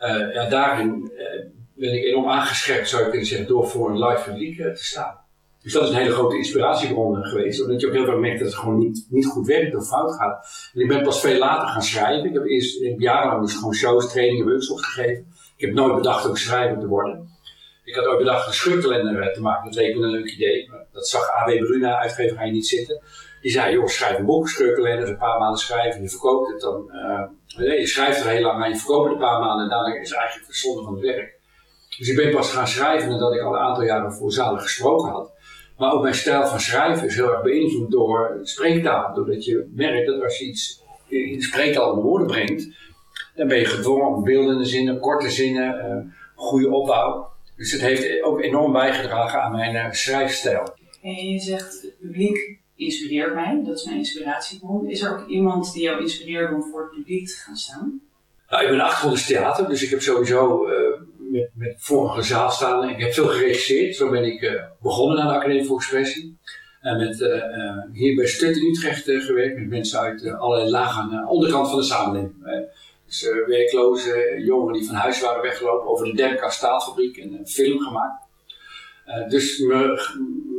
Uh, 0.01 0.33
ja, 0.33 0.49
daarin 0.49 1.11
uh, 1.13 1.45
ben 1.73 1.93
ik 1.93 2.03
enorm 2.03 2.29
aangescherpt, 2.29 2.89
zou 2.89 3.03
je 3.03 3.09
kunnen 3.09 3.27
zeggen, 3.27 3.47
door 3.47 3.67
voor 3.67 3.89
een 3.89 3.99
live 4.05 4.29
publiek 4.29 4.57
te 4.57 4.83
staan. 4.85 5.17
Dus 5.61 5.73
dat 5.73 5.83
is 5.83 5.89
een 5.89 5.95
hele 5.95 6.13
grote 6.13 6.37
inspiratiebron 6.37 7.23
geweest, 7.25 7.61
omdat 7.61 7.81
je 7.81 7.87
ook 7.87 7.93
heel 7.93 8.05
vaak 8.05 8.17
merkt 8.17 8.39
dat 8.39 8.47
het 8.47 8.57
gewoon 8.57 8.77
niet, 8.77 9.07
niet 9.09 9.25
goed 9.25 9.47
werkt 9.47 9.75
of 9.75 9.87
fout 9.87 10.15
gaat. 10.15 10.47
En 10.73 10.81
ik 10.81 10.87
ben 10.87 11.03
pas 11.03 11.19
veel 11.19 11.39
later 11.39 11.67
gaan 11.67 11.81
schrijven. 11.81 12.25
Ik 12.25 12.33
heb 12.33 12.45
eerst 12.45 12.81
ik 12.81 13.01
jarenlang 13.01 13.41
dus 13.41 13.53
gewoon 13.53 13.73
shows, 13.73 14.11
trainingen, 14.11 14.45
workshops 14.45 14.85
gegeven. 14.85 15.25
Ik 15.57 15.65
heb 15.65 15.73
nooit 15.73 15.95
bedacht 15.95 16.27
ook 16.27 16.37
schrijver 16.37 16.79
te 16.79 16.87
worden. 16.87 17.29
Ik 17.87 17.95
had 17.95 18.05
ooit 18.05 18.17
bedacht 18.17 18.47
een 18.47 18.53
scheurkalender 18.53 19.33
te 19.33 19.41
maken. 19.41 19.65
Dat 19.65 19.75
leek 19.75 19.95
me 19.95 20.03
een 20.03 20.09
leuk 20.09 20.31
idee. 20.31 20.69
Maar 20.69 20.85
dat 20.91 21.07
zag 21.07 21.29
A.W. 21.29 21.65
Bruna, 21.65 21.99
uitgeverij, 21.99 22.51
niet 22.51 22.67
zitten. 22.67 23.01
Die 23.41 23.51
zei, 23.51 23.73
joh, 23.73 23.87
schrijf 23.87 24.17
een 24.17 24.25
boek, 24.25 24.49
scheurkalender, 24.49 25.09
een 25.09 25.17
paar 25.17 25.39
maanden 25.39 25.59
schrijven, 25.59 26.01
je 26.01 26.09
verkoopt 26.09 26.51
het 26.51 26.61
dan. 26.61 26.91
Uh, 27.57 27.79
je 27.79 27.87
schrijft 27.87 28.19
er 28.19 28.29
heel 28.29 28.41
lang 28.41 28.63
aan, 28.63 28.69
je 28.69 28.75
verkoopt 28.75 29.03
het 29.03 29.13
een 29.13 29.19
paar 29.19 29.39
maanden 29.39 29.63
en 29.63 29.69
daarna 29.69 29.95
is 29.95 30.09
het 30.09 30.17
eigenlijk 30.17 30.47
de 30.47 30.57
zonde 30.57 30.83
van 30.83 30.93
het 30.93 31.03
werk. 31.03 31.39
Dus 31.97 32.09
ik 32.09 32.15
ben 32.15 32.31
pas 32.31 32.51
gaan 32.51 32.67
schrijven 32.67 33.09
nadat 33.09 33.33
ik 33.33 33.41
al 33.41 33.53
een 33.53 33.59
aantal 33.59 33.83
jaren 33.83 34.13
voor 34.13 34.31
zalen 34.31 34.61
gesproken 34.61 35.09
had. 35.09 35.31
Maar 35.77 35.91
ook 35.91 36.01
mijn 36.01 36.15
stijl 36.15 36.47
van 36.47 36.59
schrijven 36.59 37.07
is 37.07 37.15
heel 37.15 37.31
erg 37.31 37.41
beïnvloed 37.41 37.91
door 37.91 38.39
spreektaal. 38.41 39.13
Doordat 39.13 39.45
je 39.45 39.71
merkt 39.75 40.07
dat 40.07 40.23
als 40.23 40.37
je 40.37 40.45
iets 40.45 40.83
in 41.07 41.37
de 41.37 41.43
spreektaal 41.43 41.89
onder 41.89 42.03
woorden 42.03 42.27
brengt, 42.27 42.67
dan 43.35 43.47
ben 43.47 43.57
je 43.57 43.65
gedwongen 43.65 44.07
om 44.07 44.23
beeldende 44.23 44.65
zinnen, 44.65 44.99
korte 44.99 45.29
zinnen, 45.29 46.13
goede 46.35 46.69
opbouw. 46.69 47.35
Dus 47.57 47.71
het 47.71 47.81
heeft 47.81 48.23
ook 48.23 48.41
enorm 48.41 48.71
bijgedragen 48.71 49.41
aan 49.41 49.51
mijn 49.51 49.75
uh, 49.75 49.91
schrijfstijl. 49.91 50.75
En 51.01 51.29
je 51.29 51.39
zegt, 51.39 51.81
het 51.81 51.97
publiek 51.99 52.59
inspireert 52.75 53.33
mij, 53.33 53.61
dat 53.65 53.77
is 53.77 53.85
mijn 53.85 53.97
inspiratiebron. 53.97 54.89
Is 54.89 55.01
er 55.01 55.11
ook 55.11 55.27
iemand 55.27 55.73
die 55.73 55.83
jou 55.83 56.01
inspireert 56.01 56.53
om 56.53 56.63
voor 56.63 56.81
het 56.81 56.91
publiek 56.91 57.27
te 57.27 57.35
gaan 57.35 57.55
staan? 57.55 58.01
Nou, 58.49 58.63
ik 58.63 58.69
ben 58.69 58.79
achtergrond 58.79 59.19
sttheater, 59.19 59.67
dus 59.67 59.83
ik 59.83 59.89
heb 59.89 60.01
sowieso 60.01 60.69
uh, 60.69 60.73
met, 61.17 61.49
met 61.53 61.75
vorige 61.77 62.21
zaal 62.21 62.51
staan. 62.51 62.89
Ik 62.89 62.99
heb 62.99 63.13
veel 63.13 63.27
geregisseerd, 63.27 63.95
zo 63.95 64.09
ben 64.09 64.23
ik 64.23 64.41
uh, 64.41 64.61
begonnen 64.81 65.19
aan 65.19 65.27
de 65.27 65.33
Academie 65.33 65.65
voor 65.65 65.77
Expressie. 65.77 66.37
En 66.81 66.97
met, 66.97 67.19
uh, 67.19 67.43
hier 67.93 68.15
bij 68.15 68.25
Stut 68.25 68.55
in 68.55 68.69
Utrecht 68.69 69.03
gewerkt, 69.03 69.57
met 69.57 69.67
mensen 69.67 69.99
uit 69.99 70.27
allerlei 70.27 70.69
lagen 70.69 71.01
aan 71.01 71.09
de 71.09 71.29
onderkant 71.29 71.69
van 71.69 71.79
de 71.79 71.85
samenleving. 71.85 72.35
Dus 73.07 73.29
werkloze 73.45 74.41
jongeren 74.45 74.73
die 74.73 74.87
van 74.87 74.95
huis 74.95 75.21
waren 75.21 75.41
weggelopen, 75.41 75.89
over 75.89 76.05
de 76.05 76.13
Demka 76.13 76.49
staalfabriek 76.49 77.17
en 77.17 77.33
een 77.33 77.47
film 77.47 77.79
gemaakt. 77.79 78.25
Uh, 79.07 79.29
dus 79.29 79.59
me, 79.59 79.77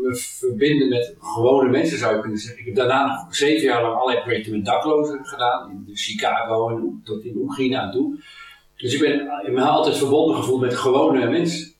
me, 0.02 0.14
verbinden 0.14 0.88
met 0.88 1.16
gewone 1.20 1.70
mensen 1.70 1.98
zou 1.98 2.14
je 2.14 2.20
kunnen 2.20 2.38
zeggen. 2.38 2.60
Ik 2.60 2.66
heb 2.66 2.74
daarna 2.74 3.06
nog 3.06 3.34
zeven 3.34 3.64
jaar 3.64 3.82
lang 3.82 3.94
allerlei 3.94 4.22
projecten 4.22 4.52
met 4.52 4.64
daklozen 4.64 5.26
gedaan. 5.26 5.84
In 5.86 5.96
Chicago 5.96 6.68
en 6.68 7.00
tot 7.04 7.24
in 7.24 7.36
Oekraïne 7.36 7.78
aan 7.78 7.92
toe. 7.92 8.18
Dus 8.76 8.94
ik 8.94 9.00
ben 9.00 9.20
ik 9.46 9.52
me 9.52 9.62
altijd 9.62 9.96
verbonden 9.96 10.36
gevoeld 10.36 10.60
met 10.60 10.74
gewone 10.74 11.28
mensen. 11.28 11.72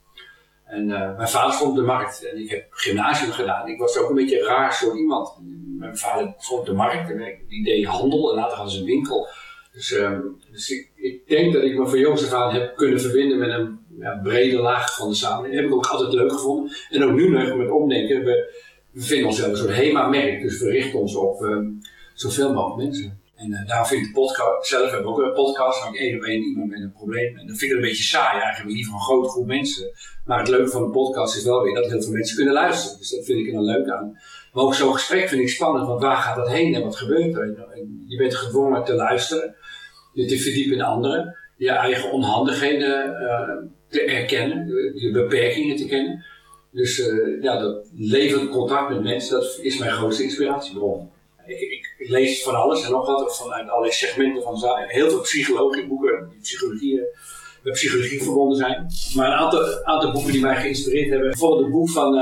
En 0.65 0.89
uh, 0.89 1.17
mijn 1.17 1.29
vader 1.29 1.53
stond 1.53 1.71
op 1.71 1.77
de 1.77 1.83
markt 1.83 2.25
en 2.25 2.39
ik 2.39 2.51
heb 2.51 2.67
gymnasium 2.71 3.31
gedaan. 3.31 3.69
Ik 3.69 3.79
was 3.79 3.99
ook 3.99 4.09
een 4.09 4.15
beetje 4.15 4.45
raar 4.45 4.73
soort 4.73 4.97
iemand. 4.97 5.39
Mijn 5.79 5.97
vader 5.97 6.35
stond 6.39 6.61
op 6.61 6.67
de 6.67 6.73
markt 6.73 7.11
en 7.11 7.39
die 7.49 7.65
deed 7.65 7.87
handel 7.87 8.31
en 8.31 8.37
later 8.37 8.57
hadden 8.57 8.75
ze 8.75 8.81
een 8.81 8.87
winkel. 8.87 9.29
Dus, 9.79 9.91
uh, 9.91 10.19
dus 10.51 10.71
ik, 10.95 11.29
denk 11.29 11.53
dat 11.53 11.63
ik 11.63 11.79
me 11.79 11.87
van 11.87 11.99
jongs 11.99 12.25
af 12.25 12.33
aan 12.33 12.55
heb 12.55 12.77
kunnen 12.77 13.01
verbinden 13.01 13.39
met 13.39 13.49
een 13.49 13.79
ja, 13.99 14.21
brede 14.23 14.57
laag 14.57 14.97
van 14.97 15.09
de 15.09 15.15
samenleving. 15.15 15.55
Dat 15.55 15.63
heb 15.63 15.73
ik 15.73 15.77
ook 15.77 15.93
altijd 15.93 16.13
leuk 16.13 16.33
gevonden. 16.33 16.73
En 16.91 17.05
ook 17.05 17.13
nu 17.13 17.29
nog 17.29 17.57
met 17.57 17.71
omdenken. 17.71 18.25
We, 18.25 18.55
we 18.91 19.01
vinden 19.03 19.27
onszelf 19.27 19.51
een 19.51 19.57
soort 19.57 19.75
HEMA-merk. 19.75 20.43
Dus 20.43 20.61
we 20.61 20.71
richten 20.71 20.99
ons 20.99 21.17
op 21.17 21.41
um, 21.41 21.79
zoveel 22.15 22.53
mogelijk 22.53 22.83
mensen. 22.83 23.21
En 23.37 23.51
uh, 23.51 23.67
daarom 23.67 23.87
vind 23.87 24.01
ik 24.01 24.07
de 24.07 24.21
podcast, 24.21 24.69
zelf 24.69 24.91
heb 24.91 25.01
ik 25.01 25.07
ook 25.07 25.19
een 25.19 25.33
podcast, 25.33 25.83
waar 25.83 25.95
ik 25.95 26.01
één 26.01 26.17
op 26.17 26.23
één 26.23 26.43
iemand 26.43 26.71
met 26.71 26.81
een 26.81 26.93
probleem. 26.93 27.37
En 27.37 27.47
dat 27.47 27.57
vind 27.57 27.71
ik 27.71 27.77
een 27.77 27.83
beetje 27.83 28.03
saai 28.03 28.41
eigenlijk, 28.41 28.77
niet 28.77 28.87
van 28.87 28.95
een 28.95 29.01
grote 29.01 29.29
groep 29.29 29.47
mensen. 29.47 29.91
Maar 30.25 30.39
het 30.39 30.49
leuke 30.49 30.71
van 30.71 30.83
een 30.83 30.91
podcast 30.91 31.37
is 31.37 31.45
wel 31.45 31.63
weer 31.63 31.75
dat 31.75 31.91
heel 31.91 32.03
veel 32.03 32.13
mensen 32.13 32.37
kunnen 32.37 32.55
luisteren. 32.55 32.99
Dus 32.99 33.11
dat 33.11 33.25
vind 33.25 33.39
ik 33.39 33.47
er 33.47 33.53
dan 33.53 33.65
leuk 33.65 33.89
aan. 33.89 34.19
Maar 34.53 34.65
ook 34.65 34.75
zo'n 34.75 34.93
gesprek 34.93 35.29
vind 35.29 35.41
ik 35.41 35.49
spannend, 35.49 35.87
want 35.87 36.03
waar 36.03 36.17
gaat 36.17 36.37
dat 36.37 36.49
heen 36.49 36.75
en 36.75 36.83
wat 36.83 36.97
gebeurt 36.97 37.37
er? 37.37 37.71
En 37.75 38.05
je 38.07 38.17
bent 38.17 38.35
gedwongen 38.35 38.85
te 38.85 38.95
luisteren, 38.95 39.55
je 40.23 40.27
te 40.27 40.39
verdiepen 40.39 40.77
in 40.77 40.83
anderen, 40.83 41.37
je 41.57 41.71
eigen 41.71 42.13
onhandigheden 42.13 43.11
uh, 43.11 43.71
te 43.89 44.03
erkennen, 44.03 44.67
je 44.95 45.11
beperkingen 45.13 45.77
te 45.77 45.87
kennen. 45.87 46.25
Dus 46.71 46.99
uh, 46.99 47.43
ja, 47.43 47.61
dat 47.61 47.89
levend 47.97 48.51
contact 48.51 48.89
met 48.89 49.03
mensen, 49.03 49.41
dat 49.41 49.59
is 49.63 49.79
mijn 49.79 49.91
grootste 49.91 50.23
inspiratiebron. 50.23 51.11
Ik, 51.47 51.61
ik, 51.61 52.09
lees 52.09 52.43
van 52.43 52.55
alles 52.55 52.85
en 52.85 52.91
nog 52.91 53.07
wat, 53.07 53.37
vanuit 53.37 53.69
allerlei 53.69 53.93
segmenten 53.93 54.43
van 54.43 54.57
zaken. 54.57 54.89
Heel 54.89 55.11
veel 55.11 55.21
psychologische 55.21 55.87
boeken, 55.87 56.29
die 56.31 56.41
psychologie, 56.41 57.01
met 57.63 57.73
psychologie 57.73 58.23
verbonden 58.23 58.57
zijn. 58.57 58.87
Maar 59.15 59.27
een 59.27 59.39
aantal, 59.39 59.85
aantal 59.85 60.13
boeken 60.13 60.33
die 60.33 60.41
mij 60.41 60.57
geïnspireerd 60.57 61.11
hebben. 61.11 61.29
Bijvoorbeeld 61.29 61.63
het 61.63 61.73
boek 61.73 61.91
van 61.91 62.17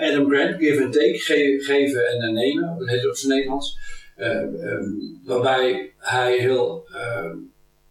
Adam 0.00 0.30
Grant, 0.30 0.54
Give 0.58 0.84
and 0.84 0.92
Take, 0.92 1.18
ge 1.18 1.58
geven 1.60 2.08
en 2.08 2.34
nemen. 2.34 2.76
Dat 2.78 2.88
heet 2.88 3.00
het 3.00 3.08
op 3.08 3.16
zijn 3.16 3.32
Nederlands. 3.32 3.78
Uh, 4.20 4.72
um, 4.72 5.20
waarbij 5.24 5.92
hij 5.98 6.36
heel 6.38 6.86
ehm, 6.92 7.36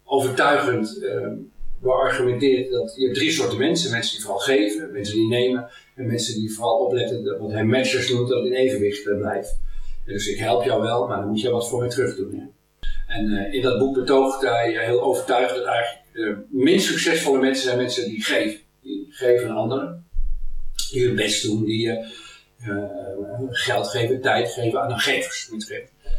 overtuigend 0.04 1.02
ehm, 1.02 1.34
beargumenteert 1.80 2.70
dat 2.70 2.94
je 2.96 3.10
drie 3.10 3.30
soorten 3.30 3.58
mensen. 3.58 3.90
Mensen 3.90 4.16
die 4.16 4.24
vooral 4.24 4.40
geven, 4.40 4.92
mensen 4.92 5.14
die 5.14 5.28
nemen 5.28 5.70
en 5.94 6.06
mensen 6.06 6.34
die 6.34 6.54
vooral 6.54 6.78
opletten, 6.78 7.24
dat 7.24 7.38
wat 7.38 7.50
hij 7.50 7.64
matchers 7.64 8.10
noemt, 8.10 8.28
dat 8.28 8.46
in 8.46 8.52
evenwicht 8.52 9.02
blijft. 9.02 9.58
Dus 10.04 10.26
ik 10.26 10.38
help 10.38 10.64
jou 10.64 10.82
wel, 10.82 11.06
maar 11.06 11.18
dan 11.18 11.28
moet 11.28 11.40
je 11.40 11.50
wat 11.50 11.68
voor 11.68 11.80
mij 11.80 11.88
terug 11.88 12.16
doen. 12.16 12.52
En 13.06 13.30
uh, 13.30 13.54
in 13.54 13.62
dat 13.62 13.78
boek 13.78 13.94
betoogt 13.94 14.42
hij 14.42 14.84
heel 14.84 15.02
overtuigd 15.02 15.54
dat 15.54 15.64
eigenlijk 15.64 16.04
de 16.12 16.36
minst 16.48 16.86
succesvolle 16.86 17.38
mensen 17.38 17.64
zijn 17.64 17.76
mensen 17.76 18.08
die 18.08 18.24
geven. 18.24 18.60
Die 18.82 19.06
geven 19.10 19.48
aan 19.48 19.56
anderen, 19.56 20.06
die 20.90 21.06
hun 21.06 21.16
best 21.16 21.42
doen, 21.42 21.64
die 21.64 21.86
uh, 21.88 22.84
geld 23.50 23.88
geven, 23.88 24.20
tijd 24.20 24.50
geven 24.50 24.80
aan 24.80 24.88
hun 24.88 25.00
gevers. 25.00 25.48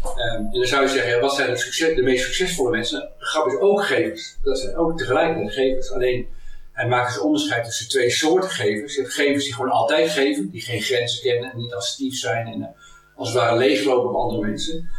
Um, 0.06 0.46
en 0.46 0.50
dan 0.52 0.66
zou 0.66 0.82
je 0.82 0.90
zeggen, 0.90 1.22
wat 1.22 1.36
zijn 1.36 1.50
de, 1.50 1.58
succes, 1.58 1.96
de 1.96 2.02
meest 2.02 2.24
succesvolle 2.24 2.70
mensen? 2.70 3.10
Grap 3.18 3.48
is 3.48 3.60
ook 3.60 3.86
gevers. 3.86 4.38
Dat 4.44 4.60
zijn 4.60 4.76
ook 4.76 4.98
tegelijkertijd 4.98 5.54
gevers. 5.54 5.92
Alleen 5.92 6.28
hij 6.72 6.88
maakt 6.88 7.14
dus 7.14 7.22
onderscheid 7.22 7.66
tussen 7.66 7.90
twee 7.90 8.10
soorten 8.10 8.50
gevers. 8.50 8.96
Je 8.96 9.02
hebt 9.02 9.14
gevers 9.14 9.44
die 9.44 9.54
gewoon 9.54 9.72
altijd 9.72 10.10
geven, 10.10 10.50
die 10.50 10.62
geen 10.62 10.82
grenzen 10.82 11.22
kennen 11.22 11.52
en 11.52 11.58
niet 11.58 11.74
assertief 11.74 12.18
zijn 12.18 12.48
en 12.48 12.76
als 13.16 13.30
het 13.30 13.38
ware 13.38 13.58
leeglopen 13.58 14.10
op 14.10 14.16
andere 14.16 14.42
mensen. 14.42 14.90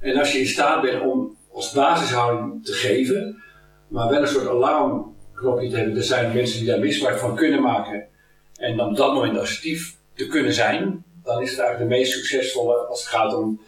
En 0.00 0.18
als 0.18 0.32
je 0.32 0.38
in 0.38 0.46
staat 0.46 0.82
bent 0.82 1.02
om 1.02 1.36
als 1.52 1.72
basishouding 1.72 2.64
te 2.64 2.72
geven, 2.72 3.42
maar 3.88 4.08
wel 4.08 4.20
een 4.20 4.28
soort 4.28 4.48
alarmknopje 4.48 5.68
te 5.68 5.76
hebben, 5.76 5.96
er 5.96 6.02
zijn 6.02 6.34
mensen 6.34 6.58
die 6.58 6.68
daar 6.68 6.78
misbruik 6.78 7.18
van 7.18 7.36
kunnen 7.36 7.62
maken, 7.62 8.06
en 8.54 8.76
dan 8.76 8.88
op 8.88 8.96
dat 8.96 9.14
moment 9.14 9.38
assertief 9.38 9.96
te 10.14 10.26
kunnen 10.26 10.52
zijn, 10.52 11.04
dan 11.24 11.42
is 11.42 11.50
het 11.50 11.60
eigenlijk 11.60 11.90
de 11.90 11.96
meest 11.96 12.12
succesvolle 12.12 12.76
als 12.76 13.00
het 13.00 13.08
gaat 13.08 13.34
om 13.34 13.60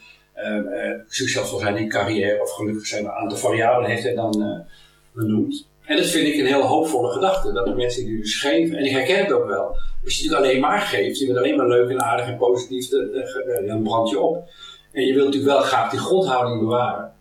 succesvol 1.08 1.58
zijn 1.58 1.76
in 1.76 1.88
carrière 1.88 2.42
of 2.42 2.50
gelukkig 2.50 2.86
zijn. 2.86 3.04
Een 3.04 3.10
aantal 3.10 3.38
variabelen 3.38 3.90
heeft 3.90 4.02
hij 4.02 4.14
dan 4.14 4.42
uh, 4.42 4.58
benoemd. 5.12 5.70
En 5.84 5.96
dat 5.96 6.06
vind 6.06 6.26
ik 6.26 6.40
een 6.40 6.46
heel 6.46 6.62
hoopvolle 6.62 7.12
gedachte, 7.12 7.52
dat 7.52 7.66
de 7.66 7.74
mensen 7.74 8.04
die 8.04 8.16
dus 8.16 8.40
geven, 8.40 8.76
en 8.76 8.84
ik 8.84 8.90
herken 8.90 9.18
het 9.18 9.32
ook 9.32 9.46
wel, 9.46 9.66
als 10.04 10.16
je 10.16 10.22
natuurlijk 10.22 10.44
alleen 10.44 10.60
maar 10.60 10.80
geeft, 10.80 11.18
je 11.18 11.26
bent 11.26 11.38
alleen 11.38 11.56
maar 11.56 11.68
leuk 11.68 11.90
en 11.90 12.02
aardig 12.02 12.26
en 12.26 12.36
positief, 12.36 12.88
dan 13.66 13.82
brand 13.82 14.10
je 14.10 14.20
op. 14.20 14.48
En 14.92 15.06
je 15.06 15.14
wilt 15.14 15.26
natuurlijk 15.26 15.52
wel 15.52 15.62
graag 15.62 15.90
die 15.90 16.00
grondhouding 16.00 16.60
bewaren. 16.60 17.12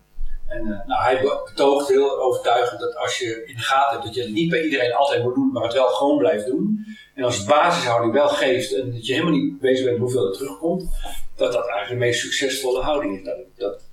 En 0.51 0.67
uh, 0.67 0.87
nou, 0.87 1.03
hij 1.03 1.21
betoogt 1.21 1.87
heel 1.87 2.21
overtuigend 2.21 2.79
dat 2.79 2.95
als 2.95 3.17
je 3.17 3.43
in 3.45 3.55
de 3.55 3.61
gaten 3.61 3.91
hebt 3.91 4.03
dat 4.03 4.15
je 4.15 4.21
het 4.21 4.31
niet 4.31 4.49
bij 4.49 4.63
iedereen 4.63 4.93
altijd 4.93 5.23
moet 5.23 5.35
doen, 5.35 5.51
maar 5.51 5.63
het 5.63 5.73
wel 5.73 5.87
gewoon 5.87 6.17
blijft 6.17 6.45
doen. 6.45 6.85
En 7.15 7.23
als 7.23 7.43
basishouding 7.43 8.13
wel 8.13 8.27
geeft 8.27 8.73
en 8.73 8.91
dat 8.91 9.05
je 9.05 9.13
helemaal 9.13 9.33
niet 9.33 9.59
bezig 9.59 9.85
bent 9.85 9.97
hoeveel 9.97 10.27
er 10.27 10.33
terugkomt, 10.33 10.89
dat 11.35 11.53
dat 11.53 11.67
eigenlijk 11.67 11.89
de 11.99 12.05
meest 12.05 12.21
succesvolle 12.21 12.81
houding 12.81 13.17
is. 13.17 13.23
Dat, 13.23 13.37
dat, 13.55 13.83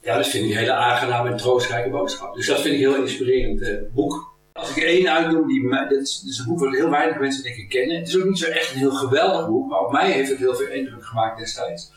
ja, 0.00 0.16
dat 0.16 0.26
vind 0.26 0.44
ik 0.44 0.50
een 0.50 0.56
hele 0.56 0.72
aangename 0.72 1.30
en 1.30 1.36
troostrijke 1.36 1.90
boodschap. 1.90 2.34
Dus 2.34 2.46
dat 2.46 2.60
vind 2.60 2.74
ik 2.74 2.80
een 2.80 2.92
heel 2.92 3.02
inspirerend 3.02 3.60
uh, 3.60 3.78
boek. 3.94 4.34
Als 4.52 4.76
ik 4.76 4.82
één 4.82 5.12
uitnoem, 5.12 5.48
die, 5.48 5.70
dat 5.70 6.00
is, 6.00 6.38
een 6.38 6.46
boek 6.48 6.60
wat 6.60 6.74
heel 6.74 6.90
weinig 6.90 7.18
mensen 7.18 7.42
denk 7.42 7.56
ik 7.56 7.68
kennen. 7.68 7.96
Het 7.96 8.08
is 8.08 8.18
ook 8.18 8.24
niet 8.24 8.38
zo 8.38 8.46
echt 8.46 8.72
een 8.72 8.78
heel 8.78 8.94
geweldig 8.94 9.48
boek, 9.48 9.68
maar 9.68 9.80
op 9.80 9.92
mij 9.92 10.12
heeft 10.12 10.30
het 10.30 10.38
heel 10.38 10.54
veel 10.54 10.68
indruk 10.68 11.04
gemaakt 11.04 11.38
destijds. 11.38 11.90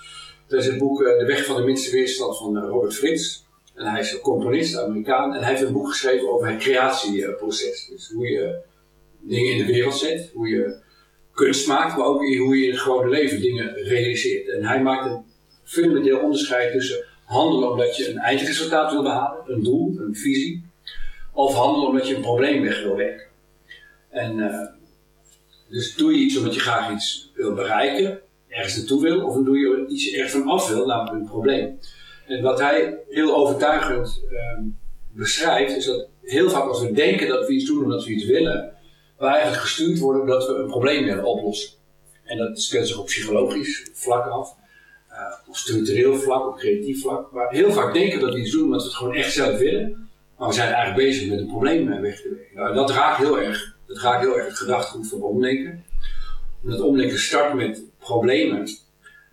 Dat 0.47 0.59
is 0.59 0.65
het 0.65 0.77
boek 0.77 1.01
uh, 1.01 1.19
De 1.19 1.25
Weg 1.25 1.45
van 1.45 1.55
de 1.55 1.63
Minste 1.63 1.91
Weerstand 1.91 2.37
van 2.37 2.57
Robert 2.57 2.95
Frits. 2.95 3.47
En 3.79 3.85
hij 3.85 3.99
is 3.99 4.11
een 4.11 4.19
componist, 4.19 4.77
Amerikaan. 4.77 5.33
En 5.33 5.41
hij 5.41 5.49
heeft 5.49 5.61
een 5.61 5.73
boek 5.73 5.89
geschreven 5.89 6.33
over 6.33 6.47
het 6.47 6.59
creatieproces. 6.59 7.87
Dus 7.87 8.09
hoe 8.09 8.27
je 8.27 8.59
dingen 9.19 9.51
in 9.51 9.57
de 9.57 9.73
wereld 9.73 9.95
zet, 9.95 10.31
hoe 10.33 10.47
je 10.47 10.77
kunst 11.33 11.67
maakt, 11.67 11.97
maar 11.97 12.05
ook 12.05 12.19
hoe 12.19 12.57
je 12.57 12.65
in 12.65 12.71
het 12.71 12.79
gewone 12.79 13.09
leven 13.09 13.41
dingen 13.41 13.73
realiseert. 13.73 14.49
En 14.49 14.63
hij 14.65 14.81
maakt 14.81 15.05
een 15.05 15.23
fundamenteel 15.63 16.19
onderscheid 16.19 16.71
tussen 16.71 17.05
handelen 17.25 17.71
omdat 17.71 17.97
je 17.97 18.09
een 18.09 18.17
eindresultaat 18.17 18.91
wil 18.91 19.03
behalen, 19.03 19.43
een 19.45 19.63
doel, 19.63 19.95
een 19.97 20.15
visie, 20.15 20.65
of 21.33 21.53
handelen 21.53 21.89
omdat 21.89 22.07
je 22.07 22.15
een 22.15 22.21
probleem 22.21 22.61
weg 22.61 22.83
wil 22.83 22.95
werken. 22.95 23.27
En 24.09 24.37
uh, 24.37 24.67
dus 25.69 25.95
doe 25.95 26.13
je 26.13 26.19
iets 26.19 26.37
omdat 26.37 26.53
je 26.53 26.59
graag 26.59 26.91
iets 26.91 27.31
wil 27.33 27.53
bereiken, 27.53 28.19
ergens 28.47 28.77
naartoe 28.77 29.01
wil, 29.01 29.25
of 29.25 29.43
doe 29.43 29.57
je 29.57 29.85
iets 29.87 30.11
ergens 30.11 30.31
van 30.31 30.47
af 30.47 30.69
wil, 30.69 30.85
namelijk 30.85 31.15
een 31.15 31.29
probleem. 31.29 31.79
En 32.29 32.41
wat 32.41 32.59
hij 32.59 32.97
heel 33.09 33.35
overtuigend 33.35 34.23
uh, 34.31 34.39
beschrijft, 35.11 35.75
is 35.75 35.85
dat 35.85 36.07
heel 36.21 36.49
vaak 36.49 36.67
als 36.67 36.81
we 36.81 36.91
denken 36.91 37.27
dat 37.27 37.47
we 37.47 37.53
iets 37.53 37.65
doen 37.65 37.83
omdat 37.83 38.05
we 38.05 38.11
iets 38.11 38.25
willen, 38.25 38.73
we 39.17 39.25
eigenlijk 39.25 39.61
gestuurd 39.61 39.99
worden 39.99 40.21
omdat 40.21 40.47
we 40.47 40.53
een 40.53 40.67
probleem 40.67 41.05
willen 41.05 41.23
oplossen. 41.25 41.71
En 42.23 42.37
dat 42.37 42.61
speelt 42.61 42.87
zich 42.87 42.97
op 42.97 43.05
psychologisch 43.05 43.89
vlak 43.93 44.27
af, 44.27 44.55
uh, 45.11 45.17
op 45.47 45.55
structureel 45.55 46.15
vlak, 46.15 46.47
op 46.47 46.57
creatief 46.57 47.01
vlak. 47.01 47.31
Maar 47.31 47.49
heel 47.49 47.71
vaak 47.71 47.93
denken 47.93 48.19
dat 48.19 48.33
we 48.33 48.39
iets 48.39 48.51
doen 48.51 48.63
omdat 48.63 48.81
we 48.81 48.87
het 48.87 48.97
gewoon 48.97 49.15
echt 49.15 49.33
zelf 49.33 49.57
willen. 49.57 50.09
Maar 50.37 50.47
we 50.47 50.53
zijn 50.53 50.73
eigenlijk 50.73 51.09
bezig 51.09 51.29
met 51.29 51.39
een 51.39 51.47
probleem 51.47 52.01
weg 52.01 52.21
te 52.21 52.29
werken. 52.29 52.55
Nou, 52.55 52.75
dat 52.75 52.91
raakt 52.91 53.17
heel 53.17 53.39
erg. 53.39 53.77
Dat 53.87 53.97
raakt 53.97 54.23
heel 54.23 54.37
erg 54.37 54.45
het 54.45 54.57
gedachtegoed 54.57 55.09
van 55.09 55.21
omdenken. 55.21 55.83
Omdat 56.63 56.81
omdenken 56.81 57.19
start 57.19 57.53
met 57.53 57.83
problemen. 57.97 58.67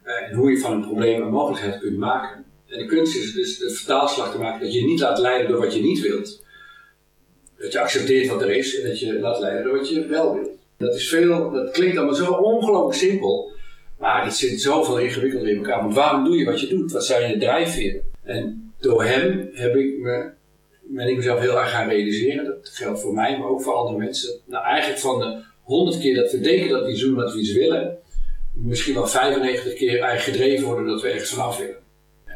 Uh, 0.04 0.30
en 0.30 0.36
hoe 0.36 0.50
je 0.50 0.58
van 0.58 0.72
een 0.72 0.86
probleem 0.86 1.22
een 1.22 1.30
mogelijkheid 1.30 1.80
kunt 1.80 1.98
maken. 1.98 2.45
En 2.68 2.78
de 2.78 2.86
kunst 2.86 3.16
is 3.16 3.32
dus 3.32 3.58
de 3.58 3.70
vertaalslag 3.70 4.32
te 4.32 4.38
maken 4.38 4.60
dat 4.60 4.74
je 4.74 4.84
niet 4.84 5.00
laat 5.00 5.18
leiden 5.18 5.48
door 5.48 5.60
wat 5.60 5.74
je 5.74 5.80
niet 5.80 6.00
wilt. 6.00 6.42
Dat 7.58 7.72
je 7.72 7.80
accepteert 7.80 8.28
wat 8.28 8.42
er 8.42 8.50
is 8.50 8.80
en 8.80 8.88
dat 8.88 9.00
je 9.00 9.20
laat 9.20 9.40
leiden 9.40 9.64
door 9.64 9.76
wat 9.76 9.88
je 9.88 10.06
wel 10.06 10.34
wilt. 10.34 10.50
Dat 10.76 10.94
is 10.94 11.08
veel, 11.08 11.50
dat 11.50 11.70
klinkt 11.70 11.96
allemaal 11.96 12.14
zo 12.14 12.32
ongelooflijk 12.32 12.98
simpel. 12.98 13.52
Maar 13.98 14.24
het 14.24 14.34
zit 14.34 14.60
zoveel 14.60 14.98
ingewikkelder 14.98 15.48
in 15.48 15.56
elkaar. 15.56 15.82
Want 15.82 15.94
waarom 15.94 16.24
doe 16.24 16.36
je 16.36 16.44
wat 16.44 16.60
je 16.60 16.66
doet? 16.66 16.92
Wat 16.92 17.06
zijn 17.06 17.30
je 17.30 17.38
drijfveren? 17.38 18.02
En 18.22 18.72
door 18.80 19.04
hem 19.04 19.50
heb 19.52 19.76
ik 19.76 19.98
me 19.98 20.34
ben 20.88 21.08
ik 21.08 21.16
mezelf 21.16 21.40
heel 21.40 21.58
erg 21.58 21.70
gaan 21.70 21.88
realiseren. 21.88 22.44
Dat 22.44 22.68
geldt 22.72 23.00
voor 23.00 23.14
mij, 23.14 23.38
maar 23.38 23.48
ook 23.48 23.62
voor 23.62 23.74
andere 23.74 23.98
mensen. 23.98 24.40
Nou, 24.44 24.64
eigenlijk 24.64 25.00
van 25.00 25.18
de 25.18 25.42
100 25.62 26.00
keer 26.00 26.14
dat 26.14 26.32
we 26.32 26.40
denken 26.40 26.68
dat 26.68 26.84
we 26.84 26.90
iets 26.90 27.00
doen 27.00 27.14
wat 27.14 27.32
we 27.32 27.40
iets 27.40 27.52
willen, 27.52 27.98
misschien 28.54 28.94
wel 28.94 29.06
95 29.06 29.74
keer 29.74 30.00
eigenlijk 30.00 30.22
gedreven 30.22 30.66
worden 30.66 30.86
dat 30.86 31.02
we 31.02 31.08
ergens 31.08 31.30
vanaf 31.30 31.58
willen. 31.58 31.84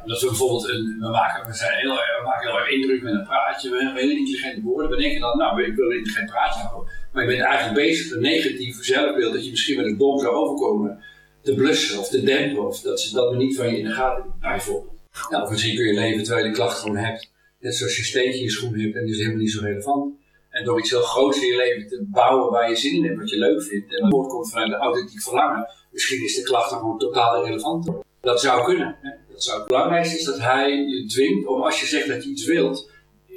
Dat 0.05 0.21
we 0.21 0.27
bijvoorbeeld 0.27 0.69
een, 0.69 0.97
we 1.01 1.09
maken, 1.09 1.47
we, 1.47 1.55
zijn 1.55 1.79
heel, 1.79 1.95
we 1.95 2.23
maken 2.25 2.49
heel 2.49 2.59
erg 2.59 2.71
indruk 2.71 3.03
met 3.03 3.15
een 3.15 3.25
praatje, 3.25 3.71
we 3.71 3.77
hebben 3.77 4.03
hele 4.03 4.17
intelligente 4.17 4.61
woorden. 4.61 4.91
We 4.91 4.97
denken 4.97 5.21
dan, 5.21 5.37
nou, 5.39 5.65
ik 5.65 5.75
wil 5.75 5.91
een 5.91 5.97
intelligent 5.97 6.31
praatje 6.31 6.61
houden. 6.61 6.93
Maar 7.13 7.23
je 7.23 7.29
bent 7.29 7.43
eigenlijk 7.43 7.75
bezig 7.75 8.13
een 8.13 8.21
negatief 8.21 8.85
zelfbeeld 8.85 9.33
dat 9.33 9.45
je 9.45 9.51
misschien 9.51 9.77
met 9.77 9.87
een 9.87 9.97
bom 9.97 10.19
zou 10.19 10.35
overkomen 10.35 11.05
te 11.43 11.55
blussen 11.55 11.99
of 11.99 12.09
te 12.09 12.23
dempen. 12.23 12.67
Of 12.67 12.81
dat 12.81 13.01
ze 13.01 13.15
dat 13.15 13.35
niet 13.35 13.57
van 13.57 13.71
je 13.71 13.79
in 13.79 13.85
de 13.85 13.91
gaten 13.91 14.25
bijvoorbeeld. 14.41 14.99
Nou, 15.31 15.43
of 15.43 15.51
misschien 15.51 15.77
kun 15.77 15.87
je 15.87 15.95
leven 15.95 16.23
terwijl 16.23 16.45
je 16.45 16.51
de 16.51 16.57
klacht 16.57 16.79
gewoon 16.79 16.97
hebt. 16.97 17.31
Net 17.61 17.75
zoals 17.75 17.97
je 17.97 18.05
steentje 18.05 18.39
in 18.39 18.45
je 18.45 18.51
schoen 18.51 18.79
hebt 18.79 18.97
en 18.97 19.05
die 19.05 19.13
is 19.13 19.19
helemaal 19.19 19.41
niet 19.41 19.53
zo 19.53 19.61
relevant. 19.63 20.15
En 20.51 20.65
door 20.65 20.79
iets 20.79 20.91
heel 20.91 21.01
groots 21.01 21.43
in 21.43 21.47
je 21.47 21.57
leven 21.57 21.89
te 21.89 22.07
bouwen 22.11 22.51
waar 22.51 22.69
je 22.69 22.77
zin 22.77 22.95
in 22.95 23.05
hebt, 23.05 23.19
wat 23.19 23.31
je 23.31 23.39
leuk 23.39 23.63
vindt. 23.63 23.97
En 23.97 24.11
dat 24.11 24.27
komt 24.27 24.51
vanuit 24.51 24.71
de 24.71 24.77
authentiek 24.77 25.23
verlangen. 25.23 25.69
Misschien 25.91 26.25
is 26.25 26.35
de 26.35 26.43
klacht 26.43 26.71
dan 26.71 26.79
gewoon 26.79 26.99
totaal 26.99 27.41
irrelevant. 27.41 27.91
Dat 28.21 28.41
zou 28.41 28.65
kunnen. 28.65 28.97
Dat 29.33 29.43
zou 29.43 29.59
het 29.59 29.69
belangrijkste 29.69 30.19
is 30.19 30.25
dat 30.25 30.39
hij 30.39 30.71
je 30.71 31.07
dwingt 31.07 31.47
om 31.47 31.63
als 31.63 31.81
je 31.81 31.87
zegt 31.87 32.09
dat 32.09 32.25
je 32.25 32.31
iets 32.31 32.45
wilt, 32.45 32.91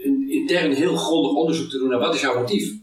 een 0.04 0.30
intern 0.30 0.72
heel 0.72 0.96
grondig 0.96 1.34
onderzoek 1.34 1.70
te 1.70 1.78
doen 1.78 1.90
naar 1.90 2.00
wat 2.00 2.14
is 2.14 2.22
jouw 2.22 2.40
motief. 2.40 2.74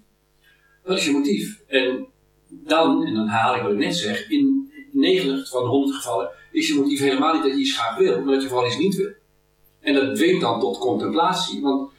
Wat 0.85 0.97
is 0.97 1.05
je 1.05 1.13
motief? 1.13 1.61
En 1.67 2.07
dan, 2.49 3.07
en 3.07 3.15
dan 3.15 3.27
haal 3.27 3.57
ik 3.57 3.63
wat 3.63 3.73
ik 3.73 3.79
net 3.79 3.97
zeg, 3.97 4.29
in 4.29 4.71
90 4.93 5.49
van 5.49 5.63
de 5.63 5.69
100 5.69 5.97
gevallen 5.97 6.31
is 6.53 6.69
je 6.69 6.75
motief 6.75 7.01
helemaal 7.01 7.35
niet 7.35 7.43
dat 7.43 7.53
je 7.53 7.59
iets 7.59 7.77
graag 7.79 7.99
wil, 7.99 8.21
maar 8.21 8.33
dat 8.33 8.43
je 8.43 8.49
vooral 8.49 8.67
iets 8.67 8.79
niet 8.79 8.97
wil. 8.97 9.13
En 9.81 9.95
dat 9.95 10.17
dwingt 10.17 10.41
dan 10.41 10.61
tot 10.61 10.79
contemplatie, 10.79 11.61
want 11.61 11.91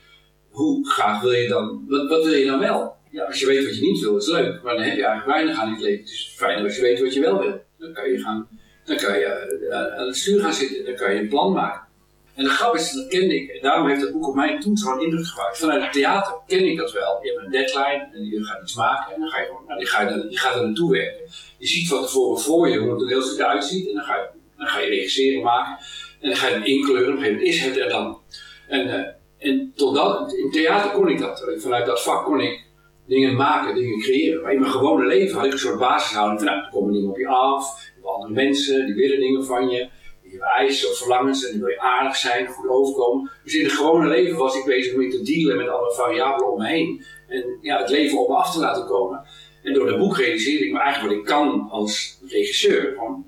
hoe 0.50 0.90
graag 0.90 1.22
wil 1.22 1.32
je 1.32 1.48
dan, 1.48 1.86
wat, 1.88 2.10
wat 2.10 2.24
wil 2.24 2.34
je 2.34 2.46
dan 2.46 2.60
wel? 2.60 2.96
Ja, 3.12 3.24
als 3.24 3.40
je 3.40 3.46
weet 3.46 3.66
wat 3.66 3.76
je 3.76 3.82
niet 3.82 4.00
wil, 4.00 4.18
is 4.18 4.28
leuk, 4.28 4.64
maar 4.64 4.76
dan 4.76 4.84
heb 4.84 4.96
je 4.96 5.06
eigenlijk 5.06 5.38
weinig 5.38 5.60
aan 5.60 5.72
het 5.72 5.82
leven. 5.82 6.00
Het 6.00 6.10
is 6.10 6.34
fijner 6.36 6.64
als 6.64 6.76
je 6.76 6.82
weet 6.82 7.02
wat 7.02 7.14
je 7.14 7.20
wel 7.20 7.40
wil. 7.40 7.62
Dan 7.78 7.94
kan 7.94 8.10
je, 8.10 8.20
gaan, 8.20 8.48
dan 8.86 8.98
kan 8.98 9.20
je 9.20 9.26
eh, 9.72 10.00
aan 10.00 10.08
het 10.08 10.18
stuur 10.18 10.42
gaan 10.42 10.54
zitten, 10.54 10.86
dan 10.86 10.96
kan 10.96 11.14
je 11.14 11.20
een 11.20 11.28
plan 11.28 11.52
maken. 11.54 11.90
En 12.36 12.44
de 12.44 12.50
grap 12.50 12.76
is, 12.76 12.92
dat 12.92 13.08
kende 13.08 13.36
ik, 13.36 13.50
en 13.50 13.62
daarom 13.62 13.88
heeft 13.88 14.02
dat 14.02 14.12
boek 14.12 14.28
op 14.28 14.36
mij 14.36 14.60
toen 14.60 14.78
zo'n 14.78 15.02
indruk 15.02 15.26
gemaakt. 15.26 15.58
Vanuit 15.58 15.82
het 15.82 15.94
theater 15.94 16.34
ken 16.48 16.66
ik 16.66 16.78
dat 16.78 16.92
wel. 16.92 17.20
Je 17.22 17.32
hebt 17.32 17.46
een 17.46 17.52
deadline 17.52 18.10
en 18.14 18.26
je 18.26 18.44
gaat 18.44 18.62
iets 18.62 18.76
maken 18.76 19.14
en 19.14 19.20
dan 19.20 19.30
ga 19.30 19.40
je 19.40 19.52
nou, 19.68 19.80
je, 19.80 19.86
gaat 19.86 20.12
er, 20.12 20.30
je 20.30 20.38
gaat 20.38 20.62
naartoe 20.62 20.92
werken. 20.92 21.22
Je 21.58 21.68
ziet 21.68 21.88
van 21.88 22.02
tevoren 22.02 22.42
voor 22.42 22.70
je 22.70 22.78
hoe 22.80 22.92
het 22.92 23.02
er 23.02 23.08
heel 23.08 23.22
stuk 23.22 23.46
uitziet 23.46 23.88
en 23.88 23.94
dan 23.94 24.04
ga 24.04 24.16
je, 24.16 24.28
dan 24.58 24.68
ga 24.68 24.80
je 24.80 24.90
regisseren, 24.90 25.44
maken. 25.44 25.86
En 26.20 26.30
dan 26.30 26.38
ga 26.38 26.48
je 26.48 26.54
hem 26.54 26.64
inkleuren, 26.64 27.08
op 27.08 27.14
een 27.14 27.24
gegeven 27.24 27.38
moment 27.38 27.54
is 27.56 27.66
het 27.66 27.78
er 27.78 27.90
dan. 27.90 28.20
En, 28.68 28.88
uh, 28.88 29.50
en 29.50 29.74
tot 29.76 29.96
dat, 29.96 30.34
in 30.34 30.52
theater 30.52 30.92
kon 30.92 31.08
ik 31.08 31.20
dat. 31.20 31.54
Vanuit 31.58 31.86
dat 31.86 32.04
vak 32.04 32.26
kon 32.26 32.40
ik 32.40 32.66
dingen 33.06 33.36
maken, 33.36 33.76
dingen 33.76 34.00
creëren. 34.00 34.42
Maar 34.42 34.54
in 34.54 34.60
mijn 34.60 34.72
gewone 34.72 35.06
leven 35.06 35.36
had 35.36 35.46
ik 35.46 35.52
een 35.52 35.60
soort 35.60 35.80
basishouding 35.80 36.40
van, 36.40 36.48
nou, 36.48 36.64
er 36.64 36.70
komen 36.72 36.94
dingen 36.94 37.10
op 37.10 37.18
je 37.18 37.28
af, 37.28 37.91
andere 38.06 38.34
mensen, 38.34 38.86
die 38.86 38.96
willen 38.96 39.20
dingen 39.20 39.46
van 39.46 39.70
je 39.70 39.90
je 40.32 40.38
hebt 40.38 40.52
eisen 40.58 40.90
of 40.90 40.98
verlangens 40.98 41.46
en 41.46 41.52
die 41.52 41.60
wil 41.60 41.70
je 41.70 41.80
aardig 41.80 42.16
zijn, 42.16 42.48
goed 42.48 42.68
overkomen. 42.70 43.32
Dus 43.44 43.56
in 43.56 43.64
het 43.64 43.74
gewone 43.74 44.08
leven 44.08 44.38
was 44.38 44.56
ik 44.56 44.66
bezig 44.66 44.96
met 44.96 45.12
te 45.12 45.22
dealen 45.22 45.58
met 45.58 45.68
alle 45.68 45.94
variabelen 45.94 46.52
om 46.52 46.60
me 46.60 46.68
heen. 46.68 47.06
En 47.28 47.58
ja, 47.62 47.78
het 47.78 47.90
leven 47.90 48.20
op 48.20 48.28
me 48.28 48.36
af 48.36 48.54
te 48.54 48.60
laten 48.60 48.86
komen. 48.86 49.24
En 49.64 49.74
door 49.74 49.88
dat 49.88 49.98
boek 49.98 50.18
realiseerde 50.18 50.66
ik 50.66 50.72
me 50.72 50.80
eigenlijk 50.80 51.14
wat 51.14 51.22
ik 51.22 51.30
kan 51.30 51.68
als 51.70 52.20
regisseur. 52.28 52.94
Gewoon 52.98 53.26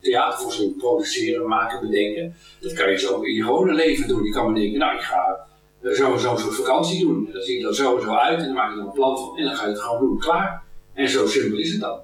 theatervoorstelling 0.00 0.76
produceren, 0.76 1.48
maken, 1.48 1.90
bedenken. 1.90 2.36
Dat 2.60 2.72
kan 2.72 2.90
je 2.90 2.98
zo 2.98 3.20
in 3.20 3.34
je 3.34 3.42
gewone 3.42 3.72
leven 3.72 4.08
doen. 4.08 4.24
Je 4.24 4.32
kan 4.32 4.52
bedenken, 4.52 4.78
nou 4.78 4.94
ik 4.94 5.02
ga 5.02 5.46
zo 5.82 6.12
en 6.12 6.20
zo'n 6.20 6.38
soort 6.38 6.54
vakantie 6.54 7.00
doen. 7.00 7.26
En 7.26 7.32
dat 7.32 7.44
ziet 7.44 7.64
er 7.64 7.74
zo 7.74 7.96
en 7.96 8.02
zo 8.02 8.14
uit 8.14 8.38
en 8.38 8.44
dan 8.44 8.54
maak 8.54 8.74
je 8.74 8.80
er 8.80 8.86
een 8.86 8.92
plan 8.92 9.18
van. 9.18 9.38
En 9.38 9.44
dan 9.44 9.54
ga 9.54 9.64
je 9.64 9.70
het 9.72 9.80
gewoon 9.80 10.00
doen, 10.00 10.18
klaar. 10.18 10.62
En 10.94 11.08
zo 11.08 11.26
simpel 11.26 11.58
is 11.58 11.72
het 11.72 11.80
dan. 11.80 12.00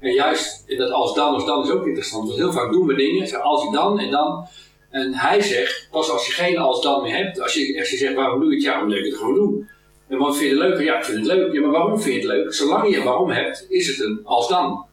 En 0.00 0.12
juist 0.12 0.64
dat 0.78 0.90
als 0.90 1.14
dan, 1.14 1.34
als 1.34 1.46
dan 1.46 1.62
is 1.62 1.70
ook 1.70 1.86
interessant. 1.86 2.26
Want 2.26 2.38
heel 2.38 2.52
vaak 2.52 2.72
doen 2.72 2.86
we 2.86 2.94
dingen, 2.94 3.42
als 3.42 3.64
ik 3.64 3.72
dan 3.72 3.98
en 3.98 4.10
dan. 4.10 4.46
En 4.90 5.14
hij 5.14 5.40
zegt, 5.40 5.88
pas 5.90 6.10
als 6.10 6.26
je 6.26 6.32
geen 6.32 6.58
als 6.58 6.82
dan 6.82 7.02
meer 7.02 7.16
hebt, 7.16 7.40
als 7.40 7.54
je, 7.54 7.78
als 7.78 7.90
je 7.90 7.96
zegt 7.96 8.14
waarom 8.14 8.40
doe 8.40 8.48
je 8.48 8.54
het, 8.54 8.64
ja, 8.64 8.82
omdat 8.82 8.98
ik 8.98 9.04
het 9.04 9.14
gewoon 9.14 9.34
doen. 9.34 9.68
En 10.08 10.18
wat 10.18 10.36
vind 10.36 10.50
je 10.50 10.58
het 10.58 10.68
leuk? 10.68 10.80
Ja, 10.80 10.98
ik 10.98 11.04
vind 11.04 11.16
het 11.16 11.26
leuk. 11.26 11.52
Ja, 11.52 11.60
maar 11.60 11.70
waarom 11.70 12.00
vind 12.00 12.14
je 12.14 12.28
het 12.28 12.36
leuk? 12.36 12.54
Zolang 12.54 12.94
je 12.94 13.02
waarom 13.02 13.30
hebt, 13.30 13.66
is 13.68 13.86
het 13.86 14.00
een 14.00 14.20
als 14.24 14.48
dan. 14.48 14.86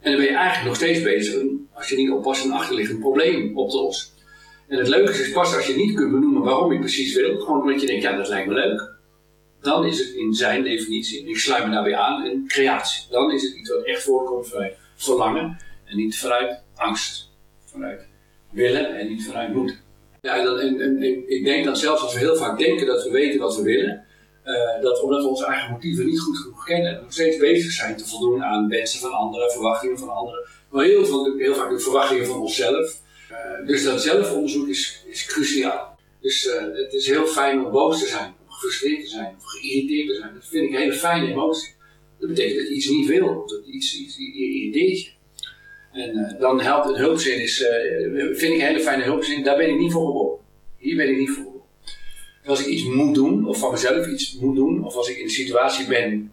En 0.00 0.10
dan 0.10 0.20
ben 0.20 0.30
je 0.30 0.36
eigenlijk 0.36 0.66
nog 0.66 0.76
steeds 0.76 1.02
bezig, 1.02 1.42
als 1.74 1.88
je 1.88 1.96
niet 1.96 2.10
oppast, 2.10 2.44
een 2.44 2.52
achterliggend 2.52 3.00
probleem 3.00 3.58
op 3.58 3.70
te 3.70 3.76
lossen. 3.76 4.08
En 4.68 4.78
het 4.78 4.88
leuke 4.88 5.10
is, 5.10 5.32
pas 5.32 5.56
als 5.56 5.66
je 5.66 5.76
niet 5.76 5.94
kunt 5.94 6.10
benoemen 6.10 6.42
waarom 6.42 6.72
je 6.72 6.78
precies 6.78 7.14
wil, 7.14 7.38
gewoon 7.38 7.60
omdat 7.60 7.80
je 7.80 7.86
denkt, 7.86 8.02
ja, 8.02 8.16
dat 8.16 8.28
lijkt 8.28 8.48
me 8.48 8.54
leuk 8.54 8.98
dan 9.60 9.86
is 9.86 9.98
het 9.98 10.08
in 10.08 10.34
zijn 10.34 10.62
definitie, 10.62 11.28
ik 11.28 11.38
sluit 11.38 11.66
me 11.66 11.70
daar 11.70 11.84
weer 11.84 11.96
aan, 11.96 12.24
een 12.24 12.44
creatie. 12.46 13.06
Dan 13.10 13.32
is 13.32 13.42
het 13.42 13.54
iets 13.54 13.70
wat 13.70 13.84
echt 13.84 14.02
voorkomt 14.02 14.48
vanuit 14.48 14.76
verlangen 14.96 15.58
en 15.84 15.96
niet 15.96 16.18
vanuit 16.18 16.62
angst. 16.74 17.28
Vanuit 17.64 18.00
willen 18.50 18.98
en 18.98 19.08
niet 19.08 19.26
vanuit 19.26 19.54
moeten. 19.54 19.76
Ja, 20.20 20.36
en, 20.36 20.80
en, 20.80 21.02
ik 21.30 21.44
denk 21.44 21.64
dat 21.64 21.78
zelfs 21.78 22.02
als 22.02 22.12
we 22.12 22.18
heel 22.18 22.36
vaak 22.36 22.58
denken 22.58 22.86
dat 22.86 23.04
we 23.04 23.10
weten 23.10 23.40
wat 23.40 23.56
we 23.56 23.62
willen, 23.62 24.04
uh, 24.44 24.82
dat 24.82 25.02
omdat 25.02 25.22
we 25.22 25.28
onze 25.28 25.46
eigen 25.46 25.70
motieven 25.70 26.06
niet 26.06 26.20
goed 26.20 26.38
genoeg 26.38 26.64
kennen, 26.64 27.00
nog 27.02 27.12
steeds 27.12 27.36
bezig 27.36 27.72
zijn 27.72 27.96
te 27.96 28.06
voldoen 28.06 28.44
aan 28.44 28.68
wensen 28.68 29.00
van 29.00 29.12
anderen, 29.12 29.50
verwachtingen 29.50 29.98
van 29.98 30.08
anderen, 30.08 30.48
maar 30.70 30.84
heel, 30.84 31.36
heel 31.38 31.54
vaak 31.54 31.70
de 31.70 31.80
verwachtingen 31.80 32.26
van 32.26 32.40
onszelf. 32.40 33.00
Uh, 33.30 33.66
dus 33.66 33.84
dat 33.84 34.02
zelfonderzoek 34.02 34.68
is, 34.68 35.04
is 35.06 35.24
cruciaal. 35.24 35.98
Dus 36.20 36.44
uh, 36.44 36.52
het 36.84 36.92
is 36.92 37.06
heel 37.06 37.26
fijn 37.26 37.64
om 37.64 37.70
boos 37.70 37.98
te 37.98 38.06
zijn 38.06 38.34
gefrustreerd 38.60 39.00
te 39.00 39.08
zijn 39.08 39.34
of 39.36 39.44
geïrriteerd 39.44 40.08
te 40.08 40.14
zijn. 40.14 40.34
Dat 40.34 40.48
vind 40.48 40.64
ik 40.64 40.72
een 40.72 40.80
hele 40.80 40.92
fijne 40.92 41.26
emotie. 41.26 41.74
Dat 42.18 42.28
betekent 42.28 42.58
dat 42.58 42.68
je 42.68 42.74
iets 42.74 42.88
niet 42.88 43.08
wil, 43.08 43.28
of 43.28 43.50
dat 43.50 43.66
iets, 43.66 43.98
iets 43.98 44.18
irriteert 44.18 45.00
je. 45.00 45.10
En 45.92 46.18
uh, 46.18 46.40
dan 46.40 46.60
helpt 46.60 46.88
een 46.88 46.96
hulpzin, 46.96 47.42
is, 47.42 47.60
uh, 47.60 48.36
vind 48.36 48.42
ik 48.42 48.60
een 48.60 48.66
hele 48.66 48.80
fijne 48.80 49.02
hulpzin, 49.02 49.42
daar 49.42 49.56
ben 49.56 49.68
ik 49.68 49.78
niet 49.78 49.92
voor 49.92 50.06
geboren. 50.06 50.38
Hier 50.76 50.96
ben 50.96 51.08
ik 51.08 51.18
niet 51.18 51.30
voor 51.30 51.44
geboren. 51.44 51.60
Als 52.44 52.60
ik 52.60 52.66
iets 52.66 52.84
moet 52.84 53.14
doen, 53.14 53.46
of 53.46 53.58
van 53.58 53.70
mezelf 53.70 54.06
iets 54.06 54.38
moet 54.38 54.56
doen, 54.56 54.84
of 54.84 54.94
als 54.94 55.08
ik 55.08 55.16
in 55.16 55.24
een 55.24 55.30
situatie 55.30 55.86
ben 55.86 56.32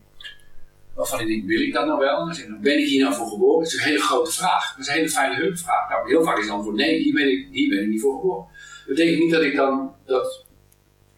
waarvan 0.97 1.19
ik 1.19 1.27
denk, 1.27 1.45
wil 1.45 1.61
ik 1.61 1.73
dat 1.73 1.85
nou 1.85 1.99
wel? 1.99 2.25
Dan 2.25 2.31
ik, 2.31 2.61
ben 2.61 2.79
ik 2.79 2.85
hier 2.87 3.03
nou 3.03 3.15
voor 3.15 3.27
geboren? 3.27 3.63
Dat 3.63 3.73
is 3.73 3.77
een 3.77 3.83
hele 3.83 3.99
grote 3.99 4.31
vraag. 4.31 4.71
Dat 4.71 4.79
is 4.79 4.87
een 4.87 4.93
hele 4.93 5.09
fijne 5.09 5.35
hulpvraag. 5.35 5.89
Nou, 5.89 6.09
heel 6.09 6.23
vaak 6.23 6.37
is 6.37 6.43
het 6.43 6.53
antwoord 6.53 6.75
nee, 6.75 6.99
hier 6.99 7.13
ben 7.13 7.31
ik, 7.31 7.47
hier 7.51 7.69
ben 7.69 7.81
ik 7.81 7.87
niet 7.87 8.01
voor 8.01 8.15
geboren. 8.15 8.45
Dat 8.87 8.95
betekent 8.95 9.19
niet 9.19 9.31
dat 9.31 9.41
ik 9.41 9.55
dan 9.55 9.91
dat 10.05 10.45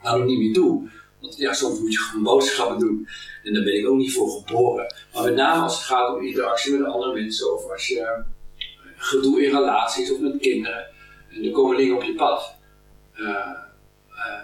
nou 0.03 0.25
niet 0.25 0.39
meer 0.39 0.53
doe. 0.53 0.89
Want 1.21 1.37
ja, 1.37 1.53
soms 1.53 1.79
moet 1.79 1.93
je 1.93 1.99
gewoon 1.99 2.23
boodschappen 2.23 2.79
doen. 2.79 3.07
En 3.43 3.53
daar 3.53 3.63
ben 3.63 3.77
ik 3.77 3.87
ook 3.87 3.97
niet 3.97 4.13
voor 4.13 4.29
geboren. 4.29 4.95
Maar 5.13 5.23
met 5.23 5.35
name 5.35 5.61
als 5.61 5.75
het 5.75 5.83
gaat 5.83 6.15
om 6.15 6.25
interactie 6.25 6.73
met 6.73 6.87
andere 6.87 7.13
mensen. 7.13 7.53
Of 7.53 7.71
als 7.71 7.87
je 7.87 7.99
eh, 7.99 8.19
gedoe 8.95 9.43
in 9.43 9.51
relaties 9.51 10.11
of 10.11 10.19
met 10.19 10.39
kinderen. 10.39 10.87
En 11.29 11.45
er 11.45 11.51
komen 11.51 11.77
dingen 11.77 11.95
op 11.95 12.03
je 12.03 12.15
pad. 12.15 12.55
Uh, 13.15 13.27
uh, 14.09 14.41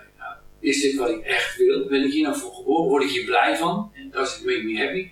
is 0.60 0.82
dit 0.82 0.96
wat 0.96 1.10
ik 1.10 1.22
echt 1.22 1.58
wil? 1.58 1.88
Ben 1.88 2.04
ik 2.04 2.12
hier 2.12 2.24
nou 2.24 2.38
voor 2.38 2.54
geboren? 2.54 2.90
Word 2.90 3.04
ik 3.04 3.10
hier 3.10 3.26
blij 3.26 3.58
van? 3.58 3.92
En 3.94 4.10
dat 4.12 4.28
is 4.28 4.42
make 4.42 4.64
me 4.64 4.78
happy. 4.78 5.10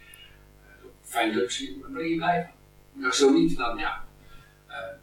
Fijn 1.02 1.52
zien, 1.52 1.78
maar 1.82 1.92
ben 1.92 2.02
je 2.02 2.08
hier 2.08 2.18
blij 2.18 2.42
van? 2.44 3.02
Maar 3.02 3.16
zo 3.16 3.30
niet, 3.30 3.58
dan 3.58 3.78
ja, 3.78 4.04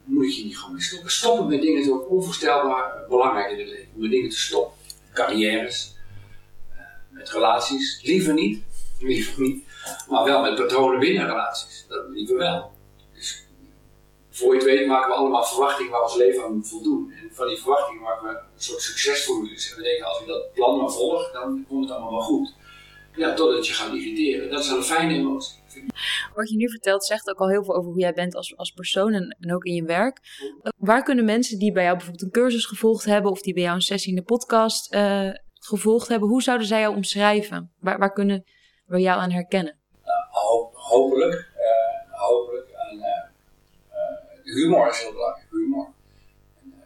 moet 0.03 0.37
je 0.37 0.43
niet 0.43 0.57
gewoon 0.57 0.81
stoppen. 0.81 1.11
Stoppen 1.11 1.47
met 1.47 1.61
dingen 1.61 1.93
ook 1.93 2.09
onvoorstelbaar 2.09 3.05
belangrijk 3.09 3.51
in 3.51 3.59
het 3.59 3.67
leven. 3.67 3.89
Om 3.95 4.01
met 4.01 4.11
dingen 4.11 4.29
te 4.29 4.37
stoppen. 4.37 4.77
Carrières, 5.13 5.95
relaties. 7.29 8.01
Liever 8.03 8.33
niet, 8.33 8.63
liever 8.99 9.41
niet. 9.41 9.65
Maar 10.09 10.23
wel 10.23 10.41
met 10.41 10.55
patronen 10.55 10.99
binnen 10.99 11.25
relaties. 11.25 11.85
Dat 11.87 12.05
liever 12.09 12.37
wel. 12.37 12.71
Dus 13.13 13.47
voor 14.29 14.53
je 14.53 14.59
het 14.59 14.69
weet 14.69 14.87
maken 14.87 15.09
we 15.09 15.15
allemaal 15.15 15.43
verwachtingen 15.43 15.91
waar 15.91 16.01
ons 16.01 16.15
leven 16.15 16.43
aan 16.43 16.53
moet 16.53 16.69
voldoen. 16.69 17.11
En 17.11 17.29
van 17.31 17.47
die 17.47 17.57
verwachtingen 17.57 18.01
maken 18.01 18.27
we 18.27 18.33
een 18.33 18.61
soort 18.61 18.81
succesformules. 18.81 19.71
En 19.71 19.77
we 19.77 19.83
denken, 19.83 20.05
als 20.05 20.19
ik 20.19 20.27
dat 20.27 20.53
plan 20.53 20.77
maar 20.77 20.91
volg, 20.91 21.31
dan 21.31 21.65
komt 21.67 21.83
het 21.83 21.93
allemaal 21.93 22.11
wel 22.11 22.21
goed. 22.21 22.53
Ja, 23.15 23.33
totdat 23.33 23.67
je 23.67 23.73
gaat 23.73 23.93
irriteren. 23.93 24.49
Dat 24.49 24.59
is 24.59 24.69
een 24.69 24.83
fijne 24.83 25.13
emotie. 25.13 25.59
Wat 26.33 26.49
je 26.49 26.55
nu 26.55 26.69
vertelt 26.69 27.05
zegt 27.05 27.29
ook 27.29 27.39
al 27.39 27.49
heel 27.49 27.63
veel 27.63 27.75
over 27.75 27.91
hoe 27.91 27.99
jij 27.99 28.13
bent 28.13 28.35
als, 28.35 28.57
als 28.57 28.71
persoon 28.71 29.13
en, 29.13 29.53
ook 29.53 29.63
in 29.63 29.73
je 29.73 29.83
werk. 29.83 30.19
Waar 30.77 31.03
kunnen 31.03 31.25
mensen 31.25 31.59
die 31.59 31.71
bij 31.71 31.83
jou 31.83 31.95
bijvoorbeeld 31.95 32.25
een 32.25 32.41
cursus 32.41 32.65
gevolgd 32.65 33.05
hebben 33.05 33.31
of 33.31 33.41
die 33.41 33.53
bij 33.53 33.63
jou 33.63 33.75
een 33.75 33.81
sessie 33.81 34.09
in 34.09 34.15
de 34.15 34.23
podcast 34.23 34.93
uh, 34.93 35.29
gevolgd 35.65 36.07
hebben, 36.07 36.29
hoe 36.29 36.41
zouden 36.41 36.67
zij 36.67 36.79
jou 36.79 36.95
omschrijven? 36.95 37.71
Waar, 37.79 37.97
waar 37.97 38.13
kunnen 38.13 38.45
we 38.85 38.99
jou 38.99 39.19
aan 39.19 39.31
herkennen? 39.31 39.77
Nou, 40.05 40.69
hopelijk, 40.73 41.33
uh, 41.33 42.19
hopelijk 42.19 42.73
aan 42.73 42.97
uh, 42.97 44.53
humor 44.55 44.89
is 44.89 44.99
heel 44.99 45.11
belangrijk. 45.11 45.47
Humor. 45.51 45.87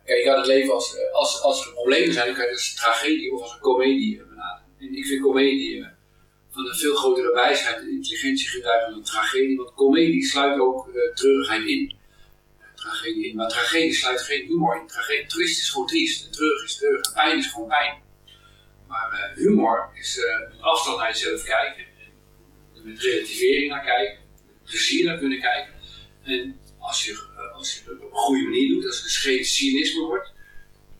Kijk, 0.06 0.18
je 0.18 0.26
kan 0.26 0.38
het 0.38 0.48
leven 0.48 0.74
als, 0.74 0.98
als, 1.12 1.42
als 1.42 1.66
er 1.66 1.74
problemen 1.74 2.14
zijn, 2.14 2.26
dan 2.26 2.36
kan 2.36 2.44
je 2.44 2.50
het 2.50 2.60
als 2.60 2.70
een 2.70 2.78
tragedie 2.78 3.34
of 3.34 3.42
als 3.42 3.54
een 3.54 3.60
komedie 3.60 4.18
benaderen. 4.18 4.64
En 4.80 4.98
ik 4.98 5.06
vind 5.06 5.22
komedie 5.22 5.88
van 6.50 6.68
een 6.68 6.76
veel 6.76 6.96
grotere 6.96 7.34
wijsheid 7.34 7.78
en 7.78 7.90
intelligentie 7.90 8.48
getuigen 8.48 8.90
dan 8.90 8.98
een 9.00 9.06
tragedie, 9.06 9.58
want 9.58 9.74
komedie 9.74 10.26
sluit 10.26 10.60
ook 10.60 10.88
uh, 10.88 11.14
treurigheid 11.14 11.66
in. 11.66 11.96
Tragedie 12.76 13.30
in. 13.30 13.36
Maar 13.36 13.50
tragedie 13.50 13.94
sluit 13.94 14.22
geen 14.22 14.46
humor 14.46 14.82
in. 14.82 14.88
Tragedie, 14.88 15.26
triest 15.26 15.62
is 15.62 15.70
gewoon 15.70 15.88
triest, 15.88 16.26
en 16.26 16.32
treurig 16.32 16.64
is 16.64 16.78
treurig, 16.78 17.14
pijn 17.14 17.38
is 17.38 17.48
gewoon 17.48 17.68
pijn. 17.68 18.04
Maar 18.88 19.34
uh, 19.36 19.44
humor 19.44 19.90
is 19.94 20.18
uh, 20.18 20.50
met 20.50 20.62
afstand 20.62 20.98
naar 20.98 21.12
jezelf 21.12 21.44
kijken, 21.44 21.86
met 22.84 23.00
relativering 23.00 23.70
naar 23.70 23.84
kijken, 23.84 24.18
met 24.38 24.64
plezier 24.64 25.06
naar 25.06 25.18
kunnen 25.18 25.42
kijken. 25.42 25.74
En 26.24 26.60
als 26.80 27.06
je, 27.06 27.12
uh, 27.12 27.56
als 27.56 27.74
je 27.74 27.80
het 27.90 28.02
op 28.02 28.12
een 28.12 28.18
goede 28.18 28.44
manier 28.44 28.70
doet, 28.70 28.86
als 28.86 28.96
het 28.96 29.04
dus 29.04 29.18
geen 29.18 29.46
cynisme 29.46 30.02
wordt, 30.02 30.34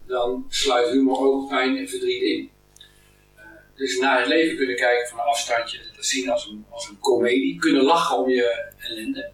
dan 0.08 0.46
sluit 0.50 0.90
humor 0.90 1.18
ook 1.18 1.50
pijn 1.50 1.78
en 1.78 1.90
verdriet 1.90 2.22
in. 2.22 2.54
Dus 3.76 3.98
naar 3.98 4.20
het 4.20 4.28
leven 4.28 4.58
kunnen 4.58 4.76
kijken 4.76 5.08
van 5.10 5.20
een 5.20 5.26
afstandje, 5.26 5.80
dat 5.96 6.06
zien 6.06 6.30
als 6.30 6.48
een, 6.48 6.66
als 6.70 6.88
een 6.88 7.00
komedie, 7.00 7.60
kunnen 7.60 7.84
lachen 7.84 8.18
om 8.18 8.30
je 8.30 8.74
ellende. 8.78 9.32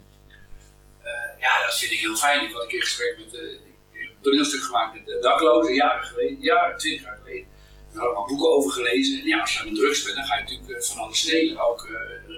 ja, 1.40 1.66
dat 1.66 1.78
vind 1.80 1.92
ik 1.92 2.00
heel 2.00 2.16
fijn. 2.16 2.46
Ik 2.46 2.52
had 2.52 2.62
een 2.62 2.68
keer 2.68 2.82
gesprek 2.82 3.18
met, 3.18 3.34
uh, 3.34 3.50
een 3.94 4.10
toneelstuk 4.22 4.62
gemaakt 4.62 4.94
met 4.94 5.06
de 5.06 5.20
daklozen, 5.22 5.74
jaren 5.74 6.04
geleden, 6.04 6.38
jaren, 6.40 6.78
twintig 6.78 7.04
jaar 7.04 7.18
geleden 7.24 7.51
Daar 7.94 8.10
we 8.10 8.24
boeken 8.28 8.50
over 8.50 8.72
gelezen. 8.72 9.20
En 9.20 9.28
ja, 9.28 9.40
als 9.40 9.54
je 9.54 9.60
aan 9.60 9.74
de 9.74 9.80
drugs 9.80 10.04
bent, 10.04 10.16
dan 10.16 10.26
ga 10.26 10.36
je 10.36 10.42
natuurlijk 10.42 10.70
eh, 10.70 10.84
van 10.84 11.04
alles 11.04 11.20
stelen. 11.20 11.60
Ook 11.70 11.88
uh, 11.92 12.38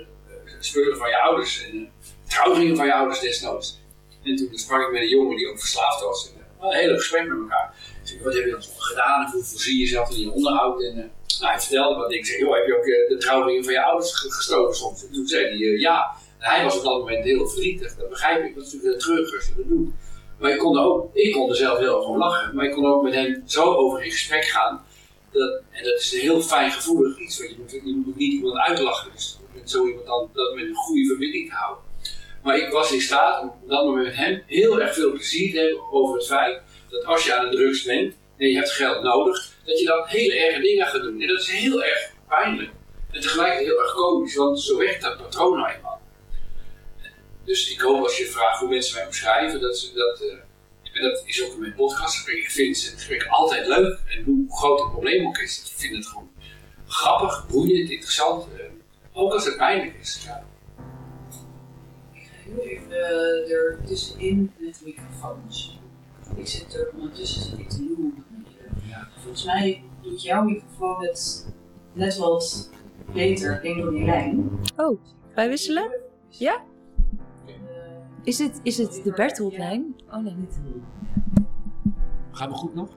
spullen 0.59 0.97
van 0.97 1.09
je 1.09 1.21
ouders 1.21 1.63
en 1.63 1.91
trouwringen 2.27 2.75
van 2.75 2.85
je 2.85 2.93
ouders 2.93 3.19
desnoods. 3.19 3.79
En 4.23 4.35
toen 4.35 4.49
sprak 4.51 4.81
ik 4.81 4.91
met 4.91 5.01
een 5.01 5.09
jongen 5.09 5.37
die 5.37 5.49
ook 5.49 5.59
verslaafd 5.59 6.03
was. 6.03 6.31
En, 6.33 6.41
een 6.67 6.75
hele 6.75 6.95
gesprek 6.95 7.27
met 7.27 7.37
elkaar. 7.37 7.75
Wat 8.23 8.33
heb 8.33 8.45
je 8.45 8.51
dan 8.51 8.63
gedaan 8.77 9.25
en 9.25 9.31
hoe 9.31 9.43
voorzie 9.43 9.73
je 9.73 9.79
jezelf 9.79 10.09
in 10.09 10.19
je 10.19 10.31
onderhoud? 10.31 10.83
En, 10.83 10.95
nou, 11.39 11.51
hij 11.51 11.59
vertelde 11.59 11.95
wat. 11.95 12.13
Ik 12.13 12.25
zei, 12.25 12.39
joh, 12.39 12.55
heb 12.55 12.65
je 12.65 12.77
ook 12.77 12.83
de 12.83 13.17
trouwringen 13.17 13.63
van 13.63 13.73
je 13.73 13.83
ouders 13.83 14.13
gestolen 14.13 14.75
soms? 14.75 15.05
En 15.05 15.13
toen 15.13 15.27
zei 15.27 15.43
hij, 15.45 15.57
ja. 15.57 16.15
En 16.39 16.49
hij 16.49 16.63
was 16.63 16.77
op 16.77 16.83
dat 16.83 16.99
moment 16.99 17.23
heel 17.23 17.47
verdrietig. 17.47 17.95
Dat 17.95 18.09
begrijp 18.09 18.45
ik. 18.45 18.55
Dat 18.55 18.65
is 18.65 18.73
natuurlijk 18.73 19.03
heel 19.03 19.13
treurig 19.15 19.35
als 19.35 19.47
je 19.47 19.53
dat 19.55 19.67
doet. 19.67 19.89
Maar 20.39 20.51
ik 20.51 20.57
kon, 20.57 20.79
ook, 20.79 21.15
ik 21.15 21.33
kon 21.33 21.49
er 21.49 21.55
zelf 21.55 21.77
heel 21.77 22.01
gewoon 22.01 22.17
lachen. 22.17 22.55
Maar 22.55 22.65
ik 22.65 22.71
kon 22.71 22.85
ook 22.85 23.03
met 23.03 23.13
hem 23.13 23.43
zo 23.45 23.73
over 23.73 24.03
in 24.03 24.11
gesprek 24.11 24.45
gaan. 24.45 24.85
Dat, 25.33 25.61
en 25.71 25.83
dat 25.83 25.99
is 25.99 26.13
een 26.13 26.19
heel 26.19 26.41
fijn 26.41 26.71
gevoelig 26.71 27.19
iets. 27.19 27.37
Want 27.37 27.49
je 27.49 27.57
moet, 27.57 27.71
je 27.71 28.01
moet 28.05 28.15
niet 28.15 28.33
iemand 28.33 28.57
uitlachen. 28.57 29.11
Dus 29.13 29.37
met 29.53 29.69
zo 29.69 29.87
iemand 29.87 30.05
dan 30.05 30.29
dat 30.33 30.55
met 30.55 30.65
een 30.65 30.75
goede 30.75 31.05
verbinding 31.05 31.49
te 31.49 31.55
houden. 31.55 31.83
Maar 32.43 32.57
ik 32.57 32.71
was 32.71 32.91
in 32.91 33.01
staat 33.01 33.41
om 33.41 33.51
dan 33.67 33.93
met 33.93 34.15
hem 34.15 34.43
heel 34.47 34.81
erg 34.81 34.93
veel 34.93 35.11
plezier 35.11 35.51
te 35.51 35.59
hebben 35.59 35.91
over 35.91 36.15
het 36.15 36.27
feit 36.27 36.61
dat 36.89 37.05
als 37.05 37.25
je 37.25 37.35
aan 37.35 37.49
de 37.49 37.55
drugs 37.55 37.83
bent 37.83 38.15
en 38.37 38.47
je 38.47 38.55
hebt 38.55 38.71
geld 38.71 39.03
nodig, 39.03 39.51
dat 39.65 39.79
je 39.79 39.85
dan 39.85 40.03
hele 40.05 40.35
erge 40.35 40.61
dingen 40.61 40.87
gaat 40.87 41.01
doen. 41.01 41.21
En 41.21 41.27
dat 41.27 41.39
is 41.39 41.49
heel 41.49 41.83
erg 41.83 42.11
pijnlijk. 42.27 42.71
En 43.11 43.21
tegelijkertijd 43.21 43.67
heel 43.67 43.81
erg 43.81 43.93
komisch, 43.93 44.35
want 44.35 44.61
zo 44.61 44.77
werkt 44.77 45.01
dat 45.01 45.17
patroon 45.17 45.57
nou 45.57 45.73
eenmaal. 45.73 46.01
Dus 47.45 47.71
ik 47.71 47.79
hoop 47.79 48.03
als 48.03 48.17
je 48.17 48.25
vraagt 48.25 48.59
hoe 48.59 48.69
mensen 48.69 48.95
mij 48.95 49.07
beschrijven, 49.07 49.61
dat 49.61 49.77
ze 49.77 49.93
dat. 49.93 50.21
Uh, 50.21 50.33
en 50.93 51.01
dat 51.01 51.23
is 51.25 51.45
ook 51.45 51.53
in 51.53 51.59
mijn 51.59 51.73
podcast. 51.73 52.27
Ik 52.27 52.51
vind 52.51 52.83
het 52.83 52.93
gesprek 52.93 53.25
altijd 53.29 53.67
leuk. 53.67 53.99
En 54.07 54.23
hoe 54.23 54.45
groot 54.49 54.79
het 54.79 54.91
probleem 54.91 55.27
ook 55.27 55.37
is, 55.37 55.59
ik 55.59 55.79
vind 55.79 55.95
het 55.95 56.07
gewoon 56.07 56.29
grappig, 56.85 57.47
boeiend, 57.47 57.89
interessant. 57.89 58.47
Uh, 58.53 58.61
ook 59.13 59.33
als 59.33 59.45
het 59.45 59.57
pijnlijk 59.57 59.95
is. 60.01 60.23
Ja. 60.25 60.45
Ik 62.13 62.21
ga 62.21 62.51
heel 62.51 62.59
even 62.59 62.91
uh, 62.91 63.51
er 63.51 63.79
tussenin 63.85 64.51
met 64.57 64.79
de 64.79 64.85
microfoons. 64.85 65.79
Ik 66.35 66.47
zit 66.47 66.73
er 66.73 66.89
ondertussen 66.93 67.41
zit 67.41 67.59
ik 67.59 67.69
te 67.69 67.77
doen. 67.77 68.23
Ja. 68.89 69.09
Volgens 69.21 69.45
mij 69.45 69.83
doet 70.01 70.23
jouw 70.23 70.43
microfoon 70.43 71.05
het 71.05 71.47
net 71.93 72.17
wat 72.17 72.69
beter, 73.13 73.61
denk 73.61 73.77
door 73.81 73.91
die 73.91 74.05
lijn. 74.05 74.59
Oh, 74.77 74.99
wij 75.35 75.49
wisselen? 75.49 75.91
Ja? 76.29 76.63
Is 78.23 78.39
het, 78.39 78.59
is 78.63 78.77
het 78.77 79.01
de 79.03 79.11
Bertholdlijn? 79.15 79.95
Oh 80.11 80.23
nee, 80.23 80.33
niet. 80.33 80.59
Gaan 82.31 82.49
we 82.49 82.55
goed 82.55 82.75
nog? 82.75 82.89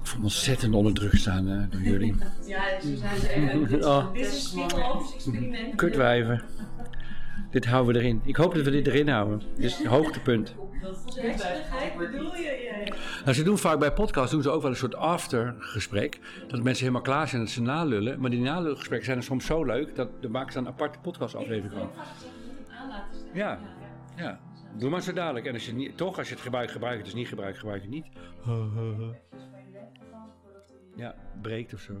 Ik 0.00 0.08
voel 0.08 0.18
me 0.18 0.24
ontzettend 0.24 0.74
onder 0.74 0.94
druk 0.94 1.14
staan 1.14 1.48
uh, 1.48 1.70
door 1.70 1.80
jullie. 1.80 2.14
Ja, 2.46 2.80
ze 2.80 2.96
zijn 2.96 3.48
er 3.48 3.86
oh. 3.86 4.12
Dit 4.14 4.26
is 4.26 4.52
een 4.52 4.70
experiment. 5.14 5.74
Kutwijven. 5.74 6.42
Dit 7.50 7.66
houden 7.66 7.94
we 7.94 8.00
erin. 8.00 8.20
Ik 8.24 8.36
hoop 8.36 8.54
dat 8.54 8.64
we 8.64 8.70
dit 8.70 8.86
erin 8.86 9.08
houden. 9.08 9.42
Dit 9.56 9.64
is 9.64 9.76
het 9.76 9.86
hoogtepunt. 9.86 10.54
bedoel 11.98 12.36
je? 12.36 12.92
Nou, 13.24 13.36
ze 13.36 13.42
doen 13.42 13.58
vaak 13.58 13.78
bij 13.78 13.92
podcasts 13.92 14.30
doen 14.30 14.42
ze 14.42 14.50
ook 14.50 14.62
wel 14.62 14.70
een 14.70 14.76
soort 14.76 14.94
aftergesprek. 14.94 16.20
Dat 16.48 16.62
mensen 16.62 16.84
helemaal 16.84 17.02
klaar 17.02 17.28
zijn 17.28 17.42
dat 17.42 17.50
ze 17.50 17.62
nalullen. 17.62 18.20
Maar 18.20 18.30
die 18.30 18.40
nalulgesprekken 18.40 19.06
zijn 19.06 19.18
er 19.18 19.24
soms 19.24 19.46
zo 19.46 19.64
leuk 19.64 19.94
dat 19.96 20.08
de 20.20 20.28
maken 20.28 20.52
ze 20.52 20.58
een 20.58 20.66
aparte 20.66 20.98
podcastaflevering 20.98 21.72
van. 21.72 21.90
Ja, 23.32 23.58
ja. 24.16 24.40
Doe 24.78 24.90
maar 24.90 25.02
zo 25.02 25.12
dadelijk. 25.12 25.46
En 25.46 25.52
als 25.54 25.66
je 25.66 25.72
niet, 25.72 25.96
toch, 25.96 26.18
als 26.18 26.28
je 26.28 26.34
het 26.34 26.42
gebruikt, 26.42 26.72
gebruik 26.72 26.96
het. 26.96 27.04
Als 27.04 27.14
niet 27.14 27.28
gebruikt, 27.28 27.58
gebruik 27.58 27.82
het 27.82 27.90
niet. 27.90 28.06
Ja, 30.96 31.14
breekt 31.42 31.74
of 31.74 31.80
zo. 31.80 31.98